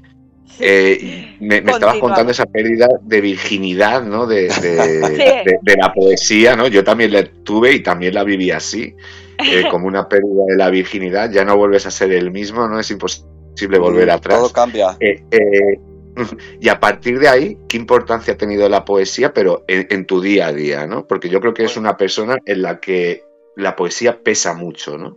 [0.58, 4.26] Eh, me, estabas contando esa pérdida de virginidad, ¿no?
[4.26, 6.66] De, de, de, la poesía, ¿no?
[6.66, 8.94] Yo también la tuve y también la viví así.
[9.38, 12.80] Eh, como una pérdida de la virginidad, ya no vuelves a ser el mismo, ¿no?
[12.80, 14.38] Es imposible volver atrás.
[14.38, 14.96] Todo cambia.
[15.00, 15.80] Eh, eh,
[16.60, 20.48] y a partir de ahí, ¿qué importancia ha tenido la poesía, pero en, tu día
[20.48, 21.06] a día, ¿no?
[21.06, 23.24] Porque yo creo que es una persona en la que
[23.56, 25.16] la poesía pesa mucho, ¿no?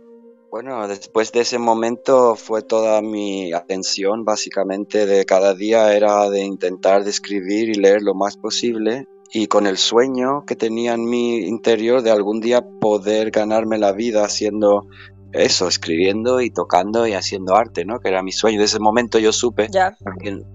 [0.50, 6.40] Bueno, después de ese momento fue toda mi atención, básicamente, de cada día era de
[6.40, 11.36] intentar describir y leer lo más posible y con el sueño que tenía en mi
[11.38, 14.88] interior de algún día poder ganarme la vida haciendo
[15.32, 18.00] eso, escribiendo y tocando y haciendo arte, ¿no?
[18.00, 18.58] Que era mi sueño.
[18.58, 19.68] De ese momento yo supe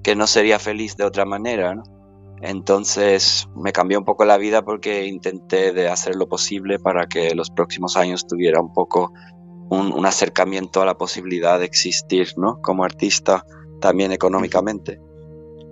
[0.04, 1.84] que, no sería feliz de otra manera, ¿no?
[2.42, 7.34] Entonces me cambió un poco la vida porque intenté de hacer lo posible para que
[7.34, 9.14] los próximos años tuviera un poco
[9.70, 12.62] un, acercamiento a la posibilidad de existir, ¿no?
[12.62, 13.46] Como artista,
[13.82, 15.00] también económicamente.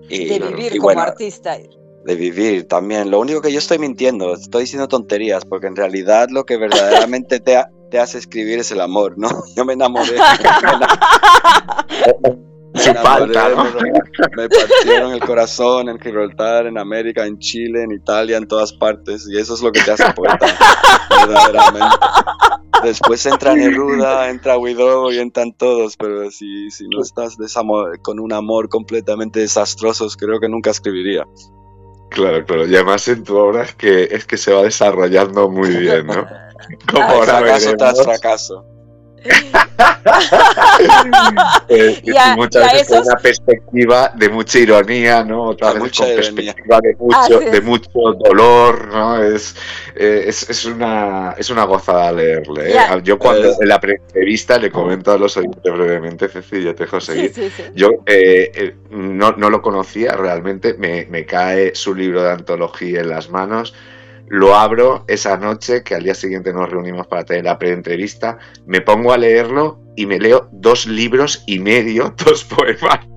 [0.09, 1.57] Y, de vivir como artista
[2.03, 3.09] de vivir también.
[3.11, 7.39] Lo único que yo estoy mintiendo, estoy diciendo tonterías, porque en realidad lo que verdaderamente
[7.39, 9.29] te, te hace escribir es el amor, ¿no?
[9.55, 10.13] Yo me enamoré.
[12.73, 13.49] Me, falta,
[14.35, 19.27] me, partieron el corazón en Gibraltar, en América, en Chile, en Italia, en todas partes,
[19.29, 20.45] y eso es lo que te hace poeta,
[21.27, 21.95] verdaderamente.
[22.83, 27.37] Después entra Neruda, entra Widow y entran todos, pero si, si no estás
[28.01, 31.25] con un amor completamente desastroso, creo que nunca escribiría.
[32.09, 32.67] Claro, claro.
[32.67, 36.25] Y además en tu obra es que, es que se va desarrollando muy bien, ¿no?
[36.91, 38.65] Como ahora fracaso tras fracaso.
[41.69, 42.01] Eh,
[42.35, 45.43] muchas veces con una perspectiva de mucha ironía, ¿no?
[45.43, 47.89] Otra vez con perspectiva de mucho, de mucho
[48.23, 49.21] dolor, ¿no?
[49.21, 49.55] Es,
[49.95, 52.73] eh, es, es, una, es una gozada leerle.
[52.73, 52.77] ¿eh?
[53.03, 57.31] Yo cuando en la entrevista le comento a los oyentes brevemente, Cecilia, te dejo seguir.
[57.75, 63.09] Yo eh, no, no, lo conocía realmente, me, me cae su libro de antología en
[63.09, 63.73] las manos
[64.27, 68.81] lo abro esa noche, que al día siguiente nos reunimos para tener la pre-entrevista, me
[68.81, 73.07] pongo a leerlo y me leo dos libros y medio, dos poemas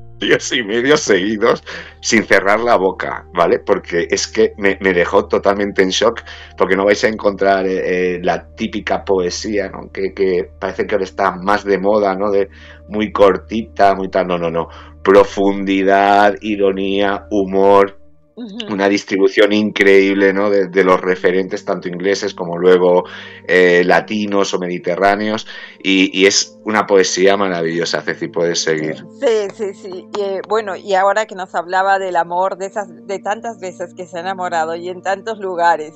[0.52, 1.62] y medio seguidos
[2.00, 3.58] sin cerrar la boca, ¿vale?
[3.58, 6.22] Porque es que me, dejó totalmente en shock,
[6.56, 9.90] porque no vais a encontrar eh, eh, la típica poesía, ¿no?
[9.92, 12.30] Que, que, parece que ahora está más de moda, ¿no?
[12.30, 12.48] De
[12.88, 14.68] muy cortita, muy tal, no, no, no.
[15.02, 17.95] Profundidad, ironía, humor,
[18.36, 20.50] una distribución increíble ¿no?
[20.50, 23.04] de, los referentes, tanto ingleses como luego
[23.48, 25.46] eh, latinos o mediterráneos,
[25.82, 28.96] y, es una poesía maravillosa, Ceci, puedes seguir.
[29.20, 30.08] Sí, sí, sí.
[30.18, 33.94] Y, eh, bueno, y ahora que nos hablaba del amor, de, esas, de tantas veces
[33.94, 35.94] que se ha enamorado y en tantos lugares,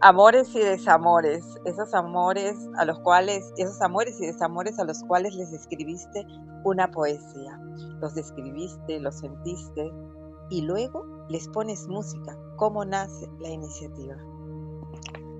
[0.00, 5.34] amores y desamores, esos amores a los cuales, esos amores y desamores a los cuales
[5.34, 6.24] les escribiste
[6.62, 7.58] una poesía,
[8.00, 9.90] los describiste, los sentiste,
[10.50, 12.36] y luego les pones música.
[12.56, 14.16] ¿Cómo nace la iniciativa?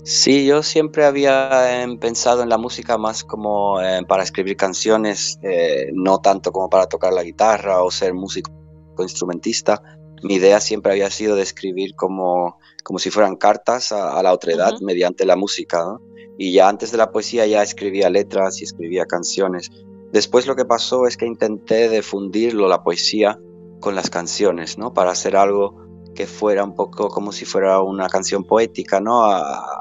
[0.03, 5.39] Sí, yo siempre había em, pensado en la música más como em, para escribir canciones,
[5.43, 8.51] eh, no tanto como para tocar la guitarra o ser músico
[8.99, 9.83] instrumentista.
[10.23, 14.73] Mi idea siempre había sido de escribir como, como si fueran cartas a, la otredad
[14.81, 15.99] mediante la música.
[16.39, 19.71] Y ya antes de la poesía ya escribía letras y escribía canciones
[20.13, 23.39] Después lo que pasó es que intenté difundirlo, la poesía,
[23.81, 24.93] con las canciones, ¿no?
[24.93, 29.23] Para hacer algo que fuera un poco como si fuera una canción poética, ¿no?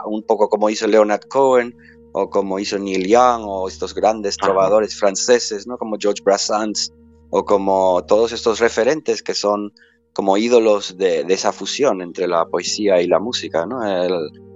[0.05, 1.75] un poco como hizo Leonard Cohen
[2.13, 5.77] o como hizo Neil Young o estos grandes trovadores franceses, ¿no?
[5.77, 6.91] Como George Brassens
[7.29, 9.73] o como todos estos referentes que son
[10.13, 13.79] como ídolos de, esa fusión entre la poesía y la música, ¿no?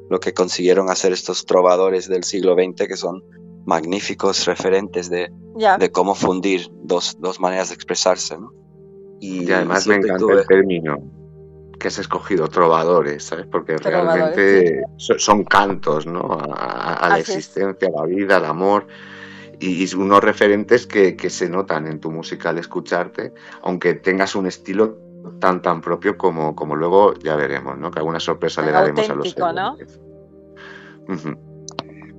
[0.10, 3.24] lo que consiguieron hacer estos trovadores del siglo XX que son
[3.66, 5.32] magníficos referentes de,
[5.80, 8.52] de cómo fundir dos, dos, maneras de expresarse, ¿no?
[9.24, 11.02] Y, además me encanta el término
[11.80, 13.46] que has escogido, trovadores, ¿sabes?
[13.46, 16.40] Porque realmente son cantos, ¿no?
[16.42, 18.86] A, la existencia, a la vida, al amor.
[19.60, 24.46] Y, unos referentes que, que, se notan en tu música al escucharte, aunque tengas un
[24.46, 24.98] estilo
[25.40, 27.92] tan tan propio como, como luego ya veremos, ¿no?
[27.92, 29.78] Que alguna sorpresa le daremos a los ¿no?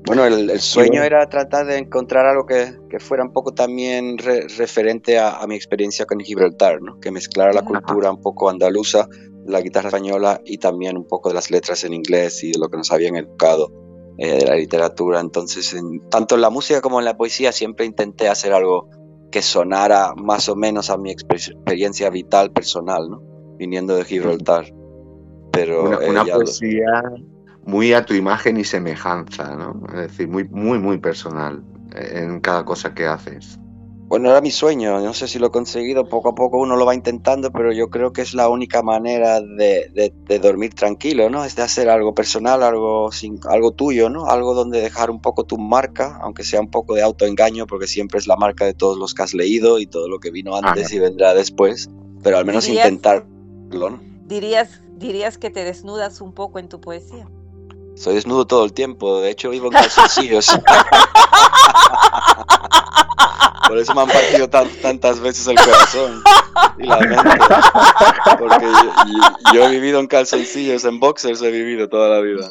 [0.06, 5.18] Bueno, el, sueño era tratar de encontrar algo que, que fuera un poco también referente
[5.18, 7.00] a, mi experiencia con Gibraltar, ¿no?
[7.00, 9.08] que mezclara la cultura un poco andaluza,
[9.46, 12.68] la guitarra española y también un poco de las letras en inglés y de lo
[12.68, 13.72] que nos habían educado
[14.18, 15.20] eh, de la literatura.
[15.20, 18.90] Entonces, en, tanto en la música como en la poesía siempre intenté hacer algo
[19.32, 23.22] que sonara más o menos a mi experiencia vital personal, ¿no?
[23.56, 24.66] viniendo de Gibraltar.
[25.50, 27.02] Pero una, poesía
[27.66, 29.80] muy a tu imagen y semejanza, ¿no?
[29.88, 31.62] Es decir, muy, muy, muy personal
[31.94, 33.58] en cada cosa que haces.
[34.06, 36.84] Bueno, era mi sueño, no sé si lo he conseguido, poco a poco uno lo
[36.84, 41.42] va intentando, pero yo creo que es la única manera de, de, dormir tranquilo, ¿no?
[41.42, 44.26] Es de hacer algo personal, algo, sin, algo tuyo, ¿no?
[44.26, 48.18] Algo donde dejar un poco tu marca, aunque sea un poco de autoengaño, porque siempre
[48.18, 50.92] es la marca de todos los que has leído y todo lo que vino antes
[50.92, 51.88] y vendrá después,
[52.22, 54.00] pero al menos intentarlo, ¿no?
[54.26, 57.26] Dirías, dirías que te desnudas un poco en tu poesía.
[57.96, 60.48] Soy desnudo todo el tiempo, de hecho vivo en calzoncillos.
[63.68, 66.22] Por eso me han partido tantas veces el corazón
[66.78, 67.30] y la mente.
[68.38, 68.66] Porque
[69.54, 72.50] yo, he vivido en calzoncillos, en boxers he vivido toda la vida.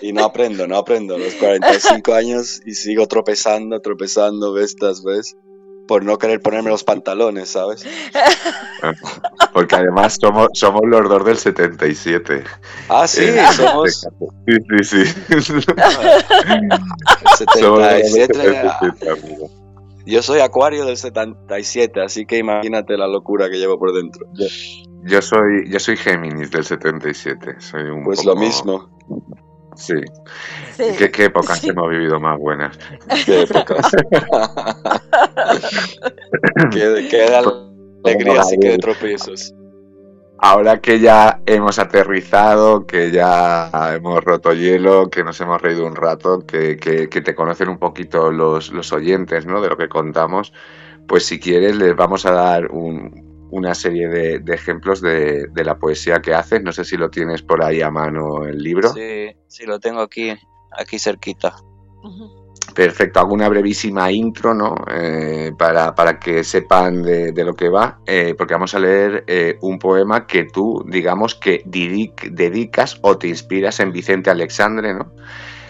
[0.00, 1.18] Y no aprendo, no aprendo.
[1.18, 5.36] Los 45 años y sigo tropezando, tropezando vez tras vez
[5.86, 7.86] por no querer ponerme los pantalones, ¿sabes?
[9.52, 12.44] Porque además somos, somos los dos del 77.
[12.88, 14.06] Ah, sí, eh, somos.
[14.46, 15.04] Sí, sí, sí.
[17.36, 18.34] 77.
[20.06, 24.26] Yo soy Acuario del 77, así que imagínate la locura que llevo por dentro.
[25.02, 27.56] Yo, soy, yo soy Géminis del 77.
[27.58, 28.88] Soy un pues lo mismo.
[29.76, 29.94] Sí.
[30.76, 32.78] ¿Qué, épocas hemos vivido más buenas?
[33.24, 33.90] ¿Qué épocas?
[36.70, 37.26] qué, qué
[38.04, 39.54] alegrías y qué tropiezos.
[40.38, 45.96] Ahora que ya hemos aterrizado, que ya hemos roto hielo, que nos hemos reído un
[45.96, 49.62] rato, que, que, que te conocen un poquito los, los oyentes ¿no?
[49.62, 50.52] de lo que contamos,
[51.08, 56.20] pues si quieres les vamos a dar un, una serie de, ejemplos de, la poesía
[56.20, 56.62] que haces.
[56.62, 58.92] No sé si lo tienes por ahí a mano el libro.
[58.92, 60.34] Sí, sí, lo tengo aquí,
[60.72, 61.56] aquí cerquita.
[62.74, 64.74] Perfecto, hago una brevísima intro, ¿no?
[64.90, 69.56] Eh, para, para, que sepan de, lo que va, eh, porque vamos a leer eh,
[69.62, 75.12] un poema que tú, digamos, que dedicas o te inspiras en Vicente Alexandre, ¿no?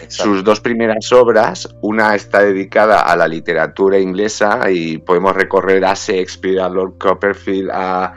[0.07, 5.93] Sus dos primeras obras, una está dedicada a la literatura inglesa y podemos recorrer a
[5.93, 8.13] Shakespeare, a Lord Copperfield, a,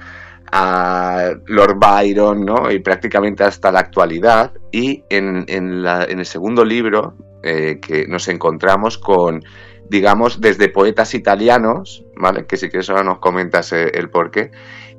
[1.47, 2.71] Lord Byron, ¿no?
[2.71, 4.53] Y prácticamente hasta la actualidad.
[4.73, 9.43] Y en, el segundo libro eh, que nos encontramos con,
[9.89, 12.47] digamos, desde poetas italianos, ¿vale?
[12.47, 14.51] Que si quieres ahora nos comentas eh, el porqué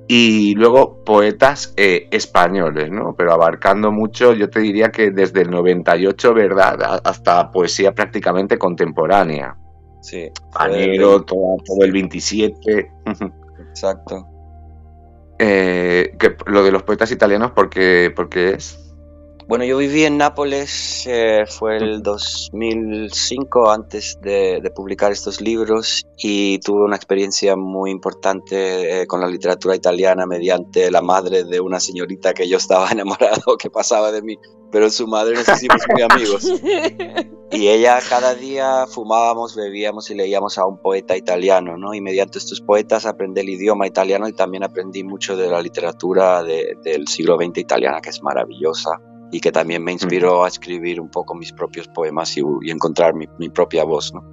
[0.08, 3.16] y luego poetas eh, españoles, ¿no?
[3.18, 7.02] Pero abarcando mucho, yo te diría que desde el 98, ¿verdad?
[7.04, 9.56] Hasta poesía prácticamente contemporánea.
[10.02, 10.30] Sí.
[10.52, 12.92] Panero, todo, el 27.
[13.70, 14.28] Exacto.
[15.44, 18.14] Eh, que, lo de los poetas italianos, ¿por qué,
[18.54, 18.91] es?
[19.52, 26.60] Bueno, yo viví en Nápoles, eh, fue el 2005 antes de, publicar estos libros y
[26.60, 31.82] tuve una experiencia muy importante eh, con la literatura italiana mediante la madre de una
[31.82, 34.38] señorita que yo estaba enamorado que pasaba de mí,
[34.72, 36.50] pero su madre nos hicimos muy amigos.
[37.54, 41.94] Y ella cada día fumábamos, bebíamos y leíamos a un poeta italiano, ¿no?
[41.94, 46.44] Y mediante estos poetas aprendí el idioma italiano y también aprendí mucho de la literatura
[46.44, 49.02] del siglo XX italiana, que es maravillosa
[49.32, 53.50] y que también me inspiró a escribir un poco mis propios poemas y, encontrar mi,
[53.50, 54.14] propia voz.
[54.14, 54.24] ¿no?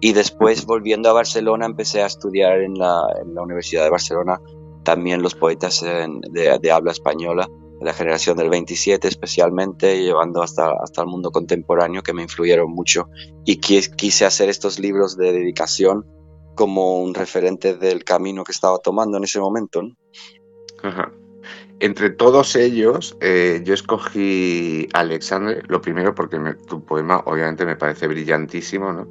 [0.00, 4.40] Y después, volviendo a Barcelona, empecé a estudiar en la, en la Universidad de Barcelona
[4.82, 7.48] también los poetas de, de, habla española
[7.80, 13.08] la generación del 27 especialmente, llevando hasta, hasta el mundo contemporáneo, que me influyeron mucho.
[13.44, 16.06] Y quise hacer estos libros de dedicación
[16.54, 19.82] como un referente del camino que estaba tomando en ese momento.
[21.78, 28.06] Entre todos ellos, eh, yo escogí Alexandre, lo primero porque tu poema obviamente me parece
[28.06, 29.08] brillantísimo, ¿no?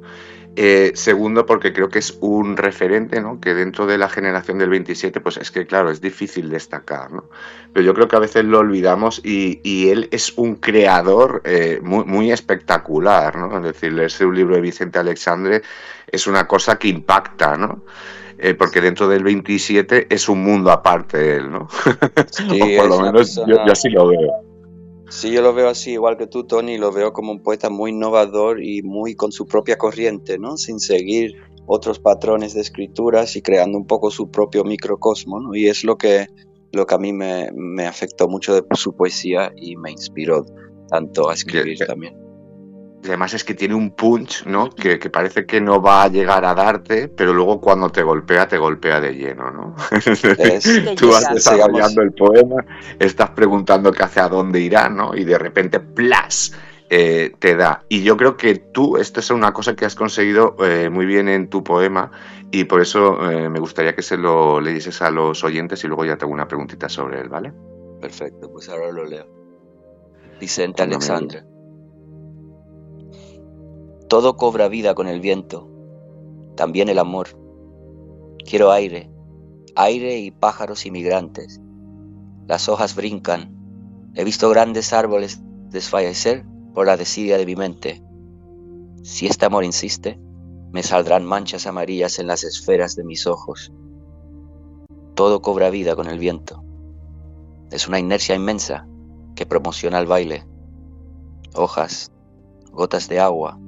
[0.58, 3.38] Eh, segundo, porque creo que es un referente, ¿no?
[3.40, 7.28] Que dentro de la generación del 27, pues es que, claro, es difícil destacar, ¿no?
[7.74, 9.60] Pero yo creo que a veces lo olvidamos y,
[9.90, 13.58] él es un creador eh, muy, espectacular, ¿no?
[13.58, 15.60] Es decir, leerse un libro de Vicente Alexandre
[16.06, 17.82] es una cosa que impacta, ¿no?
[18.38, 21.68] Eh, porque dentro del 27 es un mundo aparte él, ¿no?
[22.50, 24.32] o por lo menos yo así lo veo.
[25.08, 27.92] Sí, yo lo veo así, igual que tú, Tony, lo veo como un poeta muy
[27.92, 30.56] innovador y muy con su propia corriente, ¿no?
[30.56, 31.36] Sin seguir
[31.66, 35.54] otros patrones de escrituras y creando un poco su propio microcosmo, ¿no?
[35.54, 36.26] Y es lo que,
[36.72, 40.44] lo que a mí me, me afectó mucho de su poesía y me inspiró
[40.88, 42.25] tanto a escribir también
[43.08, 44.70] además es que tiene un punch, ¿no?
[44.70, 48.58] Que, parece que no va a llegar a darte, pero luego cuando te golpea, te
[48.58, 49.76] golpea de lleno, ¿no?
[50.96, 52.64] Tú vas desarrollando el poema,
[52.98, 55.14] estás preguntando qué hacia dónde irá, ¿no?
[55.14, 56.52] Y de repente, ¡plas!
[56.88, 57.84] Eh, te da.
[57.88, 61.28] Y yo creo que tú, esto es una cosa que has conseguido eh, muy bien
[61.28, 62.12] en tu poema
[62.52, 66.04] y por eso eh, me gustaría que se lo leyeses a los oyentes y luego
[66.04, 67.52] ya tengo una preguntita sobre él, ¿vale?
[68.00, 69.26] Perfecto, pues ahora lo leo.
[70.38, 71.55] Vicente Alexandre.
[74.08, 75.68] Todo cobra vida con el viento,
[76.54, 77.28] también el amor.
[78.48, 79.10] Quiero aire,
[79.74, 81.60] aire y pájaros inmigrantes.
[82.46, 83.52] Las hojas brincan.
[84.14, 88.00] He visto grandes árboles desfallecer por la desidia de mi mente.
[89.02, 90.20] Si este amor insiste,
[90.70, 93.72] me saldrán manchas amarillas en las esferas de mis ojos.
[95.14, 96.62] Todo cobra vida con el viento.
[97.72, 98.86] Es una inercia inmensa
[99.34, 100.46] que promociona el baile.
[101.56, 102.12] Hojas,
[102.70, 103.58] gotas de agua,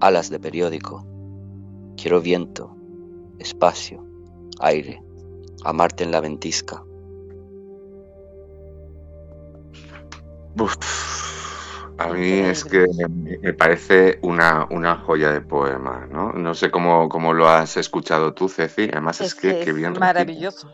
[0.00, 1.06] alas de periódico.
[1.96, 2.74] Quiero viento,
[3.38, 4.04] espacio,
[4.60, 5.02] aire,
[5.64, 6.82] amarte en la ventisca.
[11.98, 12.86] a mí es que
[13.40, 16.32] me parece una, una, joya de poema, ¿no?
[16.32, 18.88] No sé cómo, cómo lo has escuchado tú, Ceci.
[18.90, 20.70] Además es, que, es bien maravilloso.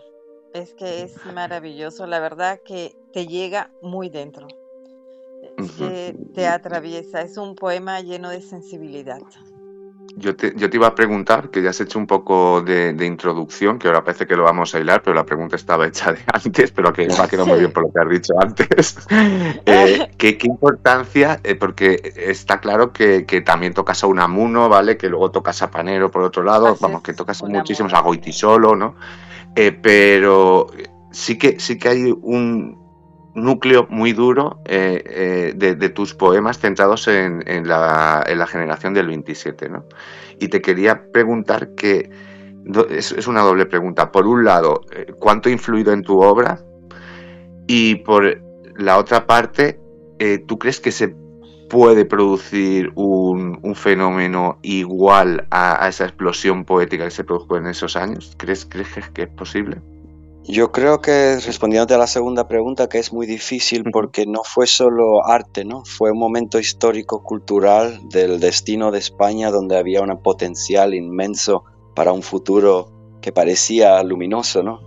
[0.55, 4.49] Es que es maravilloso, la verdad que te llega muy dentro
[5.79, 7.23] que te atraviesa.
[7.23, 9.21] Es un poema lleno de sensibilidad.
[10.19, 13.79] Yo te, yo te iba a preguntar, que ya has hecho un poco de, introducción,
[13.79, 16.73] que ahora parece que lo vamos a hilar, pero la pregunta estaba hecha de antes,
[16.73, 18.99] pero que me ha quedado muy bien por lo que has dicho antes.
[19.67, 21.41] Eh, ¿qué, importancia?
[21.43, 24.97] Eh, porque está claro que, también tocas a Unamuno, ¿vale?
[24.97, 28.97] Que luego tocas a Panero por otro lado, vamos, que tocas muchísimos, a Goitisolo, ¿no?
[29.55, 30.69] Eh, pero
[31.11, 32.86] sí que, sí que hay un,
[33.37, 39.69] núcleo muy duro eh, eh, de, tus poemas centrados en, la, generación del 27.
[39.69, 39.85] ¿no?
[40.41, 42.11] Y te quería preguntar que,
[42.91, 46.61] es, una doble pregunta, por un lado, eh, ¿cuánto ha influido en tu obra?
[47.67, 48.41] Y por
[48.77, 49.79] la otra parte,
[50.47, 51.15] ¿tú crees que se
[51.69, 58.35] puede producir un, fenómeno igual a, esa explosión poética que se produjo en esos años?
[58.39, 59.79] ¿Crees, crees que es posible?
[60.49, 64.69] Yo creo que respondiendo a la segunda pregunta, que es muy difícil porque no fue
[64.69, 65.83] solo arte, ¿no?
[65.85, 71.65] Fue un momento histórico, cultural del destino de España donde había un potencial inmenso
[71.97, 74.79] para un futuro que parecía luminoso, ¿no?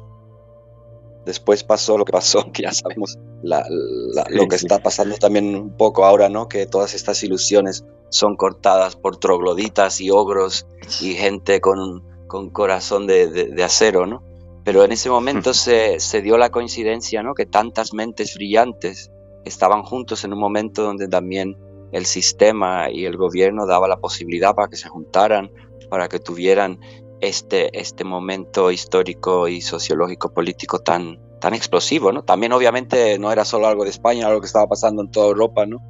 [1.26, 6.06] Después pasó lo que pasó, que ya sabemos lo que está pasando también un poco
[6.06, 6.48] ahora, ¿no?
[6.48, 10.66] Que todas estas ilusiones son cortadas por trogloditas y ogros
[11.02, 14.29] y gente con, con corazón de acero, ¿no?
[14.64, 17.34] Pero en ese momento se, dio la coincidencia, ¿no?
[17.34, 19.12] Que tantas mentes brillantes
[19.46, 21.58] estaban juntos en un momento donde también
[21.92, 25.52] el sistema y el gobierno daba la posibilidad para que se juntaran,
[25.90, 26.80] para que tuvieran
[27.22, 32.24] este, este momento histórico y sociológico políco tan, tan explosivo, ¿no?
[32.24, 35.28] También obviamente no era solo algo de España, era algo que estaba pasando en toda
[35.28, 35.82] Europa, ¿no?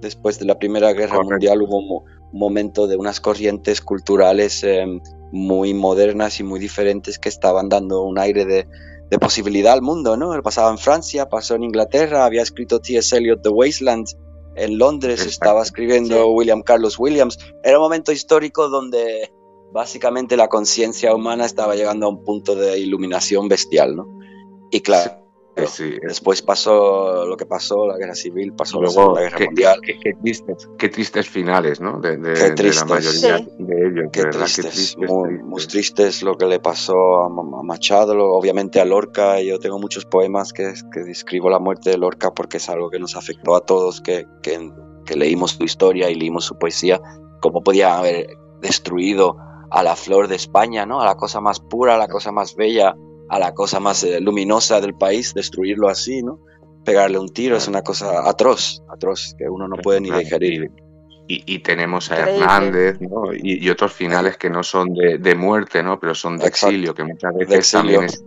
[0.00, 5.00] Después de la Primera Guerra Mundial hubo un, momento de unas corrientes culturales em,
[5.32, 8.66] muy modernas y muy diferentes que estaban dando un aire de,
[9.20, 10.42] posibilidad al mundo, ¿no?
[10.42, 13.16] Pasaba en Francia, pasó en Inglaterra, había escrito T.S.
[13.16, 14.08] Eliot The Wasteland,
[14.56, 17.38] en Londres estaba escribiendo William Carlos Williams.
[17.62, 19.30] Era un momento histórico donde
[19.72, 24.06] básicamente la conciencia humana estaba llegando a un punto de iluminación bestial, ¿no?
[24.70, 25.25] Y claro,
[25.56, 29.80] Después pasó lo que pasó, la guerra civil, pasó la Segunda Guerra Mundial.
[29.80, 31.98] Qué, tristes, finales, ¿no?
[31.98, 34.10] De, la mayoría de ellos.
[34.12, 37.30] Qué tristes, muy, tristes lo que le pasó a,
[37.62, 39.40] Machado, obviamente a Lorca.
[39.40, 42.98] Yo tengo muchos poemas que, que describo la muerte de Lorca porque es algo que
[42.98, 44.70] nos afectó a todos, que, que,
[45.06, 47.00] que leímos su historia y leímos su poesía.
[47.40, 48.26] Cómo podía haber
[48.60, 49.38] destruido
[49.70, 51.00] a la flor de España, ¿no?
[51.00, 52.94] A la cosa más pura, a la cosa más bella
[53.28, 56.38] a la cosa más eh, luminosa del país, destruirlo así, ¿no?
[56.84, 60.70] Pegarle un tiro es una cosa atroz, atroz, que uno no puede ni digerir.
[61.28, 63.34] Y, tenemos a Hernández ¿no?
[63.34, 65.98] y, otros finales que no son de, muerte, ¿no?
[65.98, 68.22] pero son de exilio, que muchas veces también es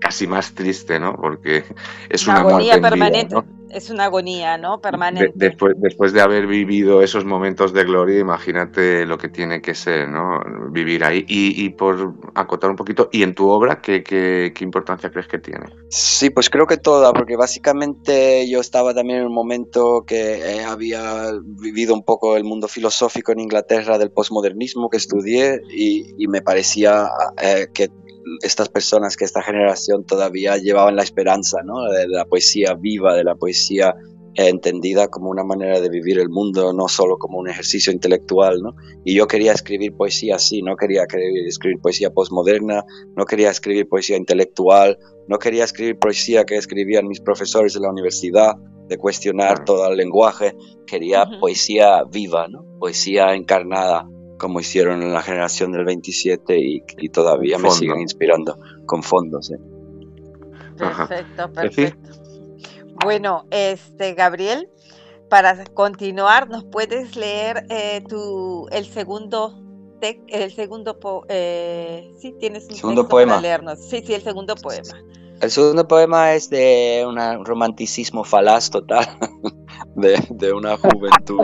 [0.00, 1.14] casi más triste, ¿no?
[1.14, 1.64] porque
[2.08, 3.36] es una, agonía permanente
[3.76, 4.80] es una agonía, ¿no?
[4.80, 5.32] Permanente.
[5.34, 10.08] después, después de haber vivido esos momentos de gloria, imagínate lo que tiene que ser,
[10.08, 10.40] ¿no?
[10.70, 11.24] Vivir ahí.
[11.28, 15.66] Y, por acotar un poquito, ¿y en tu obra qué, qué, importancia crees que tiene?
[15.90, 20.64] Sí, pues creo que toda, porque básicamente yo estaba también en un momento que eh,
[20.64, 26.28] había vivido un poco el mundo filosófico en Inglaterra del posmodernismo que estudié y, y
[26.28, 27.08] me parecía
[27.42, 27.90] eh, que
[28.42, 31.90] estas personas, que esta generación todavía llevaban la esperanza ¿no?
[31.90, 33.94] de, la poesía viva, de la poesía
[34.34, 38.74] entendida como una manera de vivir el mundo, no solo como un ejercicio intelectual, ¿no?
[39.02, 41.04] Y yo quería escribir poesía así, no quería
[41.46, 42.84] escribir poesía postmoderna,
[43.16, 47.90] no quería escribir poesía intelectual, no quería escribir poesía que escribían mis profesores de la
[47.90, 48.56] universidad,
[48.88, 50.54] de cuestionar todo el lenguaje,
[50.86, 52.64] quería poesía viva, ¿no?
[52.78, 54.06] Poesía encarnada,
[54.38, 59.50] como hicieron en la generación del 27 y, todavía me siguen inspirando con fondos.
[59.50, 59.58] ¿eh?
[60.76, 62.10] Perfecto, perfecto.
[63.04, 64.68] Bueno, este Gabriel,
[65.28, 69.62] para continuar, ¿nos puedes leer eh, tu, el segundo
[70.28, 70.96] el segundo
[71.28, 74.94] eh, sí tienes un segundo poema para leernos sí sí el segundo poema
[75.40, 79.04] el segundo poema es de un romanticismo falaz total
[79.96, 81.40] de, de una juventud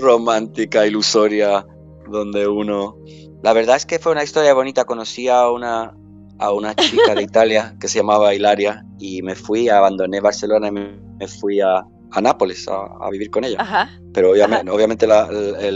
[0.00, 1.66] romántica ilusoria
[2.14, 2.96] donde uno...
[3.42, 4.84] La verdad es que fue una historia bonita.
[4.84, 5.94] Conocí a una,
[6.38, 10.72] a una chica de Italia que se llamaba Hilaria y me fui, abandoné Barcelona y
[10.72, 13.90] me, fui a, a Nápoles a, vivir con ella.
[14.14, 15.06] Pero obviamente, obviamente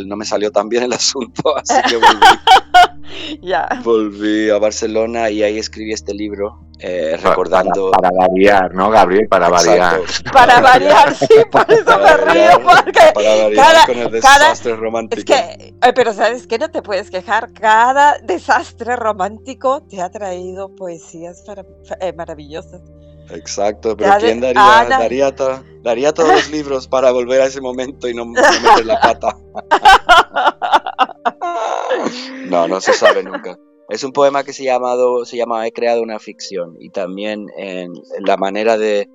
[0.06, 5.58] no me salió tan bien el asunto, así que volví, volví a Barcelona y ahí
[5.58, 7.90] escribí este libro eh, recordando.
[7.90, 9.28] Para, variar, ¿no, Gabriel?
[9.28, 10.00] Para variar.
[10.32, 12.62] Para variar, sí, por eso me río.
[12.62, 15.18] Porque para variar con el desastre romántico.
[15.18, 16.58] Es que, pero ¿sabes qué?
[16.58, 17.52] No te puedes quejar.
[17.52, 21.44] Cada desastre romántico te ha traído poesías
[22.00, 22.80] eh, maravillosas.
[23.30, 25.34] Exacto, pero ¿quién daría, daría,
[25.82, 29.36] daría, todos los libros para volver a ese momento y no, no meter la pata?
[32.46, 33.58] no, no se sabe nunca.
[33.88, 38.76] Es un poema que se, llama He creado una ficción y también en, la manera
[38.76, 39.08] de,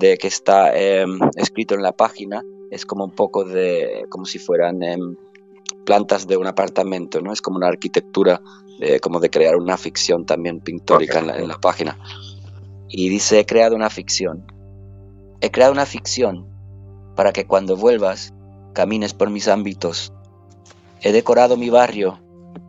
[0.00, 2.42] que está em, escrito en la página
[2.72, 5.16] es como un poco de, como si fueran em,
[5.84, 7.32] plantas de un apartamento, ¿no?
[7.32, 8.42] Es como una arquitectura
[9.00, 11.98] como de crear una ficción también pictórica en, la, página.
[12.88, 14.44] Y dice, he creado una ficción.
[15.40, 16.46] He creado una ficción
[17.14, 18.34] para que cuando vuelvas
[18.74, 20.12] camines por mis ámbitos.
[21.00, 22.20] He decorado mi barrio,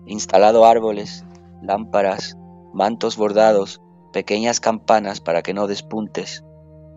[0.05, 1.25] instalado árboles
[1.61, 2.37] lámparas,
[2.73, 3.81] mantos bordados,
[4.13, 6.43] pequeñas campanas para que no despuntes.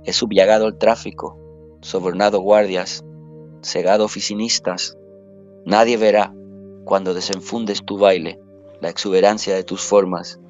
[0.05, 1.39] He subyagado el tráfico,
[1.81, 3.05] sobornado guardias,
[3.63, 4.97] cegado oficinistas.
[5.65, 6.35] Nadie verá,
[6.85, 8.41] cuando desenfundes tu baile,
[8.81, 10.41] la exuberancia de tus formas.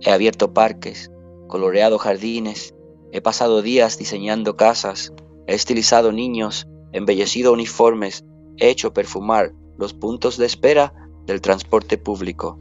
[0.00, 1.10] He abierto parques,
[1.48, 2.74] coloreado jardines,
[3.12, 5.12] he pasado días diseñando casas,
[5.46, 8.24] he estilizado niños, embellecido uniformes,
[8.56, 10.94] he hecho perfumar los puntos de espera
[11.26, 12.58] del transporte público.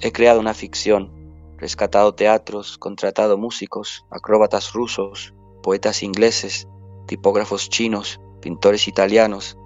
[0.00, 1.10] He creado una ficción,
[1.56, 6.68] rescatado teatros, contratado músicos, acróbatas rusos, poetas ingleses,
[7.06, 9.56] tipógrafos chinos, pintores italianos.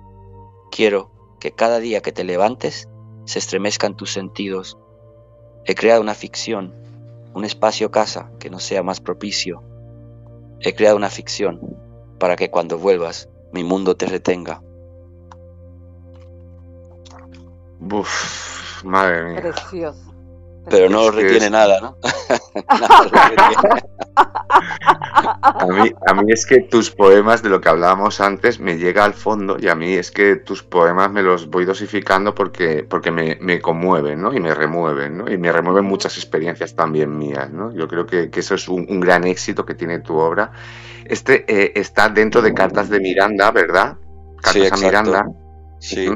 [0.71, 2.89] Quiero que cada día que te levantes
[3.25, 4.79] se estremezcan tus sentidos.
[5.65, 6.75] He creado una ficción,
[7.35, 9.63] un espacio casa que no sea más propicio.
[10.61, 11.61] He creado una ficción
[12.19, 14.63] para que cuando vuelvas mi mundo te retenga.
[17.81, 19.41] Uf, madre mía.
[19.41, 20.10] Precioso.
[20.71, 21.97] Pero no retiene nada, ¿no?
[25.43, 29.05] a, mí, a mí es que tus poemas, de lo que hablábamos antes, me llega
[29.05, 33.11] al fondo y a mí es que tus poemas me los voy dosificando porque, porque
[33.11, 34.33] me, conmueven, ¿no?
[34.33, 35.31] Y me remueven, ¿no?
[35.31, 37.73] Y me remueven muchas experiencias también mías, ¿no?
[37.73, 40.53] Yo creo que, eso es un, gran éxito que tiene tu obra.
[41.05, 43.97] Este eh, está dentro de Cartas de Miranda, ¿verdad?
[44.41, 45.27] Cartas a Miranda.
[45.81, 46.07] Sí.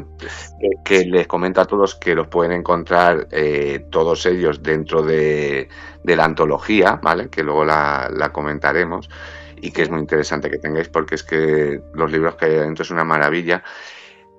[0.84, 5.68] Que, les comento a todos que los pueden encontrar eh, todos ellos dentro de,
[6.04, 7.28] la antología, ¿vale?
[7.30, 9.08] Que luego la, comentaremos
[9.56, 12.82] y que es muy interesante que tengáis porque es que los libros que hay adentro
[12.82, 13.62] es una maravilla.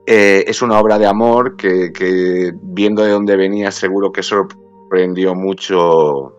[0.06, 5.34] Eh, es una obra de amor que, que, viendo de dónde venía seguro que sorprendió
[5.34, 6.36] mucho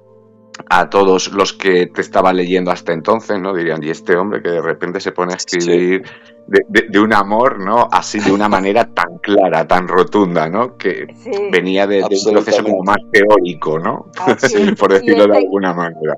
[0.70, 3.52] a todos los que te estaban leyendo hasta entonces, ¿no?
[3.52, 6.02] Dirían, y este hombre que de repente se pone a escribir
[6.46, 7.88] de, un amor, ¿no?
[7.90, 10.76] Así de una manera tan clara, tan rotunda, ¿no?
[10.76, 11.06] Que
[11.50, 14.06] venía de, un proceso como más teórico, ¿no?
[14.78, 16.16] por decirlo de alguna manera.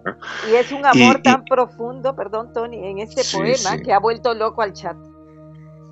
[0.50, 4.62] Y es un amor tan profundo, perdón, Tony, en este poema que ha vuelto loco
[4.62, 4.96] al chat.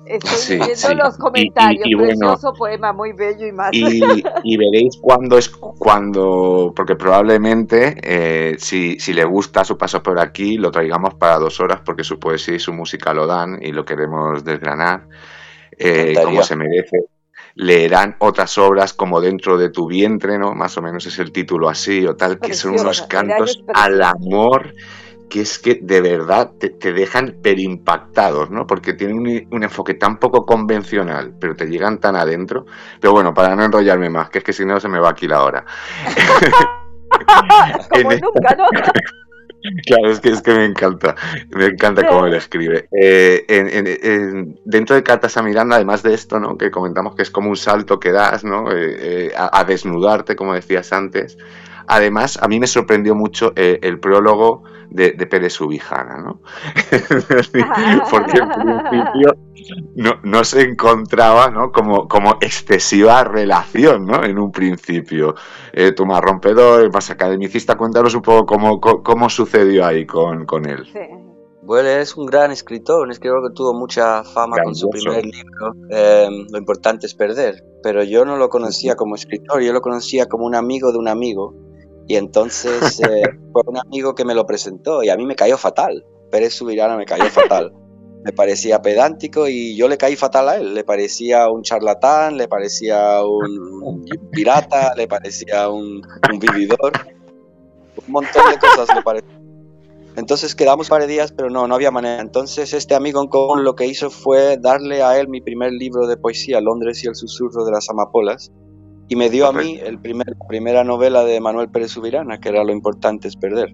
[0.09, 3.71] Estoy leyendo los comentarios, y, precioso poema, muy bello y más.
[3.73, 10.19] Y, veréis cuándo es cuando, porque probablemente eh, si, si le gusta su paso por
[10.19, 13.71] aquí, lo traigamos para dos horas, porque su poesía y su música lo dan y
[13.71, 15.07] lo queremos desgranar
[15.77, 17.05] eh, como se merece.
[17.55, 20.53] Leerán otras obras como Dentro de tu vientre, ¿no?
[20.53, 24.73] Más o menos es el título así o tal, que son unos cantos al amor
[25.29, 28.65] que es que de verdad te, dejan perimpactados, ¿no?
[28.65, 32.65] Porque tienen un, enfoque tan poco convencional, pero te llegan tan adentro.
[32.99, 35.27] Pero bueno, para no enrollarme más, que es que si no se me va aquí
[35.27, 35.65] la hora.
[37.89, 38.67] Como nunca, ¿no?
[39.85, 41.15] Claro, es que, es que me encanta,
[41.49, 42.87] me encanta cómo él escribe.
[42.91, 43.45] Eh,
[44.63, 46.57] dentro de Cartas a Miranda, además de esto, ¿no?
[46.57, 48.71] que comentamos que es como un salto que das ¿no?
[48.71, 51.37] Eh, eh, a, desnudarte, como decías antes,
[51.87, 56.41] además a mí me sorprendió mucho el prólogo de, Pérez Subijana, ¿no?
[58.11, 59.35] Porque en principio
[60.23, 61.71] no, se encontraba ¿no?
[61.71, 64.23] como, como excesiva relación, ¿no?
[64.23, 65.35] En un principio.
[65.73, 70.67] Eh, tú más rompedor, más academicista, cuéntanos un poco cómo, cómo sucedió ahí con, con
[70.67, 70.85] él.
[70.91, 71.27] Sí.
[71.67, 75.73] Bueno, es un gran escritor, un escritor que tuvo mucha fama con su primer libro,
[75.89, 80.27] em, Lo importante es perder, pero yo no lo conocía como escritor, yo lo conocía
[80.27, 81.53] como un amigo de un amigo
[82.07, 85.57] y entonces eh, fue un amigo que me lo presentó y a mí me cayó
[85.57, 86.05] fatal.
[86.31, 87.73] Pérez Subirana me cayó fatal.
[88.23, 90.73] Me parecía pedántico y yo le caí fatal a él.
[90.73, 96.01] Le parecía un charlatán, le parecía un pirata, le parecía un,
[96.31, 96.91] un vividor.
[98.05, 99.37] Un montón de cosas le parecía.
[100.17, 102.21] Entonces quedamos varios días, pero no, no había manera.
[102.21, 106.07] Entonces este amigo en común lo que hizo fue darle a él mi primer libro
[106.07, 108.51] de poesía, Londres y el susurro de las amapolas
[109.07, 112.49] y me dio a mí el primer, la primera novela de Manuel Pérez Subirana, que
[112.49, 113.73] era Lo importante es perder.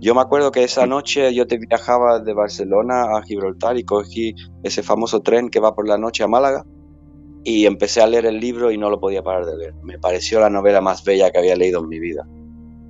[0.00, 4.34] Yo me acuerdo que esa noche yo te viajaba de Barcelona a Gibraltar y cogí
[4.62, 6.64] ese famoso tren que va por la noche a Málaga
[7.44, 9.74] y empecé a leer el libro y no lo podía parar de leer.
[9.82, 12.26] Me pareció la novela más bella que había leído en mi vida.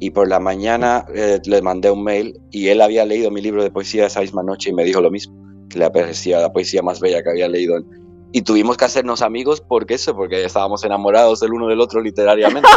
[0.01, 3.63] Y por la mañana eh, le mandé un mail y él había leído mi libro
[3.63, 5.37] de poesía esa misma noche y me dijo lo mismo,
[5.69, 8.04] que le parecía la poesía más bella que había leído en,
[8.35, 12.69] y tuvimos que hacernos amigos porque eso, porque estábamos enamorados el uno del otro literariamente.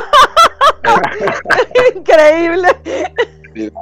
[1.96, 2.68] Increíble.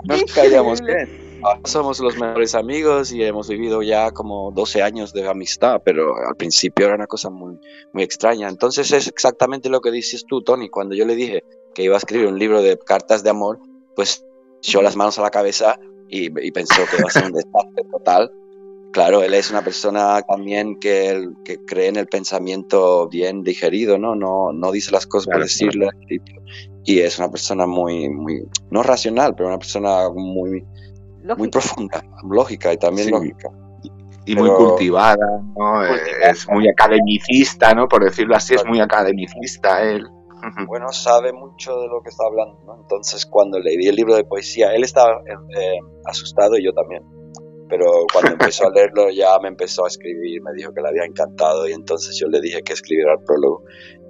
[0.06, 1.42] nos caíamos bien.
[1.44, 6.16] Ahora somos los mejores amigos y hemos vivido ya como 12 años de amistad, pero
[6.16, 7.60] al principio era una cosa muy,
[7.92, 8.48] muy extraña.
[8.48, 10.70] Entonces es exactamente lo que dices tú, Tony.
[10.70, 11.44] Cuando yo le dije
[11.74, 13.60] que iba a escribir un libro de cartas de amor,
[13.98, 14.26] pues
[14.60, 15.78] echó las manos a la cabeza
[16.08, 18.32] y, y pensó que iba a ser un desastre total
[18.96, 24.16] Claro, él es una persona también que, que cree en el pensamiento bien digerido, ¿no?
[24.16, 25.90] No, no dice las cosas por decirlo.
[26.86, 30.66] Y, es una persona muy, muy, no racional, pero una persona muy,
[31.38, 33.50] muy profunda, lógica y también lógica.
[34.26, 35.84] Y muy cultivada, ¿no?
[35.84, 37.90] Es muy academicista, ¿no?
[37.90, 40.08] Por decirlo así, es muy academicista él.
[40.68, 42.80] Bueno, sabe mucho de lo que está hablando, ¿no?
[42.80, 47.04] Entonces, cuando leí el libro de poesía, él estaba eh, asustado y yo también
[47.70, 51.06] pero cuando empezó a leerlo ya me empezó a escribir, me dijo que le había
[51.06, 53.64] encantado y entonces yo le dije que escribiera el prólogo.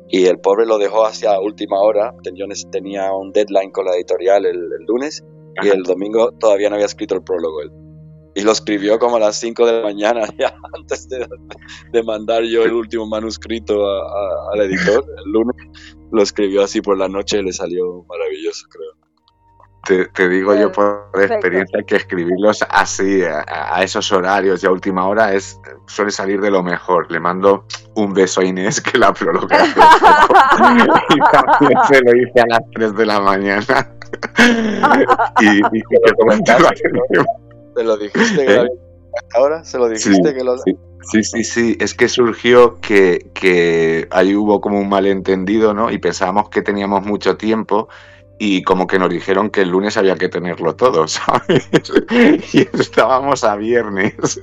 [0.08, 4.46] Y el pobre lo dejó hacia última hora, yo tenía un deadline con la editorial
[4.46, 5.24] el, lunes
[5.64, 7.72] y el domingo todavía no había escrito el prólogo él.
[8.36, 11.26] Y lo escribió como a las 5 de la mañana, ya antes de,
[11.92, 13.82] de mandar yo el último manuscrito
[14.54, 15.06] al editor.
[15.26, 15.56] El lunes
[16.12, 19.05] lo escribió así por la noche y le salió maravilloso, creo
[19.86, 25.34] te, digo yo por experiencia que escribirlos así a, esos horarios y a última hora
[25.34, 27.12] es suele salir de lo mejor.
[27.12, 32.48] Le mando un beso a Inés que la prologa y también se lo hice a
[32.48, 33.92] las 3 de la mañana.
[35.40, 35.98] y, y que
[37.76, 38.68] ¿Te lo dijiste que ¿Eh?
[39.36, 39.64] ahora?
[39.64, 40.56] ¿Se lo dijiste que lo
[41.12, 45.92] Sí, sí, sí, es que surgió que, que ahí hubo como un malentendido, ¿no?
[45.92, 47.90] Y pensábamos que teníamos mucho tiempo
[48.38, 51.70] y como que nos dijeron que el lunes había que tenerlo todo, ¿sabes?
[52.54, 54.40] Y estábamos a viernes.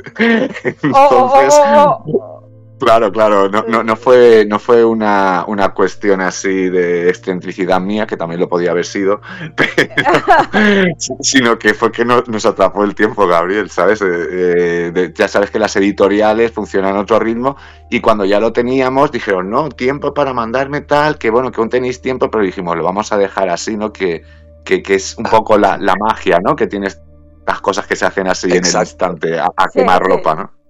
[0.92, 2.51] Oh, oh, oh,
[2.82, 8.08] Claro, claro, no, no, no fue, no fue una, una, cuestión así de excentricidad mía,
[8.08, 9.20] que también lo podía haber sido,
[11.20, 14.02] sino que fue que nos atrapó el tiempo, Gabriel, ¿sabes?
[14.02, 17.56] Eh, eh, ya sabes que las editoriales funcionan a otro ritmo
[17.88, 21.70] y cuando ya lo teníamos dijeron, no, tiempo para mandarme tal, que bueno, que aún
[21.70, 23.92] tenéis tiempo, pero dijimos, lo vamos a dejar así, ¿no?
[23.92, 24.24] Que,
[24.64, 26.56] que, es un poco la, la, magia, ¿no?
[26.56, 27.00] Que tienes
[27.46, 30.61] las cosas que se hacen así en el instante a, quemar ropa, ¿no?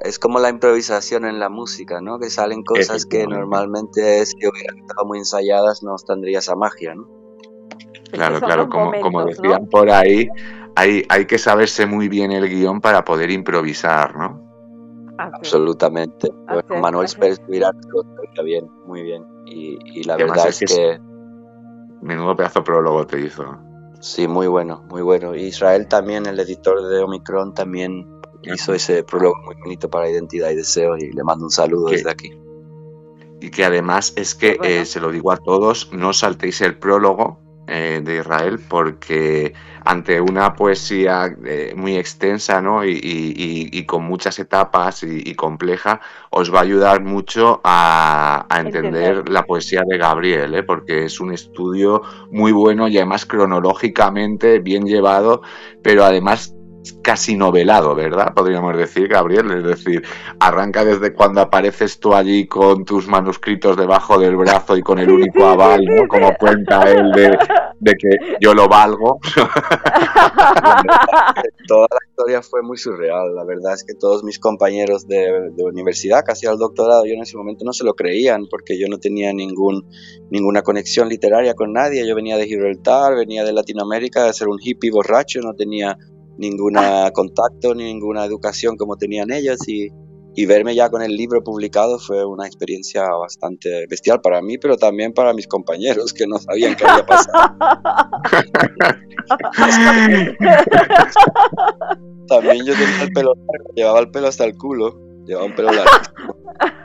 [0.00, 2.18] Es como la improvisación en la música, ¿no?
[2.18, 7.08] Que salen cosas que normalmente si hubieran estado muy ensayadas no tendría esa magia, ¿no?
[8.10, 10.28] Claro, claro, como, como decían por ahí,
[10.74, 14.50] hay, hay que saberse muy bien el guion para poder improvisar, ¿no?
[15.18, 16.28] Absolutamente.
[16.80, 19.24] Manuel Pérez lo bien, muy bien.
[19.46, 20.98] Y, la verdad es, que...
[22.00, 23.58] Menudo pedazo prólogo te hizo.
[24.00, 25.34] Sí, muy bueno, muy bueno.
[25.34, 30.56] Israel también, el editor de Omicron, también hizo ese prólogo muy bonito para Identidad y
[30.56, 32.32] Deseo y le mando un saludo desde aquí.
[33.40, 37.40] Y que además es que, eh, se lo digo a todos, no saltéis el prólogo
[37.66, 39.54] eh, de Israel porque
[39.84, 42.84] ante una poesía eh, muy extensa ¿no?
[42.84, 46.00] y, con muchas etapas y, compleja,
[46.30, 52.02] os va a ayudar mucho a, entender la poesía de Gabriel, porque es un estudio
[52.30, 55.42] muy bueno y además cronológicamente bien llevado,
[55.82, 56.54] pero además
[57.02, 58.32] casi novelado, ¿verdad?
[58.34, 59.50] Podríamos decir, Gabriel.
[59.50, 60.02] Es decir,
[60.38, 65.10] arranca desde cuando apareces tú allí con tus manuscritos debajo del brazo y con el
[65.10, 66.06] único aval, ¿no?
[66.08, 67.38] Como cuenta él de,
[67.94, 68.08] que
[68.40, 69.18] yo lo valgo.
[71.66, 73.34] Toda la historia fue muy surreal.
[73.34, 77.36] La verdad es que todos mis compañeros de, universidad, casi al doctorado, yo en ese
[77.36, 79.86] momento no se lo creían porque yo no tenía ningún,
[80.30, 82.06] ninguna conexión literaria con nadie.
[82.06, 85.96] Yo venía de Gibraltar, venía de Latinoamérica, de ser un hippie borracho, no tenía
[86.40, 89.90] ninguna contacto, ninguna educación como tenían ellos y,
[90.46, 95.12] verme ya con el libro publicado fue una experiencia bastante bestial para mí, pero también
[95.12, 97.58] para mis compañeros que no sabían qué había pasado.
[102.26, 105.72] también yo tenía el pelo largo, llevaba el pelo hasta el culo, llevaba un pelo
[105.72, 105.90] largo.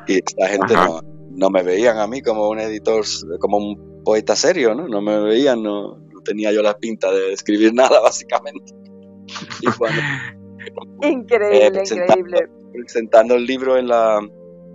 [0.07, 0.99] Y esta gente no,
[1.31, 3.05] no, me veían a mí como un editor,
[3.39, 4.89] como un poeta serio, ¿no?
[4.89, 8.84] No me veían, no, no tenía yo la pinta de escribir nada, básicamente.
[11.01, 12.49] Increíble, increíble.
[12.73, 14.19] Presentando el libro en la,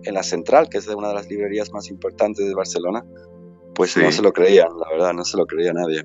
[0.04, 3.04] en la Central, que es una de las librerías más importantes de Barcelona,
[3.74, 6.04] pues no se lo creían, la verdad, no se lo creía nadie.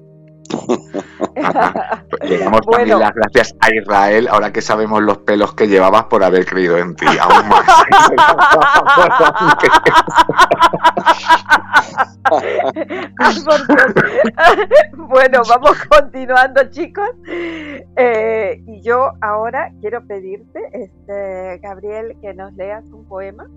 [2.22, 6.24] Le damos también las gracias a Israel, ahora que sabemos los pelos que llevabas por
[6.24, 7.66] haber creído en ti, aún más.
[14.98, 17.10] bueno, vamos continuando, chicos.
[17.28, 23.48] Eh, y yo ahora quiero pedirte, este, Gabriel, que nos leas un poema.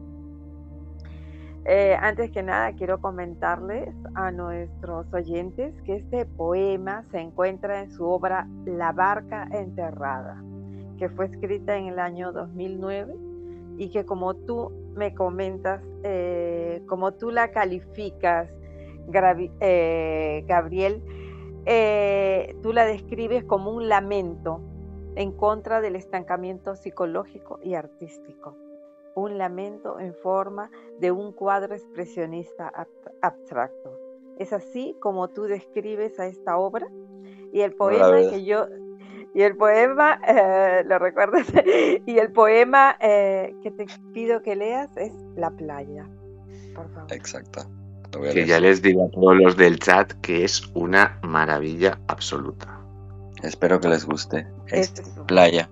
[1.71, 7.91] Eh, antes que nada, quiero comentarles a nuestros oyentes que este poema se encuentra en
[7.91, 10.43] su obra La barca enterrada,
[10.97, 13.15] que fue escrita en el año 2009
[13.77, 18.49] y que como tú me comentas, eh, como tú la calificas,
[19.61, 21.03] eh, Gabriel,
[22.63, 24.63] tú la describes como un lamento
[25.17, 28.57] en contra del estancamiento psicológico y artístico
[29.19, 32.73] un lamento en forma de un cuadro expresionista
[33.21, 33.99] abstracto.
[34.39, 36.87] Es así como tú describes a esta obra
[37.53, 38.67] y el poema que yo
[39.35, 41.47] y el poema eh, lo recuerdas
[42.07, 46.09] y el poema eh, que te pido que leas es La playa.
[46.75, 47.13] Por favor.
[47.13, 47.69] Exacto.
[48.33, 52.81] Que ya les digo a todos los del chat que es una maravilla absoluta.
[53.43, 54.47] Espero que les guste.
[54.69, 54.93] Es
[55.27, 55.71] playa.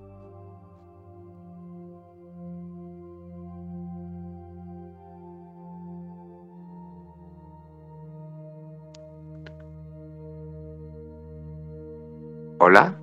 [12.66, 12.98] Hola.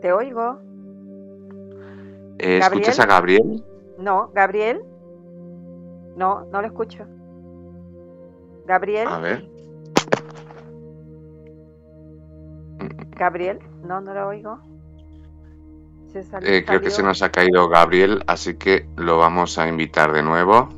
[0.00, 0.58] Te oigo.
[2.38, 3.62] Eh, ¿Escuchas a Gabriel?
[3.98, 4.82] No, Gabriel.
[6.16, 7.04] No, no lo escucho.
[8.64, 9.06] Gabriel.
[9.06, 9.46] A ver.
[13.18, 14.58] Gabriel, no, no lo oigo.
[16.40, 20.22] Eh, creo que se nos ha caído Gabriel, así que lo vamos a invitar de
[20.22, 20.70] nuevo.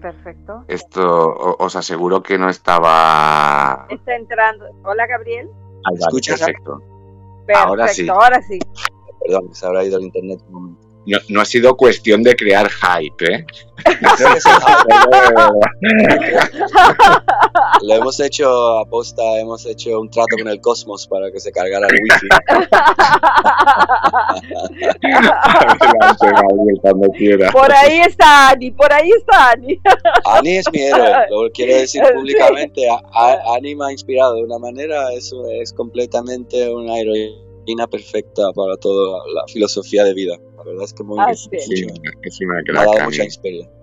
[0.00, 0.64] Perfecto.
[0.66, 3.86] Esto os aseguro que no estaba.
[3.88, 4.66] Está entrando.
[4.82, 5.48] Hola, Gabriel.
[5.98, 6.40] ¿Escuchas?
[6.40, 6.82] Perfecto.
[7.54, 8.08] Ahora sí.
[8.08, 8.58] Ahora sí.
[9.24, 10.40] Perdón, se habrá ido el internet
[11.28, 13.44] No, ha sido cuestión de crear hype, ¿eh?
[17.82, 21.52] lo hemos hecho a posta, hemos hecho un trato con el cosmos para que se
[21.52, 22.28] cargara el wifi.
[27.52, 29.80] por ahí está Ani, por ahí está Ani.
[30.24, 32.82] Ani es mi héroe, lo quiero decir públicamente.
[33.54, 39.24] Ani me ha inspirado de una manera, eso es completamente una heroína perfecta para toda
[39.34, 40.36] la filosofía de vida.
[40.56, 41.48] La verdad es que muy ah, sí.
[41.52, 41.68] es
[42.40, 43.79] una me ha dado mucha inspiración.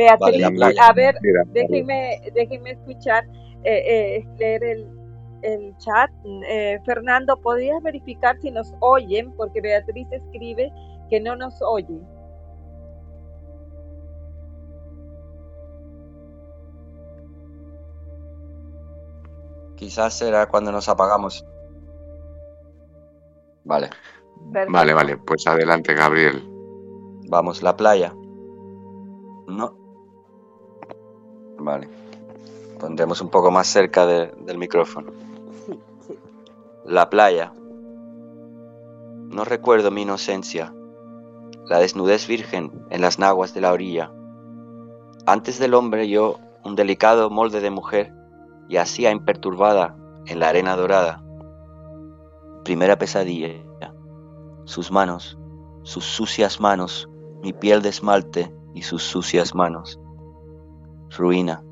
[0.00, 1.14] Beatriz, a ver,
[1.52, 3.24] déjenme, déjenme escuchar,
[3.64, 4.88] eh, eh, leer el,
[5.42, 6.10] el chat.
[6.48, 9.32] Eh, Fernando, ¿podrías verificar si nos oyen?
[9.36, 10.72] Porque Beatriz escribe
[11.10, 12.00] que no nos oye.
[19.76, 21.44] Quizás será cuando nos apagamos.
[23.64, 23.90] Vale.
[24.68, 26.42] Vale, vale, pues adelante, Gabriel.
[27.28, 28.14] Vamos, la playa.
[29.46, 29.79] No.
[31.60, 31.88] Vale.
[32.78, 35.12] Pondremos un poco más cerca del micrófono.
[35.66, 36.18] Sí, sí.
[36.86, 37.52] La playa.
[39.28, 40.74] No recuerdo mi inocencia,
[41.66, 44.10] la desnudez virgen en las naguas de la orilla.
[45.26, 48.12] Antes del hombre yo, un delicado molde de mujer,
[48.68, 49.96] yacía imperturbada
[50.26, 51.22] en la arena dorada.
[52.64, 53.62] Primera pesadilla,
[54.64, 55.38] sus manos,
[55.82, 57.08] sus sucias manos,
[57.42, 59.99] mi piel de esmalte y sus sucias manos.
[61.10, 61.62] Ruina.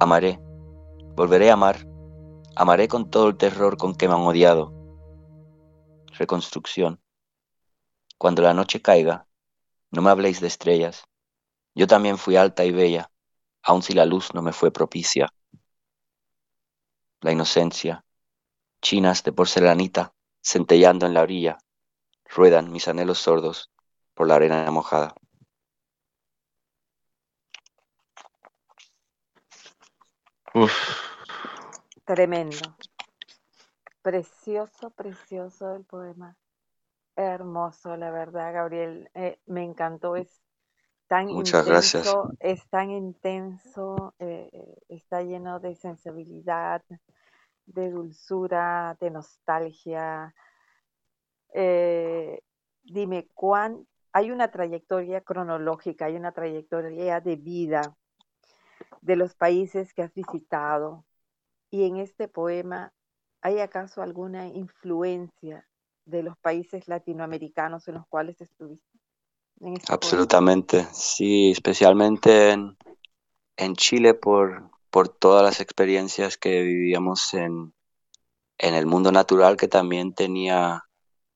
[0.00, 0.38] Amaré,
[1.16, 1.86] volveré a amar,
[2.56, 4.72] amaré con todo el terror con que me han odiado.
[6.18, 7.00] Reconstrucción.
[8.18, 9.26] Cuando la noche caiga,
[9.90, 11.04] no me habléis de estrellas.
[11.74, 13.10] Yo también fui alta y bella,
[13.62, 15.32] aun si la luz no me fue propicia
[17.24, 18.04] la inocencia,
[18.82, 20.12] chinas de porcelanita
[20.42, 21.56] centellando en la orilla,
[22.26, 23.70] ruedan mis anhelos sordos
[24.12, 25.14] por la arena mojada.
[32.04, 32.76] Tremendo.
[34.02, 36.36] Precioso, precioso el poema.
[37.16, 39.10] Hermoso, la verdad, Gabriel.
[39.14, 40.16] Eh, me encantó.
[40.16, 40.42] Es
[41.08, 42.14] tan Muchas gracias.
[42.40, 46.82] es tan intenso, eh, está lleno de sensibilidad,
[47.66, 50.34] de dulzura, de nostalgia.
[51.52, 52.42] Eh,
[52.82, 57.96] dime, ¿cuán, hay una trayectoria cronológica, hay una trayectoria de vida
[59.00, 61.04] de los países que has visitado.
[61.70, 62.92] Y en este poema,
[63.42, 65.68] ¿hay acaso alguna influencia
[66.06, 68.98] de los países latinoamericanos en los cuales estuviste?
[69.60, 72.76] Este Absolutamente, sí, especialmente en,
[73.56, 77.74] en Chile por, por todas las experiencias que vivíamos en,
[78.58, 80.84] en el mundo natural que también tenía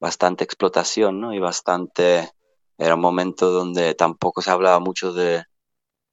[0.00, 1.32] bastante explotación, ¿no?
[1.34, 2.30] Y bastante,
[2.76, 5.44] era un momento donde tampoco se hablaba mucho de,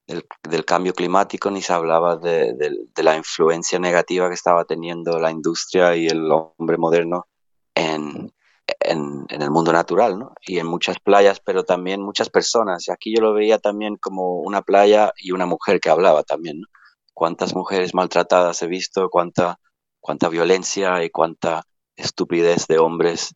[0.08, 2.56] del, cambio climático ni se hablaba de,
[2.98, 7.28] la influencia negativa que estaba teniendo la industria y el hombre moderno
[7.74, 8.32] en,
[8.80, 10.34] el mundo natural, ¿no?
[10.42, 12.88] Y en muchas playas, pero también muchas personas.
[12.88, 16.62] Y aquí yo lo veía también como una playa y una mujer que hablaba también,
[16.62, 16.68] ¿no?
[17.14, 19.60] cuántas mujeres maltratadas he visto, cuánta,
[20.00, 21.64] cuánta violencia y cuánta
[21.96, 23.34] estupidez de hombres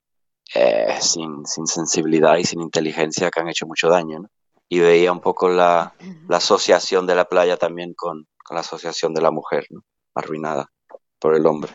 [0.53, 4.19] eh, sin, sin, sensibilidad y sin inteligencia que han hecho mucho daño.
[4.19, 4.29] ¿no?
[4.69, 5.93] Y veía un poco la,
[6.27, 9.83] la, asociación de la playa también con, con la asociación de la mujer, ¿no?
[10.13, 10.71] arruinada
[11.19, 11.71] por el hombre.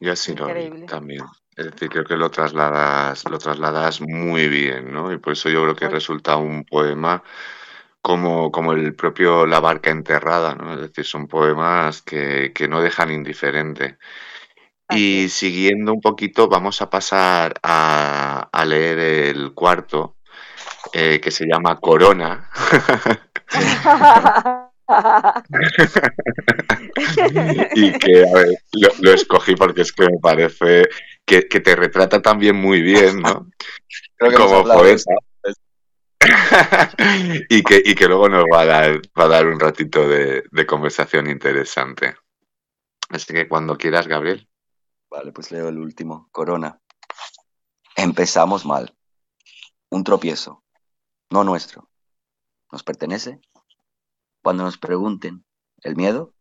[0.00, 1.24] Yo así lo vi también.
[1.54, 5.12] Es decir, creo que lo trasladas, lo trasladas muy bien, ¿no?
[5.12, 7.22] Y por eso yo creo que resulta un poema
[8.00, 10.74] como, como el propio La barca enterrada, ¿no?
[10.74, 13.98] Es decir, son poemas que, que no dejan indiferente.
[14.90, 20.16] Y siguiendo un poquito, vamos a pasar a, a leer el cuarto,
[20.92, 22.50] eh, que se llama Corona.
[27.74, 30.88] y que, a ver, lo, lo, escogí porque es que me parece
[31.24, 33.48] que, que te retrata también muy bien, ¿no?
[34.36, 35.12] Como poeta.
[37.48, 40.44] y, que, y que luego nos va a dar, va a dar un ratito de,
[40.50, 42.14] de conversación interesante.
[43.08, 44.48] Así que cuando quieras, Gabriel.
[45.10, 46.28] Vale, pues leo el último.
[46.32, 46.80] Corona.
[47.96, 48.94] Empezamos mal.
[49.90, 50.61] Un tropiezo.
[51.32, 51.88] No nuestro.
[52.70, 53.40] ¿Nos pertenece?
[54.42, 55.46] Cuando nos pregunten,
[55.78, 56.34] ¿el miedo?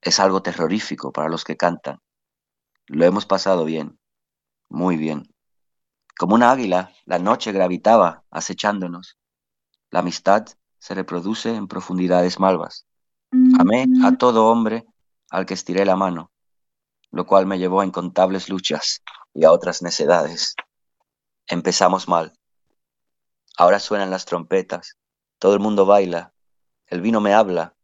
[0.00, 2.00] Es algo terrorífico para los que cantan.
[2.86, 4.00] Lo hemos pasado bien.
[4.70, 5.34] Muy bien.
[6.18, 9.18] Como una águila, la noche gravitaba, acechándonos.
[9.90, 10.46] La amistad
[10.78, 12.86] se reproduce en profundidades malvas.
[13.58, 14.86] Amé a todo hombre
[15.28, 16.32] al que estiré la mano,
[17.10, 19.02] lo cual me llevó a incontables luchas
[19.34, 20.54] y a otras necedades.
[21.46, 22.39] Empezamos mal.
[23.60, 24.96] Ahora suenan las trompetas,
[25.38, 26.32] todo el mundo baila,
[26.86, 27.74] el vino me habla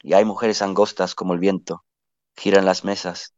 [0.00, 1.82] y hay mujeres angostas como el viento.
[2.36, 3.34] Giran las mesas.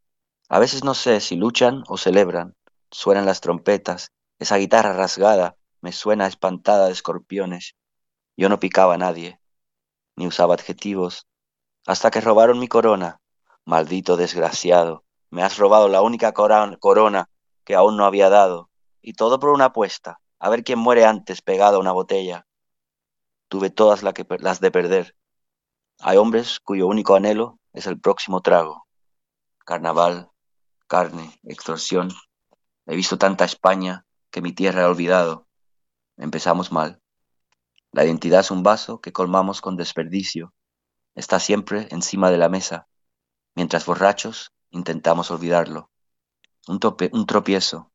[0.47, 2.55] A veces no sé si luchan o celebran.
[2.91, 4.11] Suenan las trompetas.
[4.37, 7.75] Esa guitarra rasgada me suena espantada de escorpiones.
[8.37, 9.39] Yo no picaba a nadie,
[10.15, 11.25] ni usaba adjetivos,
[11.87, 13.21] hasta que robaron mi corona.
[13.65, 17.27] Maldito desgraciado, me has robado la única corona
[17.63, 18.69] que aún no había dado,
[19.01, 22.47] y todo por una apuesta, a ver quién muere antes pegado a una botella.
[23.47, 25.15] Tuve todas las de perder.
[25.99, 28.87] Hay hombres cuyo único anhelo es el próximo trago.
[29.59, 30.31] Carnaval,
[30.87, 32.09] carne, extorsión.
[32.87, 35.47] He visto tanta España que mi tierra he olvidado.
[36.17, 37.03] Empezamos mal.
[37.91, 40.55] La identidad es un vaso que colmamos con desperdicio.
[41.13, 42.87] Está siempre encima de la mesa.
[43.53, 45.91] Mientras borrachos intentamos olvidarlo.
[46.67, 46.79] Un,
[47.11, 47.91] un tropiezo,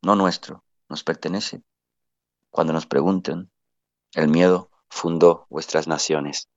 [0.00, 1.62] no nuestro, nos pertenece.
[2.50, 3.50] Cuando nos pregunten,
[4.14, 6.48] el miedo fundó vuestras naciones.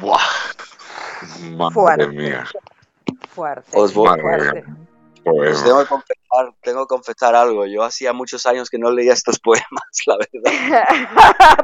[0.00, 0.20] ¡Buah!
[1.56, 2.46] Madre mía.
[3.28, 3.70] Fuerte.
[3.74, 4.64] Os voy, fuerte.
[5.24, 7.66] Pues tengo que, confesar, tengo que confesar algo.
[7.66, 10.84] Yo hacía muchos años que no leía estos poemas, la verdad.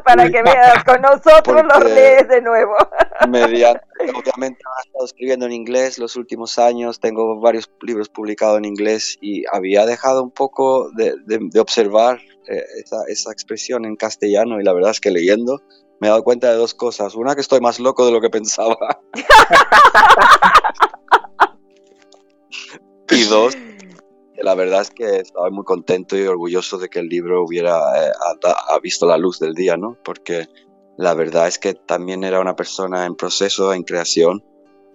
[0.05, 2.75] Para que veas, con nosotros los lees de nuevo.
[3.29, 3.85] mediante,
[4.15, 9.19] obviamente he estado escribiendo en inglés los últimos años, tengo varios libros publicados en inglés
[9.21, 12.19] y había dejado un poco de, de, observar
[12.49, 15.61] eh, esa, esa expresión en castellano y la verdad es que leyendo
[16.01, 17.15] me he dado cuenta de dos cosas.
[17.15, 18.75] Una, que estoy más loco de lo que pensaba.
[23.11, 23.57] Y dos,
[24.37, 28.13] la verdad es que estaba muy contento y orgulloso de que el libro hubiera eh,
[28.69, 29.97] ha, visto la luz del día, ¿no?
[30.05, 30.47] Porque
[30.97, 34.45] la verdad es que también era una persona en proceso, en creación,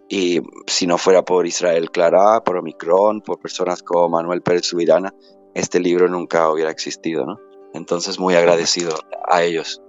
[0.07, 5.13] y si no fuera por Israel Clara, por Omicron, por personas como Manuel Pérez Subirana,
[5.53, 7.39] este libro nunca hubiera existido, ¿no?
[7.73, 8.93] Entonces muy agradecido
[9.27, 9.81] a ellos.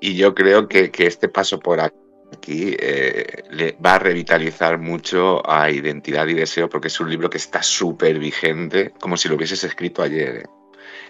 [0.00, 1.99] Y yo creo que, que este paso por aquí
[2.32, 7.30] aquí eh, le va a revitalizar mucho a Identidad y Deseo porque es un libro
[7.30, 10.36] que está súper vigente, como si lo hubieses escrito ayer.
[10.36, 10.44] Eh,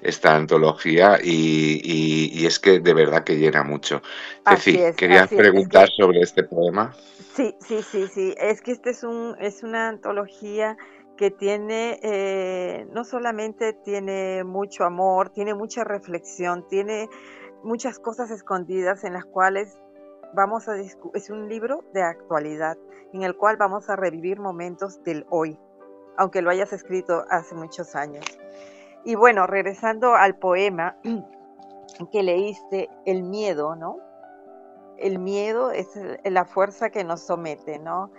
[0.02, 4.00] esta antología y, es que de verdad que llena mucho.
[4.44, 6.94] Así ¿querías preguntar sobre este poema?
[7.34, 8.34] Sí, sí, sí, sí.
[8.38, 10.76] Es que este es, un, es una antología
[11.16, 17.08] que tiene, eh, no solamente tiene mucho amor, tiene mucha reflexión, tiene
[17.62, 19.76] muchas cosas escondidas en las cuales
[20.34, 22.76] vamos a es un libro de actualidad
[23.12, 25.58] en el cual vamos a revivir momentos del hoy,
[26.16, 28.24] aunque lo hayas escrito hace muchos años.
[29.04, 30.96] Y bueno, regresando al poema
[32.12, 33.98] que leíste, el miedo, ¿no?
[34.98, 35.88] El miedo es
[36.24, 38.10] la fuerza que nos somete, ¿no?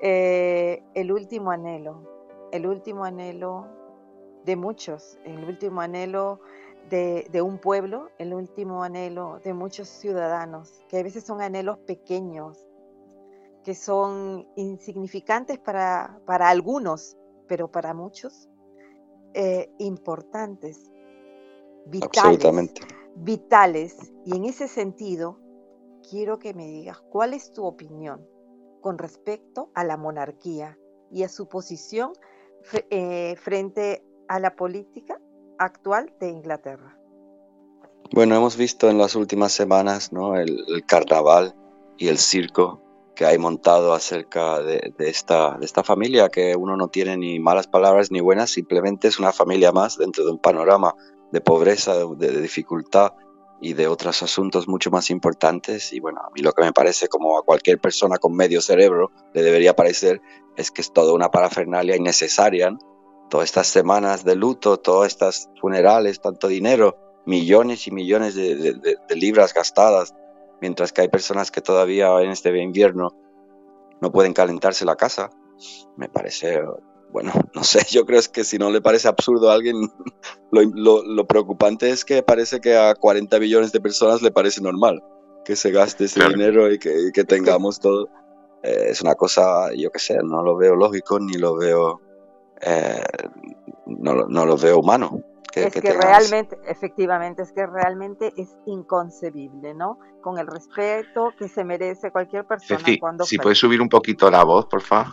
[0.00, 2.02] Eh, el último anhelo,
[2.50, 3.66] el último anhelo
[4.44, 6.40] de muchos, el último anhelo
[6.90, 12.66] de, un pueblo, el último anhelo de muchos ciudadanos, que a veces son anhelos pequeños,
[13.64, 18.48] que son insignificantes para, para algunos, pero para muchos
[19.34, 20.90] eh, importantes,
[21.86, 22.72] vitales,
[23.16, 24.12] vitales.
[24.24, 25.38] Y en ese sentido,
[26.08, 28.26] quiero que me digas cuál es tu opinión
[28.80, 30.78] con respecto a la monarquía
[31.10, 32.12] y a su posición
[32.90, 35.20] eh, frente a la política
[35.58, 36.96] actual de Inglaterra.
[38.12, 40.36] Bueno, hemos visto en las últimas semanas ¿no?
[40.36, 41.54] el, carnaval
[41.96, 42.82] y el circo
[43.14, 47.66] que hay montado acerca de, esta, de esta familia, que uno no tiene ni malas
[47.66, 50.94] palabras ni buenas, simplemente es una familia más dentro de un panorama
[51.30, 53.12] de pobreza, de, dificultad
[53.60, 55.92] y de otros asuntos mucho más importantes.
[55.92, 59.10] Y bueno, a mí lo que me parece, como a cualquier persona con medio cerebro
[59.32, 60.20] le debería parecer,
[60.56, 62.76] es que es toda una parafernalia innecesaria
[63.32, 69.54] todas estas semanas de luto, todas estas funerales, tanto dinero, millones y millones de, libras
[69.54, 70.14] gastadas,
[70.60, 73.08] mientras que hay personas que todavía en este invierno
[74.02, 75.30] no pueden calentarse la casa.
[75.96, 76.60] Me parece,
[77.10, 79.76] bueno, no sé, yo creo que si no le parece absurdo a alguien,
[80.52, 85.02] lo, preocupante es que parece que a 40 millones de personas le parece normal
[85.46, 88.10] que se gaste ese dinero y que, tengamos todo.
[88.62, 92.11] Eh, es una cosa, yo qué sé, no lo veo lógico ni lo veo
[92.62, 93.02] eh,
[93.86, 95.20] no, lo veo humano.
[95.52, 99.98] Que, es que, realmente, efectivamente, es que realmente es inconcebible, ¿no?
[100.22, 102.82] Con el respeto que se merece cualquier persona.
[102.98, 105.08] cuando si puedes subir un poquito la voz, por favor.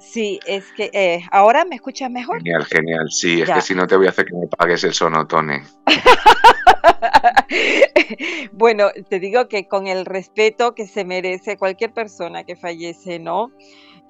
[0.00, 2.38] Sí, es que eh, ahora me escuchas mejor.
[2.38, 3.10] Genial, genial.
[3.10, 5.62] Sí, es que si no te voy a hacer que me pagues el sonotone.
[8.52, 13.52] bueno, te digo que con el respeto que se merece cualquier persona que fallece, ¿no?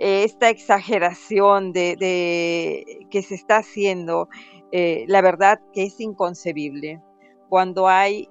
[0.01, 4.28] Esta exageración de, que se está haciendo,
[4.72, 7.02] eh, la verdad que es inconcebible.
[7.48, 8.28] Cuando hay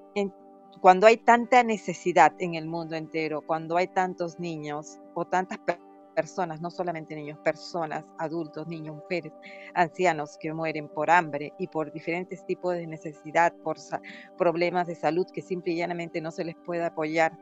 [0.82, 5.60] cuando hay tanta necesidad en el mundo entero, cuando hay tantos niños o tantas
[6.16, 9.34] personas, no solamente niños, personas, adultos, niños, mujeres,
[9.74, 13.76] ancianos que mueren por hambre y por diferentes tipos de necesidad, por
[14.38, 17.38] problemas de salud que simple y llanamente no se les puede apoyar,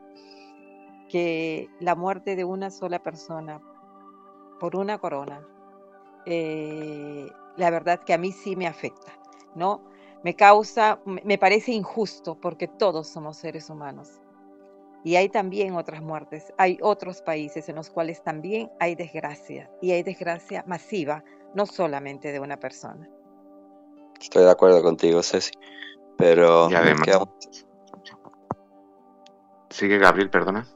[1.08, 3.60] que la muerte de una sola persona
[4.58, 5.46] por una corona,
[6.26, 9.12] eh, la verdad que a mí sí me afecta,
[9.54, 9.82] ¿no?
[10.22, 14.20] me causa, me parece injusto porque todos somos seres humanos.
[15.04, 19.92] Y hay también otras muertes, hay otros países en los cuales también hay desgracia, y
[19.92, 21.24] hay desgracia masiva,
[21.54, 23.08] no solamente de una persona.
[24.20, 25.52] Estoy de acuerdo contigo, Ceci,
[26.16, 26.68] pero...
[29.70, 30.66] Sigue Gabriel, perdona.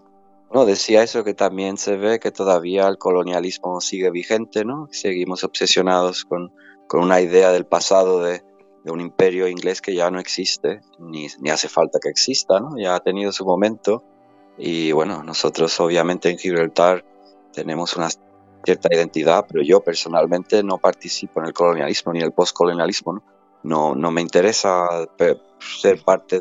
[0.52, 4.88] No, decía eso que también se ve que todavía el colonialismo sigue vigente, ¿no?
[4.90, 6.52] Seguimos obsesionados con,
[6.86, 8.42] con una idea del pasado de,
[8.84, 12.76] de un imperio inglés que ya no existe, ni, ni, hace falta que exista, ¿no?
[12.76, 14.02] ya ha tenido su momento.
[14.58, 17.04] Y bueno, nosotros obviamente en Gibraltar
[17.52, 18.08] tenemos una
[18.64, 23.14] cierta identidad, pero yo personalmente no participo en el colonialismo ni en el postcolonialismo.
[23.14, 23.22] ¿no?
[23.62, 25.08] No, no me interesa
[25.80, 26.40] ser parte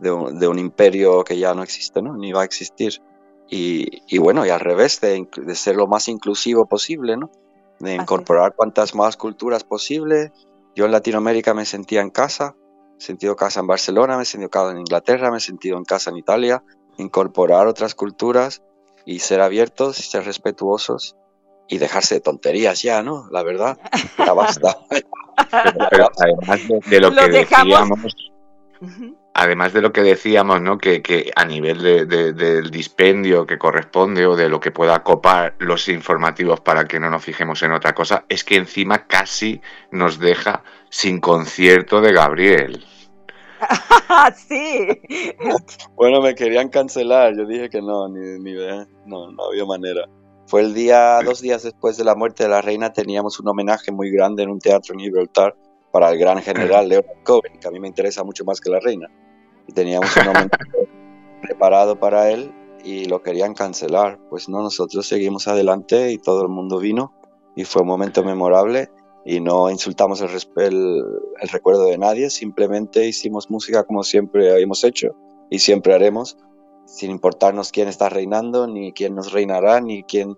[0.00, 2.16] de, un, de, un, imperio que ya no existe, ¿no?
[2.16, 3.00] ni va a existir.
[3.48, 7.30] Y, y bueno, y al revés, de, de, ser lo más inclusivo posible, ¿no?
[7.78, 10.32] de incorporar cuantas más culturas posible,
[10.74, 12.54] yo en Latinoamérica me sentía en casa,
[12.98, 15.84] he sentido casa en Barcelona, me he sentido casa en Inglaterra, me he sentido en
[15.84, 16.62] casa en Italia,
[16.96, 18.62] incorporar otras culturas
[19.04, 21.16] y ser abiertos y ser respetuosos
[21.68, 23.28] y dejarse de tonterías ya, ¿no?
[23.30, 23.78] La verdad,
[24.18, 24.78] ya basta.
[25.90, 28.16] Pero, además de, lo, que decíamos,
[29.36, 30.78] además de lo que decíamos, ¿no?
[30.78, 36.60] Que, a nivel del dispendio que corresponde o de lo que pueda copar los informativos
[36.60, 39.60] para que no nos fijemos en otra cosa, es que encima casi
[39.90, 42.84] nos deja sin concierto de Gabriel.
[44.48, 44.88] sí.
[45.94, 48.54] Bueno, me querían cancelar, yo dije que no, ni, ni
[49.04, 50.06] no, no había manera.
[50.46, 53.92] Fue el día, dos días después de la muerte de la reina, teníamos un homenaje
[53.92, 55.54] muy grande en un teatro en Gibraltar
[55.92, 58.80] para el gran general Leonard Cohen, que a mí me interesa mucho más que la
[58.80, 59.10] reina
[59.66, 60.58] y teníamos un momento
[61.42, 62.52] preparado para él
[62.84, 64.18] y lo querían cancelar.
[64.30, 67.12] Pues no, nosotros seguimos adelante y todo el mundo vino
[67.54, 68.90] y fue un momento memorable
[69.24, 70.30] y no insultamos el,
[70.62, 71.04] el,
[71.40, 75.16] el recuerdo de nadie, simplemente hicimos música como siempre hemos hecho
[75.50, 76.38] y siempre haremos,
[76.84, 80.36] sin importarnos quién está reinando, ni quién nos reinará, ni quién,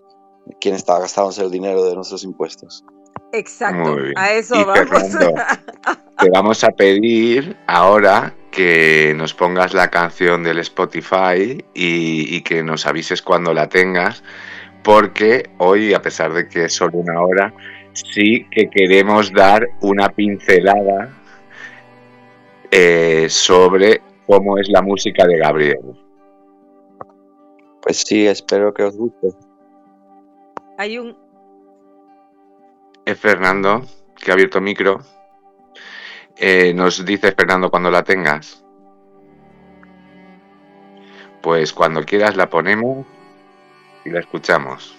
[0.59, 2.83] quién está gastándose el dinero de nuestros impuestos.
[3.31, 5.17] Exacto, a eso vamos.
[6.19, 12.85] te vamos a pedir ahora que nos pongas la canción del Spotify y, que nos
[12.85, 14.23] avises cuando la tengas,
[14.83, 17.53] porque hoy, a pesar de que es solo una hora,
[17.93, 21.09] sí que queremos dar una pincelada
[22.71, 25.99] eh, sobre cómo es la música de Gabriel.
[27.81, 29.29] Pues sí, espero que os guste.
[30.77, 31.28] Hay un...
[33.09, 33.87] Es Fernando,
[34.17, 34.99] que ha abierto micro.
[36.37, 38.63] Eh, nos dice Fernando cuando la tengas.
[41.41, 43.07] Pues cuando quieras la ponemos
[44.05, 44.95] y la escuchamos.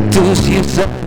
[0.00, 0.20] back to
[0.52, 1.05] yourself.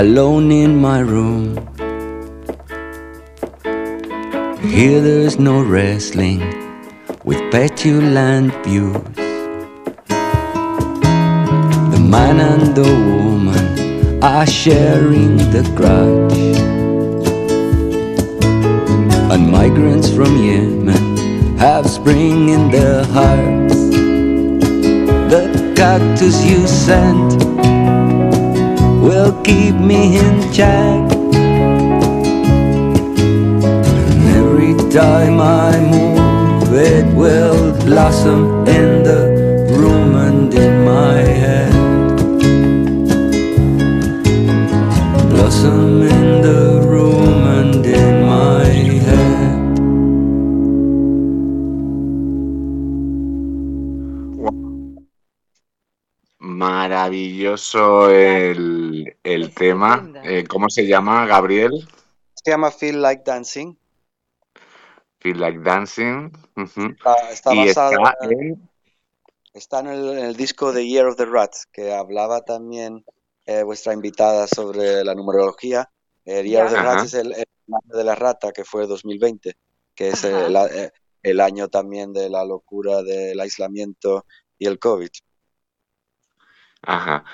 [0.00, 1.44] Alone in my room.
[4.62, 6.40] Here there's no wrestling
[7.22, 8.96] with petulant views.
[11.94, 16.56] The man and the woman are sharing the grudge.
[19.32, 23.80] And migrants from Yemen have spring in their hearts.
[25.32, 25.42] The
[25.76, 27.50] cactus you sent
[29.02, 29.59] will keep
[30.02, 31.12] in check.
[34.12, 39.39] And every time I move, it will blossom in the
[59.60, 60.10] tema.
[60.24, 61.86] Eh, ¿Cómo se llama, Gabriel?
[62.34, 63.76] Se llama Feel Like Dancing.
[65.18, 66.32] Feel Like Dancing.
[66.56, 68.70] Está, está Y está en, en...
[69.52, 73.04] está en el, en el disco de Year of the Rat, que hablaba también
[73.44, 75.90] eh, vuestra invitada sobre la numerología.
[76.24, 76.78] El Year of the.
[76.80, 79.58] Rat es el, el año de la rata, que fue 2020,
[79.94, 80.90] que es el, eh,
[81.22, 84.24] el año también de la locura del aislamiento
[84.58, 85.10] y el COVID.
[86.80, 87.24] Ajá.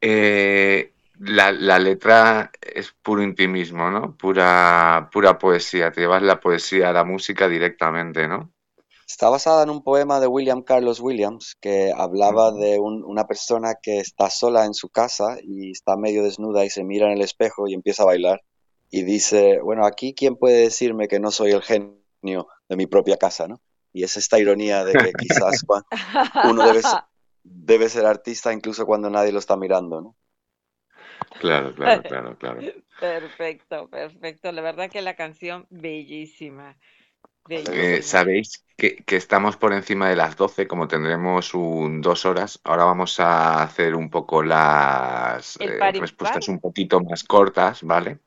[0.00, 0.92] Eh,
[1.24, 4.16] la, la letra es puro intimismo, ¿no?
[4.16, 5.90] Pura, pura poesía.
[5.92, 8.52] Te llevas la poesía a la música directamente, ¿no?
[9.06, 13.74] Está basada en un poema de William Carlos Williams que hablaba de un- una persona
[13.82, 17.22] que está sola en su casa y está medio desnuda y se mira en el
[17.22, 18.40] espejo y empieza a bailar
[18.90, 23.16] y dice, bueno, aquí quién puede decirme que no soy el genio de mi propia
[23.16, 23.60] casa, ¿no?
[23.92, 25.64] Y es esta ironía de que quizás
[26.42, 27.00] uno debe ser,
[27.44, 30.16] debe ser artista incluso cuando nadie lo está mirando, ¿no?
[31.40, 32.60] Claro, claro, claro, claro.
[32.98, 34.52] Perfecto, perfecto.
[34.52, 36.76] La verdad que la canción bellísima.
[37.48, 38.02] Eh, Bellísima.
[38.02, 42.60] Sabéis que, que estamos por encima de las 12, como tendremos un dos horas.
[42.64, 48.20] Ahora vamos a hacer un poco las eh, respuestas un poquito más cortas, ¿vale?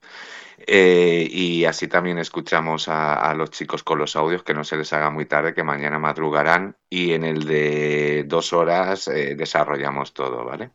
[0.68, 4.77] Eh, y así también escuchamos a, a los chicos con los audios, que no se
[4.77, 6.77] les haga muy tarde, que mañana madrugarán.
[6.90, 10.72] Y en el de dos horas eh, desarrollamos todo, ¿vale?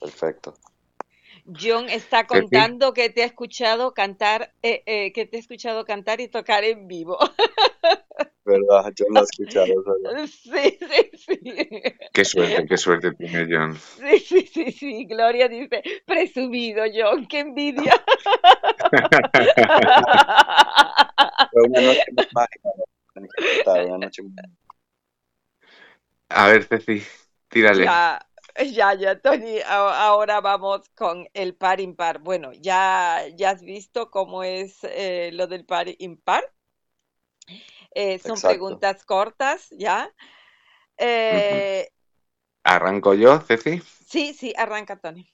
[0.00, 0.54] Perfecto.
[1.46, 6.20] John está contando que te ha escuchado cantar, eh, eh, que te ha escuchado cantar
[6.20, 7.18] y tocar en vivo.
[8.44, 8.92] ¿Verdad?
[8.96, 9.66] Yo lo he escuchado.
[9.66, 10.26] es verdad.
[10.28, 11.40] Sí, sí, sí.
[12.12, 13.76] Qué suerte, qué suerte tiene John.
[13.76, 15.04] Sí, sí, sí, sí.
[15.06, 17.94] Gloria dice, presumido, John, qué envidia.
[21.52, 22.70] Fue una noche muy mágica,
[23.84, 24.32] una noche muy-
[26.28, 27.02] A ver, Ceci,
[27.48, 27.84] tírale.
[27.84, 28.18] Ya,
[28.72, 29.60] ya, ya, Tony.
[29.66, 32.18] Ahora vamos con el par impar.
[32.20, 36.44] Bueno, ya, ya has visto cómo es eh, lo del par impar.
[37.94, 38.42] Eh, son Exacto.
[38.42, 40.12] preguntas cortas, ¿ya?
[40.98, 41.88] Eh,
[42.64, 43.80] ¿Arranco yo, Ceci?
[44.06, 45.28] sí, sí, arranca, Tony.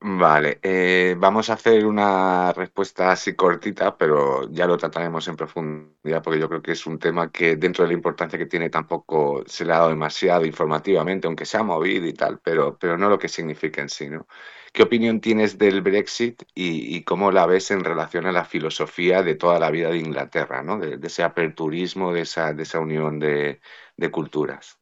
[0.00, 6.22] Vale, eh, vamos a hacer una respuesta así cortita, pero ya lo trataremos en profundidad
[6.22, 9.42] porque yo creo que es un tema que dentro de la importancia que tiene tampoco
[9.46, 13.08] se le ha dado demasiado informativamente, aunque se ha movido y tal, pero, pero no
[13.08, 14.28] lo que significa en sí, ¿no?
[14.72, 19.24] ¿Qué opinión tienes del Brexit y, y cómo la ves en relación a la filosofía
[19.24, 20.78] de toda la vida de Inglaterra, ¿no?
[20.78, 23.60] De, ese aperturismo, de esa, de esa unión de,
[23.96, 24.78] de culturas.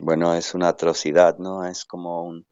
[0.00, 1.66] Bueno, es una atrocidad, ¿no?
[1.66, 2.46] Es como un,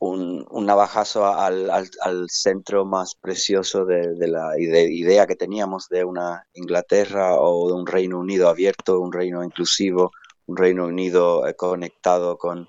[0.00, 5.36] un, un navajazo al, al, al centro más precioso de, de la ide- idea que
[5.36, 10.10] teníamos de una Inglaterra o de un Reino Unido abierto, un reino inclusivo,
[10.46, 12.66] un Reino Unido eh, conectado con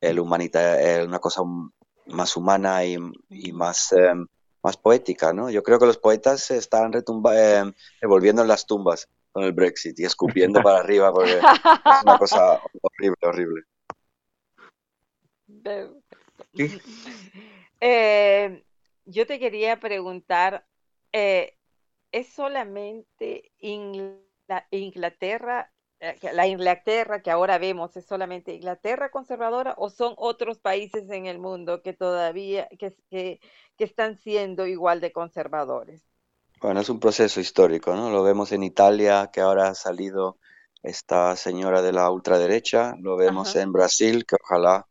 [0.00, 1.42] el humanita, eh, una cosa
[2.06, 2.98] más humana y,
[3.30, 4.12] y más, eh,
[4.62, 5.50] más poética, ¿no?
[5.50, 9.52] Yo creo que los poetas se están retumba, eh, revolviendo en las tumbas con el
[9.52, 13.62] Brexit y escupiendo para arriba porque es una cosa horrible, horrible.
[17.80, 18.64] Eh,
[19.04, 20.66] yo te quería preguntar,
[21.12, 21.56] eh,
[22.12, 29.90] ¿es solamente Ingla- Inglaterra, eh, la Inglaterra que ahora vemos, es solamente Inglaterra conservadora o
[29.90, 33.40] son otros países en el mundo que todavía, que, que,
[33.76, 36.02] que están siendo igual de conservadores?
[36.60, 38.10] Bueno, es un proceso histórico, ¿no?
[38.10, 40.38] Lo vemos en Italia, que ahora ha salido
[40.82, 43.62] esta señora de la ultraderecha, lo vemos Ajá.
[43.62, 44.86] en Brasil, que ojalá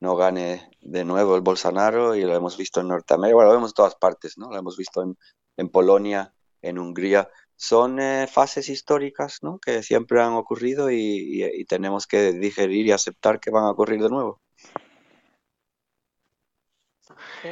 [0.00, 3.70] no gane de nuevo el Bolsonaro, y lo hemos visto en Norteamérica, bueno, lo vemos
[3.70, 4.50] en todas partes, ¿no?
[4.50, 5.16] Lo hemos visto en,
[5.56, 7.28] en Polonia, en Hungría.
[7.56, 9.58] Son eh, fases históricas, ¿no?
[9.58, 13.70] Que siempre han ocurrido y, y- y tenemos que digerir y aceptar que van a
[13.70, 14.40] ocurrir de nuevo.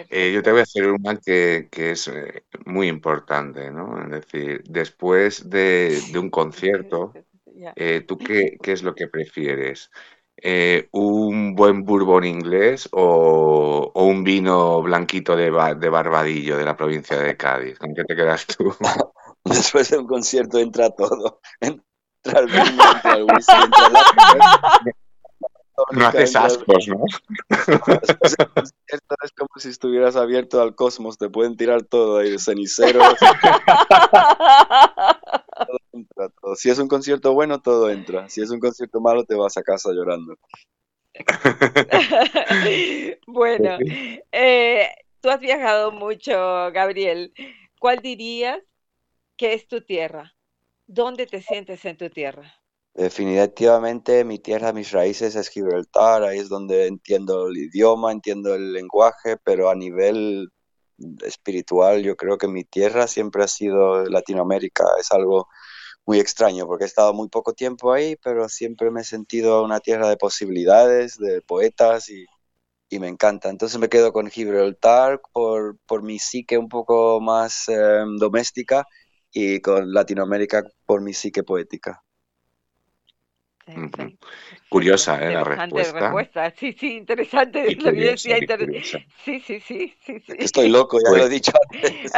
[0.09, 4.03] Eh, yo te voy a hacer una que, que es eh, muy importante, ¿no?
[4.05, 7.19] Es decir, después de, de un concierto,
[7.77, 9.91] eh, ¿tú qué, qué, es lo que prefieres?
[10.93, 17.19] ¿Un buen bourbon inglés o, o un vino blanquito de, de, Barbadillo, de la provincia
[17.19, 17.79] de Cádiz?
[17.79, 18.75] ¿Con qué te quedas tú?
[19.45, 21.41] Después de un concierto entra todo.
[21.61, 24.83] Entra el vino, entra el whisky, entra la...
[25.93, 27.05] No haces ascos, ¿no?
[27.51, 33.05] es como si estuvieras abierto al cosmos, te pueden tirar todo ahí, ceniceros.
[35.67, 36.57] todo entra, todo.
[36.57, 38.31] Si es un concierto bueno, todo entra.
[38.31, 40.37] Si es un concierto malo, te vas a casa llorando.
[43.27, 43.79] bueno,
[44.33, 44.89] eh,
[45.21, 46.33] tú has viajado mucho,
[46.73, 47.33] Gabriel.
[47.79, 48.61] ¿Cuál dirías
[49.37, 50.35] que es tu tierra?
[50.87, 52.55] ¿Dónde te sientes en tu tierra?
[52.97, 58.73] Definitivamente mi tierra, mis raíces es Gibraltar, ahí es donde entiendo el idioma, entiendo el
[58.73, 60.49] lenguaje, pero a nivel
[61.25, 65.47] espiritual yo creo que mi tierra siempre ha sido Latinoamérica, es algo
[66.07, 69.81] muy extraño porque he estado muy poco tiempo ahí, pero siempre me he sentido una
[69.81, 72.25] tierra de posibilidades, de poetas y,
[72.91, 73.51] y me encanta.
[73.51, 78.87] Entonces me quedo con Gibraltar por, por mi psique un poco más eh, doméstica
[79.33, 82.06] y con Latinoamérica por mi psique poética.
[84.69, 85.33] Curiosa, ¿eh?
[85.33, 86.01] La respuesta.
[86.01, 86.55] respuesta.
[86.57, 87.71] Sí, sí, interesante.
[87.71, 88.99] Y curiosa, y curiosa.
[89.25, 90.35] Sí, sí, sí, sí, sí.
[90.39, 91.21] Estoy loco, ya pues...
[91.21, 92.13] lo he dicho antes.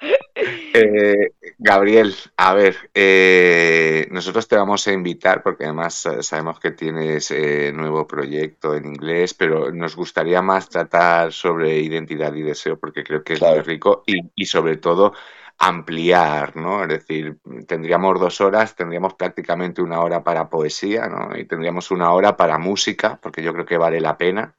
[0.74, 1.28] eh,
[1.58, 7.30] Gabriel, a ver, eh, nosotros te vamos a invitar porque además eh, sabemos que tienes
[7.32, 13.04] eh, nuevo proyecto en inglés, pero nos gustaría más tratar sobre identidad y deseo porque
[13.04, 13.56] creo que es claro.
[13.56, 15.12] muy rico y, y sobre todo
[15.60, 16.82] ampliar, ¿no?
[16.82, 21.36] Es decir, tendríamos dos horas, tendríamos prácticamente una hora para poesía, ¿no?
[21.36, 24.56] Y tendríamos una hora para música, porque yo creo que vale la pena.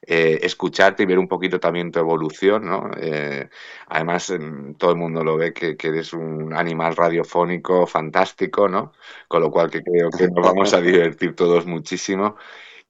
[0.00, 2.88] Eh, escucharte y ver un poquito también tu evolución, ¿no?
[2.96, 3.48] Eh,
[3.88, 4.32] además,
[4.78, 8.92] todo el mundo lo ve que, que, eres un animal radiofónico fantástico, ¿no?
[9.26, 12.36] Con lo cual que creo que nos vamos a divertir todos muchísimo.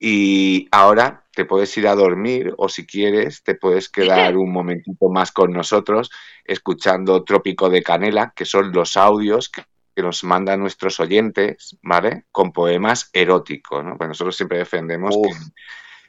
[0.01, 5.09] Y ahora te puedes ir a dormir o si quieres te puedes quedar un momentito
[5.09, 6.11] más con nosotros
[6.45, 9.63] escuchando Trópico de Canela, que son los audios que,
[9.95, 12.27] que nos mandan nuestros oyentes, ¿vale?
[12.31, 13.97] Con poemas eróticos, ¿no?
[13.99, 15.27] Pues nosotros siempre defendemos Uf.
[15.27, 15.35] que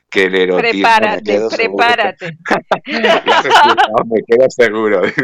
[0.10, 0.72] que el erotismo.
[0.72, 2.38] Prepárate, me prepárate.
[4.06, 5.02] me quedo seguro.
[5.07, 5.23] sí.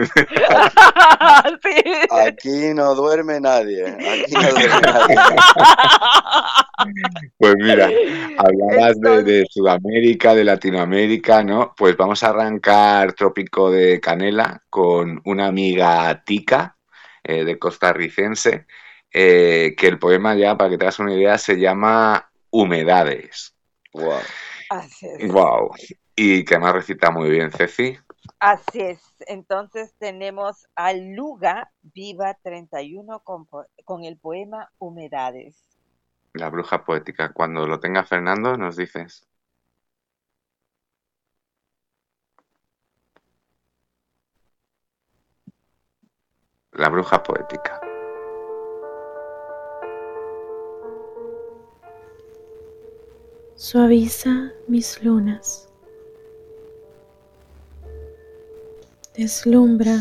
[2.12, 3.86] Aquí no duerme nadie.
[3.88, 5.16] Aquí no duerme nadie.
[7.38, 7.90] Pues mira,
[8.38, 11.74] hablabas de, de, Sudamérica, de Latinoamérica, ¿no?
[11.76, 16.78] Pues vamos a arrancar Trópico de Canela con una amiga tica
[17.24, 18.68] eh, de costarricense,
[19.12, 23.56] eh, que el poema ya, para que te hagas una idea, se llama Humedades.
[23.94, 24.20] Wow.
[24.70, 25.32] Así es.
[25.32, 25.72] Wow.
[26.16, 27.98] Y que más recita muy bien, Ceci.
[28.40, 29.02] Así es.
[29.28, 33.48] Entonces tenemos a Luga Viva 31 con,
[33.86, 35.56] con, el poema Humedades.
[36.34, 37.34] La bruja poética.
[37.34, 39.28] Cuando lo tenga Fernando, nos dices.
[46.72, 47.82] La bruja poética.
[53.58, 55.70] Suaviza mis lunas.
[59.16, 59.98] Deslumbra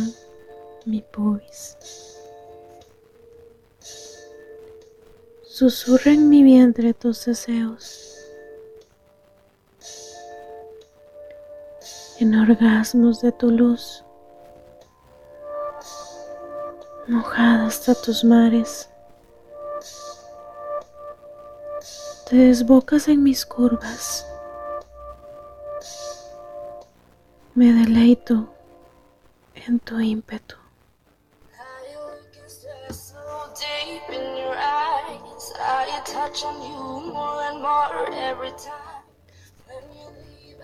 [0.86, 1.76] mi pubis.
[5.42, 8.18] Susurra en mi vientre tus deseos.
[12.18, 14.02] En orgasmos de tu luz.
[17.06, 18.88] Mojada hasta tus mares.
[22.28, 24.26] Te desbocas en mis curvas.
[27.54, 28.48] Me deleito
[29.54, 30.56] en tu ímpetu.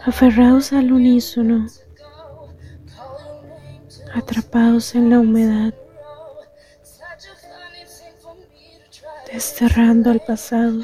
[0.06, 1.66] Aferrados al unísono,
[4.14, 5.74] atrapados en la humedad,
[9.30, 10.80] desterrando al pasado.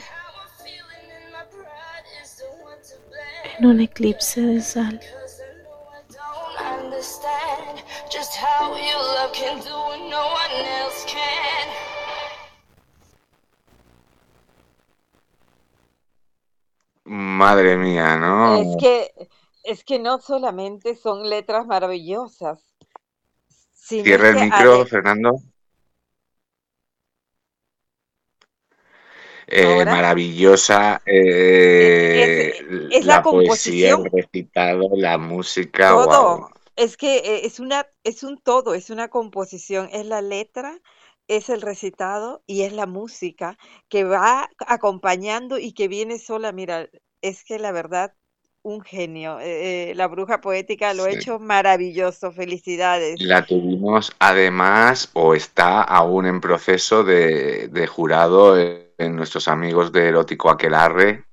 [3.59, 5.01] En un eclipse de sal.
[17.05, 18.57] Madre mía, ¿no?
[18.57, 19.13] Es que,
[19.63, 22.75] es que no solamente son letras maravillosas.
[23.73, 25.37] Cierra el micro, Fernando.
[29.49, 32.53] Eh, maravillosa, eh,
[32.91, 35.91] es, la, poesía, el recitado, la música.
[35.91, 36.51] Todo.
[36.75, 40.79] Es que eh, es, una, es un todo, es una composición, es la letra,
[41.29, 43.57] es el recitado y es la música
[43.89, 46.53] que va acompañando y que viene sola.
[46.53, 46.89] Mira,
[47.23, 48.15] es que la verdad
[48.67, 49.39] un genio.
[49.39, 52.33] Eh, eh, la bruja poética lo ha hecho maravilloso.
[52.33, 53.21] Felicidades.
[53.21, 60.51] La tuvimos además o está aún en proceso de, jurado en nuestros amigos de Erótico
[60.51, 61.25] Aquelarre,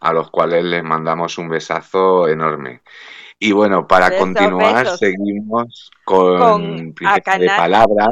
[0.00, 2.82] a los cuales les mandamos un besazo enorme.
[3.38, 8.08] Y bueno, para continuar, seguimos con, Princesa de Palabra.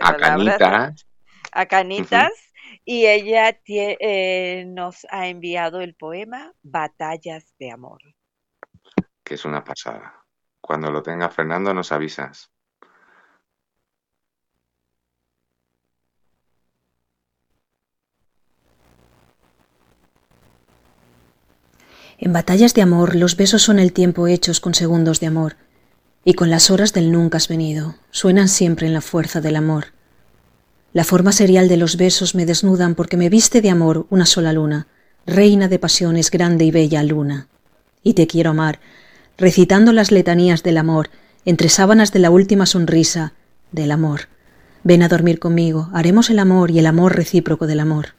[0.00, 1.06] a Canitas.
[1.50, 2.45] A Canitas.
[2.88, 8.00] Y ella eh, nos ha enviado el poema Batallas de Amor.
[9.24, 10.24] Que es una pasada.
[10.60, 12.52] Cuando lo tenga Fernando nos avisas.
[22.18, 25.56] En batallas de amor los besos son el tiempo hechos con segundos de amor,
[26.24, 29.95] y con las horas del nunca has venido, suenan siempre en la fuerza del amor.
[30.96, 34.54] La forma serial de los besos me desnudan porque me viste de amor una sola
[34.54, 34.86] luna,
[35.26, 37.48] reina de pasiones, grande y bella luna.
[38.02, 38.80] Y te quiero amar,
[39.36, 41.10] recitando las letanías del amor,
[41.44, 43.34] entre sábanas de la última sonrisa
[43.72, 44.28] del amor.
[44.84, 48.14] Ven a dormir conmigo, haremos el amor y el amor recíproco del amor.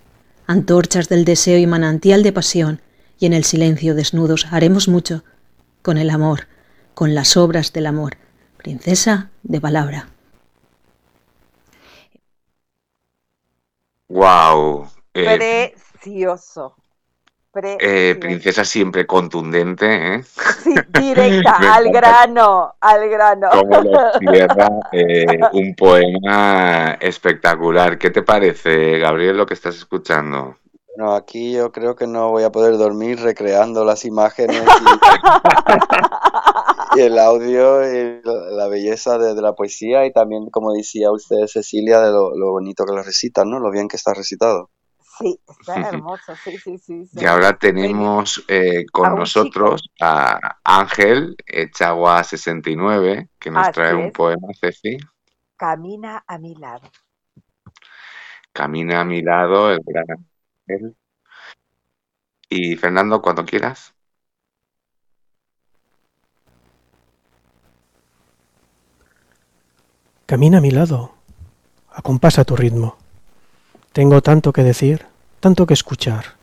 [0.46, 2.82] Antorchas del deseo y manantial de pasión,
[3.18, 5.24] y en el silencio desnudos haremos mucho
[5.82, 6.42] con el amor,
[6.94, 8.18] con las obras del amor.
[8.56, 10.10] Princesa de palabra.
[14.10, 14.88] Wow.
[15.14, 16.76] Eh, precioso.
[17.60, 20.24] Eh, princesa siempre contundente, ¿eh?
[20.24, 23.50] Sí, directa, al grano, al grano.
[23.50, 27.98] Como lo cierra eh, un poema espectacular.
[27.98, 30.56] ¿Qué te parece, Gabriel, lo que estás escuchando?
[30.98, 34.66] No, aquí yo creo que no voy a poder dormir recreando las imágenes y,
[37.00, 42.12] el audio y la belleza de, la poesía y también, como decía usted, Cecilia, de
[42.12, 43.60] lo, bonito que lo recita, ¿no?
[43.60, 44.70] Lo bien que está recitado.
[45.20, 47.04] Sí, está hermoso, sí, sí, sí.
[47.14, 54.48] Y ahora tenemos eh, con nosotros a Ángel Echagua 69, que nos trae un poema,
[54.60, 54.98] Ceci.
[55.56, 56.90] Camina a mi lado.
[58.54, 60.28] Camina a mi lado el gran
[62.50, 63.94] y Fernando, cuando quieras.
[70.28, 71.14] Camina a mi lado,
[71.90, 72.98] acompasa tu ritmo.
[73.94, 75.06] Tengo tanto que decir,
[75.40, 76.36] tanto que escuchar.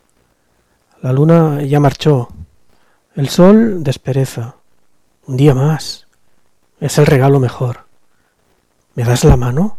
[1.03, 2.29] La luna ya marchó,
[3.13, 4.55] el sol despereza.
[5.27, 6.07] Un día más.
[6.79, 7.85] Es el regalo mejor.
[8.95, 9.77] ¿Me das la mano?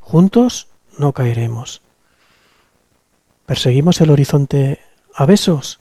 [0.00, 0.66] Juntos
[0.98, 1.80] no caeremos.
[3.46, 4.80] Perseguimos el horizonte
[5.14, 5.78] a besos,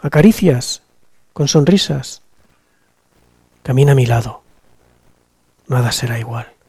[0.00, 0.84] a caricias,
[1.32, 2.22] con sonrisas.
[3.64, 4.42] Camina a mi lado.
[5.66, 6.59] Nada será igual.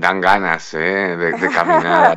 [0.00, 1.16] Dan ganas ¿eh?
[1.16, 2.14] de, caminar.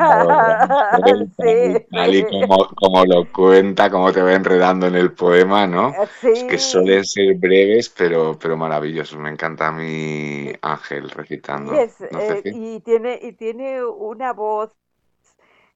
[2.75, 5.93] como, lo cuenta, como te va enredando en el poema, ¿no?
[6.24, 9.19] Es que suelen ser breves, pero, pero maravillosos.
[9.19, 11.74] Me encanta mi Ángel recitando.
[11.74, 14.72] Eh, y, tiene, y tiene una voz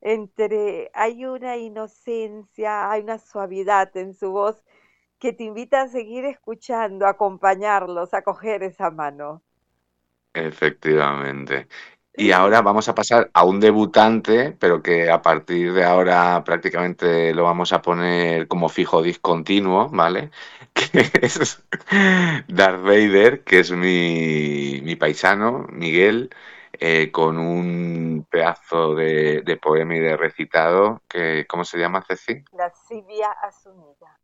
[0.02, 4.62] entre, hay una inocencia, hay una suavidad en su voz
[5.18, 9.42] que te invita a seguir escuchando, a acompañarlos, a coger esa mano.
[10.34, 11.68] Efectivamente.
[12.16, 17.34] Y ahora vamos a pasar a un debutante, pero que a partir de ahora prácticamente
[17.34, 20.30] lo vamos a poner como fijo discontinuo, ¿vale?
[20.74, 21.64] Que es
[22.48, 26.32] Darth Vader, que es mi, mi paisano, Miguel,
[26.74, 32.44] eh, con un pedazo de, de, poema y de recitado, que, ¿cómo se llama, Ceci?
[32.54, 34.20] Lascivia asumida.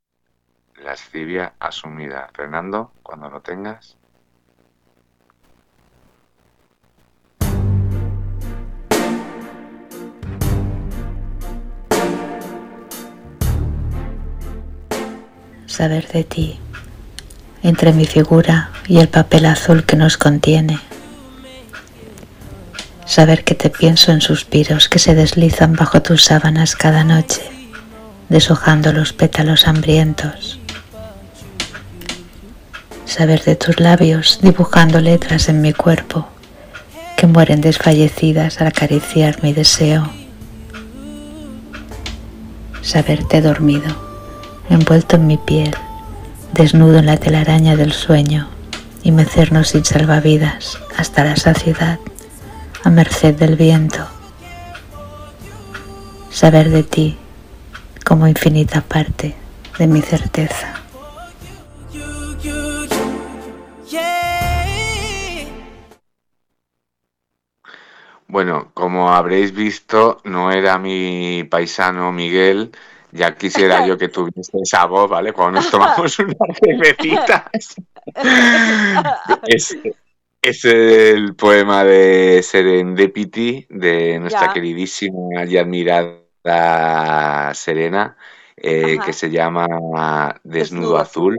[0.77, 2.29] Lascivia asumida.
[2.33, 3.98] Fernando, cuando lo tengas.
[15.79, 16.59] Saber de ti,
[17.63, 20.77] entre mi figura y el papel azul que nos contiene.
[23.05, 27.43] Saber que te pienso en suspiros que se deslizan bajo tus sábanas cada noche,
[28.27, 30.59] deshojando los pétalos hambrientos.
[33.05, 36.27] Saber de tus labios dibujando letras en mi cuerpo
[37.15, 40.11] que mueren desfallecidas al acariciar mi deseo.
[42.81, 44.08] Saberte dormido
[44.69, 45.73] envuelto en mi piel,
[46.53, 48.47] desnudo en la telaraña del sueño
[49.03, 51.99] y mecernos sin salvavidas hasta la saciedad,
[52.83, 54.07] a merced del viento.
[56.29, 57.17] Saber de ti
[58.05, 59.35] como infinita parte
[59.77, 60.75] de mi certeza.
[68.27, 72.71] Bueno, como habréis visto, no era mi paisano Miguel,
[73.11, 75.33] ya quisiera yo que tuviese esa voz, ¿vale?
[75.33, 77.75] Cuando nos tomamos unas cervecitas.
[79.47, 79.77] es,
[80.41, 84.53] es, el poema de Serendipity de nuestra Ya.
[84.53, 88.17] queridísima y admirada Serena,
[88.55, 91.37] eh, que se llama Desnudo, Desnudo Azul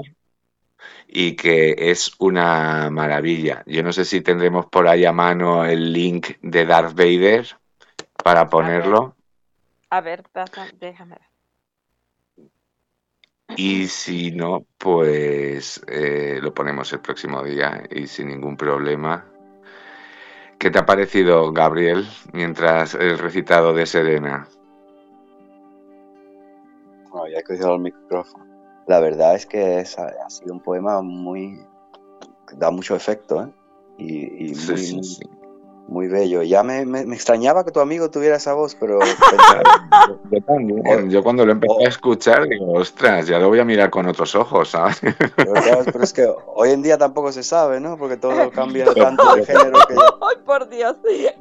[1.13, 3.63] y que es una maravilla.
[3.67, 7.49] Yo no sé si tendremos por ahí a mano el link de Darth Vader
[8.23, 9.17] para ponerlo.
[9.91, 10.23] A ver,
[10.79, 11.30] déjame ver.
[13.57, 19.27] Y si no, pues eh, lo ponemos el próximo día y sin ningún problema.
[20.59, 24.47] ¿Qué te ha parecido, Gabriel, mientras el recitado de Serena?
[27.11, 28.47] Bueno, ya he cogido el micrófono.
[28.87, 31.59] La verdad es que es- ha sido un poema muy.
[32.57, 33.49] da mucho efecto, ¿eh?
[33.99, 35.23] Y, muy, sí, sí.
[35.91, 36.43] Muy bello.
[36.43, 38.99] Ya me, me- me extrañaba que tu amigo tuviera esa voz, pero.
[40.09, 41.11] Yo, yo también.
[41.11, 44.35] Yo cuando lo empecé a escuchar, digo, ostras, ya lo voy a mirar con otros
[44.35, 45.01] ojos, ¿sabes?
[45.37, 47.97] pero, claro, pero es que hoy en día tampoco se sabe, ¿no?
[47.99, 50.97] Porque todo cambia tanto de género que ¡Ay, por Dios!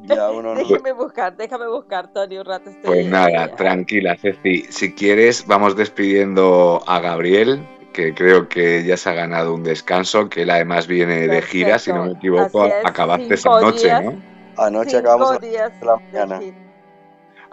[0.06, 0.60] ya uno no.
[0.68, 2.70] Déjame buscar, déjame buscar, Tony, un rato.
[2.70, 4.66] Estoy, Pues nada, tranquila, Ceci.
[4.70, 10.30] Si quieres, vamos despidiendo a Gabriel, que creo que ya se ha ganado un descanso,
[10.30, 14.04] que él además viene de gira, si no me equivoco, acabaste esa noche, días.
[14.04, 14.39] ¿no?
[14.60, 16.40] Anoche Cinco acabamos días de la mañana.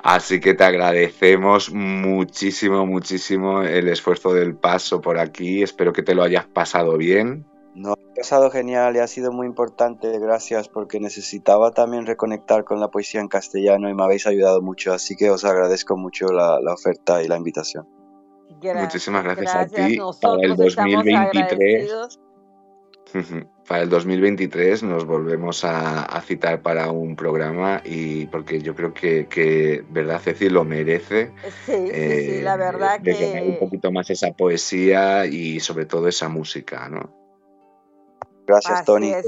[0.03, 5.63] Así que te agradecemos muchísimo, muchísimo el esfuerzo del paso por aquí.
[5.63, 7.47] Espero que te lo hayas pasado bien.
[7.75, 12.81] No, ha pasado genial y ha sido muy importante, gracias, porque necesitaba también reconectar con
[12.81, 16.59] la poesía en castellano y me habéis ayudado mucho, así que os agradezco mucho la,
[16.63, 17.87] la oferta y la invitación.
[18.63, 19.81] Gracias, Muchísimas gracias, gracias.
[19.81, 19.99] a ti.
[20.23, 22.21] Para el Nosotros estamos 2023, agradecidos.
[23.67, 28.95] para el 2023 nos volvemos a, a citar para un programa y porque yo creo
[28.95, 31.33] que, que verdad, Ceci lo merece.
[31.65, 35.87] Sí, sí, sí, la eh, verdad desgranar un que poquito más esa poesía y sobre
[35.87, 37.11] todo esa música, ¿no?
[38.47, 39.11] Gracias, así Tony.
[39.11, 39.27] es.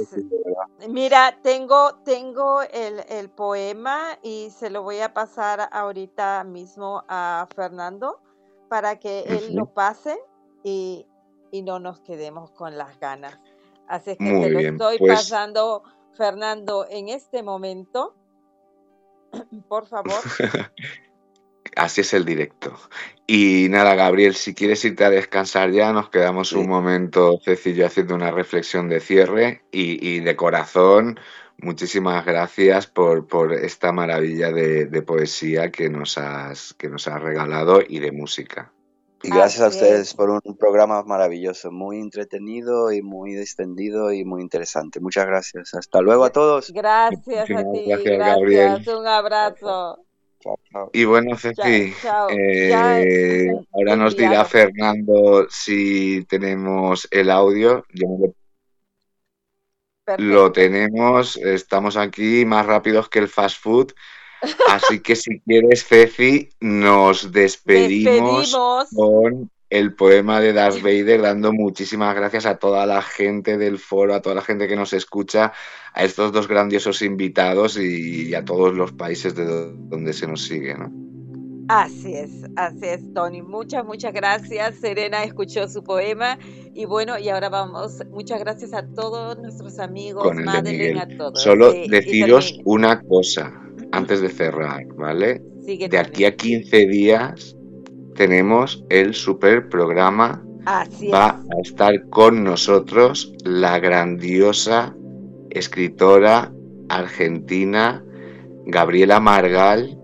[0.88, 7.48] Mira, tengo, tengo el, el poema y se lo voy a pasar ahorita mismo a
[7.54, 8.20] Fernando
[8.68, 9.56] para que él Ujú.
[9.56, 10.16] lo pase
[10.62, 11.06] y,
[11.50, 13.40] y no nos quedemos con las ganas.
[13.88, 15.82] Así es que Muy te lo bien, estoy pues- pasando,
[16.16, 18.14] Fernando, en este momento.
[19.68, 20.12] Por favor.
[21.76, 22.74] Así es el directo.
[23.26, 27.86] Y nada, Gabriel, si quieres irte a descansar ya, nos quedamos un momento, Ceci yo,
[27.86, 31.20] haciendo una reflexión de cierre y, y de corazón.
[31.58, 37.20] Muchísimas gracias por, por esta maravilla de, de poesía que nos, has, que nos has
[37.22, 38.72] regalado y de música.
[39.22, 40.14] Y gracias a ustedes es.
[40.14, 45.00] por un programa maravilloso, muy entretenido y muy extendido y muy interesante.
[45.00, 45.74] Muchas gracias.
[45.74, 46.70] Hasta luego a todos.
[46.72, 48.18] Gracias a ti, gracias, gracias.
[48.18, 48.88] Gabriel.
[48.96, 49.98] Un abrazo.
[50.40, 50.90] Chao, chao.
[50.92, 52.28] Y bueno, Ceci, chao.
[52.30, 54.44] eh, ahora nos dirá.
[54.44, 57.84] Fernando si tenemos el audio.
[57.92, 58.32] Yo me
[60.16, 63.92] lo tenemos, estamos aquí más rápidos que el fast food.
[64.68, 68.88] Así que si quieres, Ceci, nos despedimos Despedimos.
[68.94, 74.14] con el poema de Darth Vader, dando muchísimas gracias a toda la gente del foro,
[74.14, 75.52] a toda la gente que nos escucha,
[75.92, 80.42] a estos dos grandiosos invitados y a todos los países de do- donde se nos
[80.42, 80.90] sigue, ¿no?
[81.68, 83.42] Así es, así es, Tony.
[83.42, 84.76] Muchas, muchas gracias.
[84.76, 86.38] Serena escuchó su poema.
[86.72, 87.98] Y bueno, y ahora vamos.
[88.10, 91.14] Muchas gracias a todos nuestros amigos, Con el de Madeleine, Miguel.
[91.14, 91.42] a todos.
[91.42, 93.52] Solo Sí, deciros una cosa
[93.92, 95.42] antes de cerrar, ¿vale?
[95.88, 97.56] De aquí a 15 días
[98.14, 100.42] tenemos el super programa.
[100.64, 101.56] Así Va es.
[101.56, 104.94] a estar con nosotros la grandiosa
[105.50, 106.52] escritora
[106.88, 108.02] argentina
[108.66, 109.98] Gabriela Margal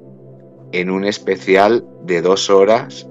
[0.72, 3.06] en un especial de dos horas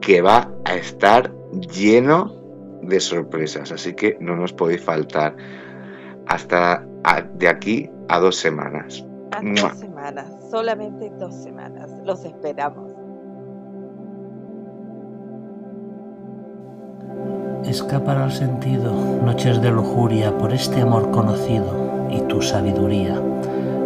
[0.00, 1.32] que va a estar
[1.72, 2.34] lleno
[2.82, 3.72] de sorpresas.
[3.72, 5.36] Así que no nos podéis faltar
[6.26, 9.04] hasta a- de aquí a dos semanas.
[9.32, 9.74] A dos
[10.50, 11.90] solamente dos semanas.
[12.04, 12.92] Los esperamos.
[17.64, 18.92] Escapar al sentido,
[19.24, 23.20] noches de lujuria por este amor conocido y tu sabiduría,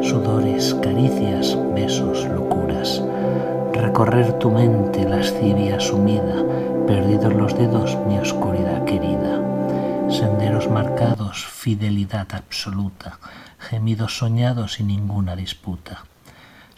[0.02, 3.02] sudores, caricias, besos, locuras.
[3.72, 6.44] Recorrer tu mente lascivia sumida,
[6.86, 9.40] perdidos los dedos, mi oscuridad querida.
[10.10, 13.18] Senderos marcados, fidelidad absoluta,
[13.58, 16.04] gemidos soñados y ninguna disputa,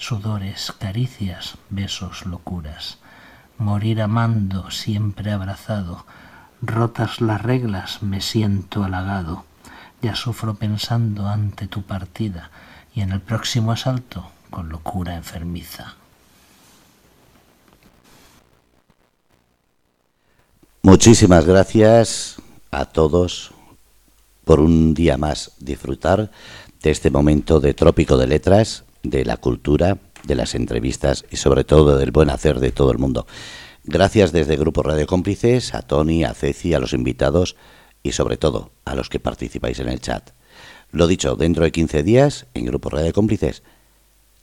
[0.02, 2.98] sudores, caricias, besos, locuras,
[3.56, 6.04] morir amando, siempre abrazado,
[6.60, 9.44] rotas las reglas, me siento halagado,
[10.02, 12.50] ya sufro pensando ante tu partida.
[12.94, 15.94] Y en el próximo asalto con locura enfermiza.
[20.82, 23.52] Muchísimas gracias a todos
[24.44, 26.32] por un día más disfrutar
[26.82, 31.64] de este momento de trópico de letras, de la cultura, de las entrevistas y sobre
[31.64, 33.26] todo del buen hacer de todo el mundo.
[33.84, 37.56] Gracias desde Grupo Radio Cómplices a Tony, a Ceci, a los invitados
[38.02, 40.30] y sobre todo a los que participáis en el chat.
[40.92, 43.62] Lo dicho, dentro de 15 días en Grupo Radio Cómplices,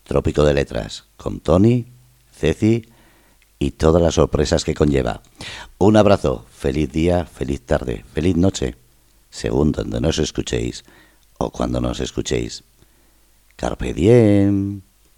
[0.03, 1.85] Trópico de Letras con Tony,
[2.33, 2.89] Ceci
[3.59, 5.21] y todas las sorpresas que conlleva.
[5.77, 8.75] Un abrazo, feliz día, feliz tarde, feliz noche,
[9.29, 10.83] según donde nos escuchéis
[11.37, 12.63] o cuando nos escuchéis.
[13.59, 14.88] Carpe diem.